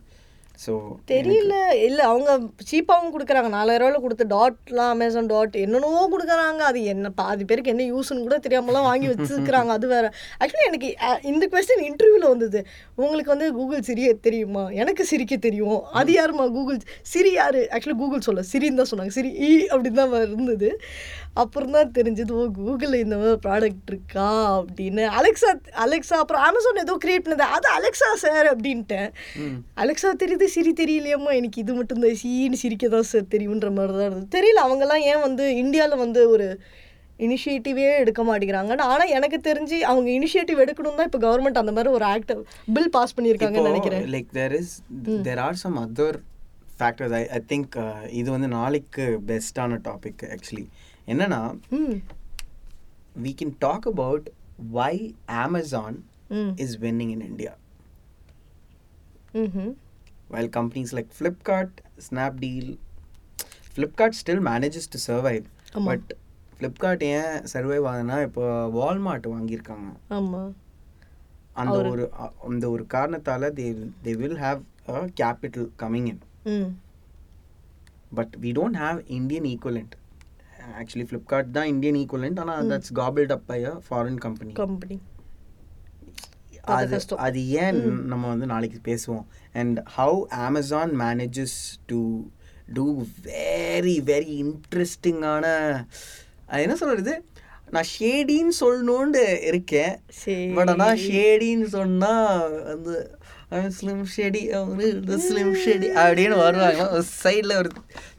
ஸோ 0.63 0.73
தெரியல. 1.11 1.55
இல்லை 1.87 2.03
அவங்க 2.09 2.31
சீப்பாகவும் 2.71 3.13
கொடுக்குறாங்க. 3.13 3.51
நாலாயிரம் 3.55 3.85
ரூபாயில் 3.85 4.05
கொடுத்து 4.05 4.25
டாட்லாம் 4.33 4.91
அமேசான் 4.95 5.31
டாட் 5.31 5.55
என்னென்னவோ 5.63 6.03
கொடுக்குறாங்க. 6.15 6.63
அது 6.71 6.81
என்ன 6.93 7.11
பாதி 7.21 7.45
பேருக்கு 7.51 7.73
என்ன 7.75 7.87
யூஸ்னு 7.93 8.25
கூட 8.27 8.39
தெரியாமலாம் 8.47 8.89
வாங்கி 8.89 9.09
வச்சுருக்குறாங்க. 9.11 9.71
அது 9.79 9.87
வேற. 9.95 10.07
ஆக்சுவலி 10.41 10.67
எனக்கு 10.71 10.91
இந்த 11.33 11.47
கொஸ்டின் 11.55 11.87
இன்டர்வியூவில் 11.91 12.29
வந்தது. 12.33 12.63
உங்களுக்கு 13.05 13.35
வந்து 13.35 13.49
கூகுள் 13.61 13.87
சிரிய 13.91 14.11
தெரியுமா? 14.27 14.65
எனக்கு 14.83 15.05
சிரிக்க 15.13 15.39
தெரியும். 15.47 15.81
அது 16.01 16.13
யாருமா 16.19 16.47
கூகுள் 16.59 16.81
சிரி 17.15 17.33
யாரு? 17.41 17.63
ஆக்சுவலி 17.77 17.99
கூகுள் 18.03 18.27
சொல்ல. 18.29 18.45
சிரின்னு 18.53 18.81
தான் 18.83 18.93
சொன்னாங்க. 18.93 19.15
சிரி 19.19 19.33
ஈ 19.49 19.53
அப்படின்னு 19.73 20.01
தான் 20.03 20.15
இருந்தது. 20.29 20.71
அப்புறம் 21.43 21.75
தான் 21.77 21.93
தெரிஞ்சது 21.97 22.33
ஓ 22.39 22.45
கூகுளில் 22.59 23.03
இந்த 23.03 23.17
மாதிரி 23.21 23.39
ப்ராடக்ட் 23.45 23.91
இருக்கா 23.93 24.29
அப்படின்னு. 24.59 25.05
அலெக்ஸா 25.19 25.51
அலெக்ஸா 25.85 26.17
அப்புறம் 26.23 26.45
அமேசான் 26.49 26.83
ஏதோ 26.85 26.95
கிரியேட் 27.05 27.25
பண்ணது. 27.25 27.47
அது 27.57 27.69
அலெக்ஸா 27.77 28.11
சார் 28.25 28.49
அப்படின்ட்டேன். 28.53 29.09
அலெக்ஸா 29.83 30.11
தெரியுது 30.23 30.49
சிரி 30.55 30.73
தெரியலையம்மா. 30.83 31.33
எனக்கு 31.41 31.63
இது 31.65 31.75
மட்டும் 31.79 32.03
தான் 32.05 32.21
சீன்னு 32.23 32.61
சிரிக்க 32.63 32.89
தான் 32.97 33.09
சார் 33.13 33.33
தெரியுன்ற 33.35 33.71
மாதிரி 33.79 33.95
தான் 33.99 34.09
இருந்தது. 34.09 34.31
தெரியல 34.37 34.65
அவங்கெல்லாம் 34.67 35.05
ஏன் 35.13 35.25
வந்து 35.27 35.47
இந்தியாவில் 35.63 36.03
வந்து 36.05 36.23
ஒரு 36.35 36.49
இனிஷியேட்டிவே 37.27 37.87
எடுக்க 38.03 38.21
மாட்டேங்கிறாங்கன்னு. 38.27 38.89
ஆனால் 38.93 39.15
எனக்கு 39.17 39.41
தெரிஞ்சு 39.49 39.79
அவங்க 39.93 40.11
இனிஷியேட்டிவ் 40.19 40.63
எடுக்கணும் 40.65 40.99
தான் 41.01 41.09
இப்போ 41.11 41.23
கவர்மெண்ட் 41.27 41.63
அந்த 41.63 41.75
மாதிரி 41.79 41.93
ஒரு 41.97 42.07
ஆக்ட் 42.13 42.35
பில் 42.77 42.93
பாஸ் 42.99 43.17
பண்ணியிருக்காங்கன்னு 43.19 43.73
நினைக்கிறேன். 43.73 44.05
Like 44.17 44.31
there 44.41 44.57
is 44.61 44.75
there 45.29 45.43
are 45.47 45.61
some 45.65 45.79
other 45.87 46.19
factors 46.79 47.15
I 47.19 47.23
I 47.39 47.41
think 47.51 47.75
இது 48.21 48.29
வந்து 48.37 48.49
நாளைக்கு 48.59 49.07
பெஸ்டான 49.31 49.81
டாபிக் 49.89 50.23
ஆக்சுவலி 50.35 50.67
என்னன்னா 51.13 51.41
ம் 51.79 51.97
we 53.25 53.31
can 53.41 53.51
talk 53.65 53.83
about 53.93 54.25
why 54.77 54.93
Amazon 55.45 55.93
ம் 56.41 56.53
is 56.65 56.73
winning 56.85 57.11
in 57.17 57.23
India. 57.31 57.53
ம் 59.43 59.73
While 60.33 60.49
companies 60.57 60.91
like 60.97 61.09
Flipkart, 61.19 61.71
Snapdeal, 62.07 62.67
Flipkart 63.77 64.13
still 64.21 64.41
manages 64.51 64.85
to 64.93 64.99
survive. 65.09 65.47
ஆமா. 65.77 65.87
But 65.89 66.05
Flipkart 66.59 67.01
ஏன் 67.13 67.33
சர்வைவ் 67.53 67.89
ஆகுதுன்னா 67.91 68.19
இப்போ 68.29 68.45
வால்மார்ட் 68.79 69.27
வாங்கியிருக்காங்க 69.35 69.89
அந்த 71.61 71.77
ஒரு 71.93 72.05
அந்த 72.49 72.65
ஒரு 72.75 72.85
காரணத்தால 72.95 73.51
they 73.59 73.67
they 74.05 74.13
will 74.21 74.39
have 74.45 74.61
a 74.93 75.01
capital 75.21 75.67
coming 75.83 76.09
in 76.13 76.21
but 78.19 78.35
we 78.45 78.53
don't 78.59 78.81
have 78.85 79.01
Indian 79.19 79.49
equivalent 79.55 79.95
actually 80.81 81.07
Flipkart 81.09 81.51
தான் 81.51 81.71
இந்தியன் 81.75 81.99
ஈக்குவலண்ட் 82.03 82.41
ஆனால் 82.41 82.69
that's 82.73 82.93
gobbled 83.01 83.35
up 83.37 83.47
by 83.47 83.61
a 83.65 83.75
foreign 83.87 84.21
company 84.27 84.53
company 84.53 84.99
அது 86.79 86.99
அது 87.27 87.41
ஏன் 87.63 87.79
நம்ம 88.11 88.25
வந்து 88.29 88.47
நாளைக்கு 88.47 88.79
பேசுவோம்? 88.89 89.25
And 89.53 89.79
how 89.97 90.19
Amazon 90.47 90.93
manages 91.01 91.59
to 91.87 92.01
do 92.73 92.85
very 93.29 93.97
very 94.11 94.35
இன்ட்ரெஸ்டிங்கான 94.45 95.47
என்ன 96.65 96.77
சொல்கிறது 96.83 97.15
நான் 97.75 97.89
ஷேடின்னு 97.97 98.55
சொல்லணும்னு 98.61 99.25
இருக்கேன். 99.49 99.93
பட் 100.55 100.71
ஆனால் 100.73 101.01
ஷேடின்னு 101.09 101.69
சொன்னால் 101.77 102.55
வந்து 102.71 102.95
ஸ்லிம் 103.79 104.05
ஷேடி 104.17 104.43
ஸ்லிம் 105.27 105.55
ஷேடி 105.65 105.89
அப்படின்னு 106.03 106.37
வருவாங்க. 106.45 106.85
சைடில் 107.23 107.59
ஒரு 107.61 107.71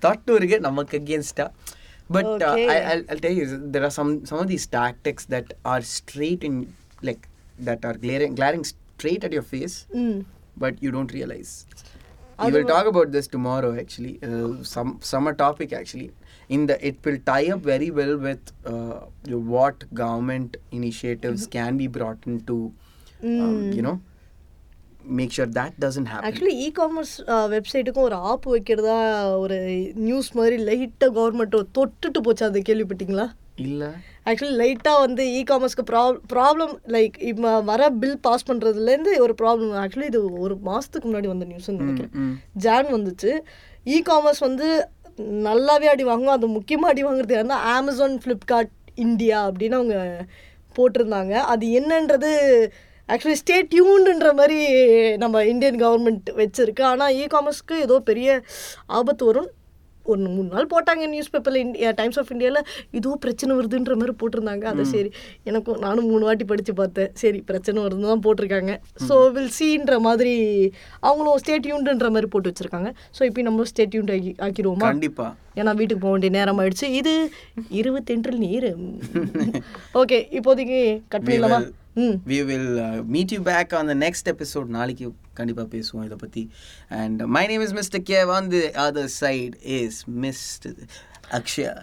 தாட்டும் 0.05 0.37
இருக்கு 0.39 0.59
நமக்கு 0.59 0.99
அகேன்ஸ்டாக 0.99 1.49
But 2.12 2.26
uh, 2.26 2.53
okay. 2.53 2.68
uh, 2.68 2.72
I, 2.72 2.95
will 2.95 3.05
I'll 3.09 3.20
tell 3.20 3.32
you, 3.32 3.57
there 3.76 3.84
are 3.84 3.89
some 3.89 4.26
some 4.26 4.39
of 4.39 4.47
these 4.47 4.66
tactics 4.68 5.26
that 5.26 5.53
are 5.64 5.82
straight 5.82 6.43
in, 6.43 6.74
like 7.01 7.28
that 7.59 7.86
are 7.86 7.93
glaring 7.93 8.36
glaring 8.36 8.66
straight 8.66 9.24
at 9.24 9.32
your 9.32 9.43
face, 9.53 9.86
mm. 9.95 10.26
but 10.57 10.82
you 10.84 10.91
don't 10.91 11.14
realize. 11.14 11.66
We 12.43 12.51
will 12.51 12.66
talk 12.66 12.88
about 12.88 13.12
this 13.12 13.28
tomorrow. 13.28 13.78
Actually, 13.80 14.20
uh, 14.24 14.64
some 14.64 14.99
summer 15.01 15.34
topic 15.34 15.74
actually. 15.74 16.12
In 16.49 16.66
the 16.70 16.76
it 16.86 17.05
will 17.05 17.18
tie 17.26 17.49
up 17.51 17.62
very 17.62 17.91
well 17.91 18.18
with 18.18 18.51
uh, 18.66 19.01
what 19.51 19.86
government 19.93 20.57
initiatives 20.72 21.43
mm-hmm. 21.43 21.51
can 21.51 21.78
be 21.78 21.88
brought 21.88 22.18
into, 22.26 22.74
um, 23.24 23.30
mm. 23.30 23.76
you 23.76 23.82
know, 23.82 24.01
make 25.06 25.32
sure 25.32 25.47
that 25.58 25.72
doesn't 25.84 26.08
happen. 26.12 26.26
Actually 26.28 26.56
e 26.66 26.68
commerce 26.80 27.14
வெப்சைட்டுக்கும் 27.54 28.08
ஒரு 28.10 28.18
app 28.32 28.47
வைக்கிறதா 28.54 28.97
ஒரு 29.43 29.58
news 30.08 30.30
மாதிரி 30.34 30.58
லைட்டாக 30.70 31.12
government 31.18 31.56
தொட்டுட்டு 31.78 32.22
போச்சு 32.28 32.45
அது 32.45 32.62
கேள்விப்பட்டீங்களா? 32.70 33.28
இல்ல. 33.56 33.86
ஆக்சுவலி 34.30 34.56
லைட்டாக 34.62 34.99
வந்து 34.99 35.24
இ 35.38 35.41
காமர்ஸ்க்கு 35.49 35.84
ப்ராப் 35.91 36.20
ப்ராப்ளம் 36.34 36.74
லைக் 36.95 37.16
இப்போ 37.32 37.62
வர 37.70 37.89
பில் 38.02 38.20
பாஸ் 38.28 38.47
பண்ணுறதுலேருந்து 38.49 39.14
ஒரு 39.26 39.36
ப்ராப்ளம் 39.41 39.74
ஆக்சுவலி 39.84 40.10
இது 40.12 40.22
ஒரு 40.45 40.58
மாதத்துக்கு 40.70 41.10
முன்னாடி 41.10 41.30
வந்த 41.34 41.47
நியூஸ்னு 41.52 41.82
நினைக்கிறேன். 41.82 42.36
ஜான் 42.66 42.89
வந்துச்சு. 42.97 43.32
இ 43.86 43.97
காமர்ஸ் 44.10 44.43
வந்து 44.47 44.68
நல்லாவே 45.47 45.89
அடி 45.93 46.04
வாங்கும். 46.12 46.36
அது 46.38 46.47
முக்கியமாக 46.58 46.93
அடி 46.93 47.04
வாங்குறது 47.08 47.36
யாருன்னா 47.38 47.60
அமேசான் 47.74 48.22
ஃப்ளிப்கார்ட் 48.24 48.72
இந்தியா 49.06 49.38
அப்படின்னு 49.49 49.80
அவங்க 49.82 49.97
போட்டிருந்தாங்க. 50.76 51.34
அது 51.54 51.66
என்னன்றது 51.80 52.32
ஆக்சுவலி 53.14 53.38
ஸ்டேட் 53.41 53.72
டியூன்ன்ற 53.74 54.30
மாதிரி 54.41 54.59
நம்ம 55.24 55.45
இந்தியன் 55.53 55.82
கவர்மெண்ட் 55.86 56.30
வச்சிருக்கு. 56.41 56.86
ஆனால் 56.91 57.16
இ 57.22 57.26
காமர்ஸ்க்கு 57.34 57.78
ஏதோ 57.88 57.97
பெரிய 58.12 58.30
ஆபத்து 58.99 59.26
வரும் 59.32 59.49
ஒரு 60.05 60.22
மூணு 60.36 60.47
நாள் 60.53 60.70
போட்டாங்க 60.72 61.07
நியூஸ் 61.12 61.30
பேப்பரில் 61.34 61.62
இந்தியா 61.64 61.89
டைம்ஸ் 61.97 62.18
ஆஃப் 62.20 62.32
இந்தியாவில் 62.34 62.62
ஏதோ 62.99 63.09
பிரச்சனை 63.24 63.51
வருதுன்ற 63.57 63.93
மாதிரி 63.99 64.14
போட்டிருந்தாங்க. 64.22 64.66
அது 64.72 64.84
சரி 64.93 65.09
எனக்கும் 65.49 65.82
நானும் 65.84 66.07
மூணு 66.12 66.24
வாட்டி 66.28 66.45
படித்து 66.51 66.74
பார்த்தேன். 66.80 67.12
சரி 67.22 67.39
பிரச்சனை 67.49 67.78
வருதுன்னு 67.84 68.12
தான் 68.12 68.24
போட்டிருக்காங்க. 68.26 68.74
ஸோ 69.07 69.18
வில் 69.36 69.53
சீன்ற 69.57 69.99
மாதிரி 70.07 70.34
அவங்களும் 71.09 71.39
ஸ்டேட் 71.43 71.70
யூன்ன்ற 71.72 72.09
மாதிரி 72.16 72.30
போட்டு 72.36 72.51
வச்சுருக்காங்க. 72.51 72.91
ஸோ 73.18 73.24
இப்போ 73.30 73.45
நம்ம 73.49 73.68
ஸ்டேட் 73.72 73.97
யூன் 73.97 74.12
ஆக்கி 74.16 74.34
ஆக்கிடுவோமா? 74.47 74.89
கண்டிப்பா. 74.93 75.28
ஏன்னா 75.59 75.74
வீட்டுக்கு 75.82 76.03
போக 76.05 76.14
வேண்டிய 76.16 76.34
நேரம் 76.38 76.62
ஆயிடுச்சு. 76.64 76.89
இது 77.01 77.14
இருபத்தெண்டில் 77.82 78.41
நீர். 78.45 78.70
ஓகே 80.01 80.20
இப்போதைக்கு 80.39 80.82
கட் 81.14 81.26
பண்ணிடலாமா? 81.28 81.62
ம் 81.93 82.17
will 82.25 82.69
uh, 82.79 83.01
meet 83.13 83.31
you 83.31 83.39
back 83.39 83.73
on 83.73 83.87
the 83.87 83.93
next 83.93 84.25
episode. 84.27 84.67
நாளைக்கு 84.67 85.13
கண்டிப்பா 85.33 85.61
பேசுவோம் 85.61 86.03
இதை 86.03 86.17
பத்தி. 86.17 86.49
And 86.89 87.25
my 87.25 87.47
name 87.47 87.61
is 87.61 87.73
Mr. 87.73 87.99
Kev. 88.09 88.27
On 88.27 88.51
the 88.51 88.63
other 88.85 89.07
side 89.21 89.55
is 89.63 89.91
Mr. 90.23 90.73
Akshaya 91.31 91.73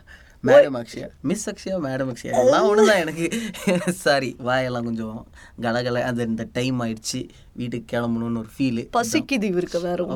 madam 0.44 0.76
Akshaya 0.80 1.06
miss 1.22 1.50
Akshaya 1.50 1.76
madam 1.86 2.10
Akshaya 2.12 2.32
எல்லாம் 2.32 2.66
ஒண்ணுதான் 2.68 2.98
எனக்கு. 2.98 3.28
சாரி 4.04 4.36
வாயெல்லாம் 4.38 4.84
கொஞ்சம் 4.84 5.26
கலகல. 5.60 6.02
அது 6.02 6.26
இந்த 6.26 6.46
டைம் 6.52 6.80
ஆயிடுச்சு. 6.80 7.28
வீட்டுக்கு 7.52 7.88
கிளம்பணும்னு 7.92 8.42
ஒரு 8.44 8.50
ஃபீலு 8.58 8.88
பசிக்குது 8.92 9.42
இவருக்கு 9.42 9.80
வேற 9.80 10.06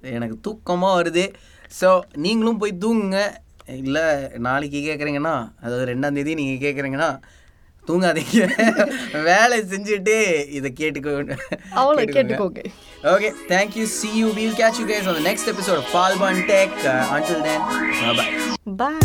எனக்கு 0.00 0.38
தூக்கமாக 0.46 0.98
வருது. 1.00 1.34
ஸோ 1.80 2.00
நீங்களும் 2.16 2.58
போய் 2.58 2.80
தூங்குங்க. 2.80 3.20
இல்லை 3.66 4.02
நாளைக்கு 4.38 4.78
கேட்குறீங்கன்னா 4.78 5.52
அதாவது 5.60 5.94
ரெண்டாம் 5.94 6.12
தேதி 6.12 6.34
நீங்கள் 6.34 6.62
கேட்குறீங்கன்னா 6.64 7.20
தூங்காதீங்க. 7.88 8.40
வேலை 9.28 9.58
செஞ்சுட்டு 9.70 10.16
இதை 10.48 10.72
கேட்டுக்கோ. 10.80 11.14
அவளை 11.74 12.04
கேட்டுக்கோங்க. 12.04 12.62
Okay 13.04 13.30
thank you 13.48 13.82
see 13.96 14.10
you 14.14 14.32
will 14.32 14.52
catch 14.52 14.80
you 14.80 14.86
guys 14.86 15.06
on 15.06 15.24
next 15.26 15.50
episode 15.52 15.82
ஃபால்பான் 15.92 16.40
tech 16.46 16.78
until 17.16 17.42
then 17.42 17.64
bye 18.16 18.32
bye 18.76 19.00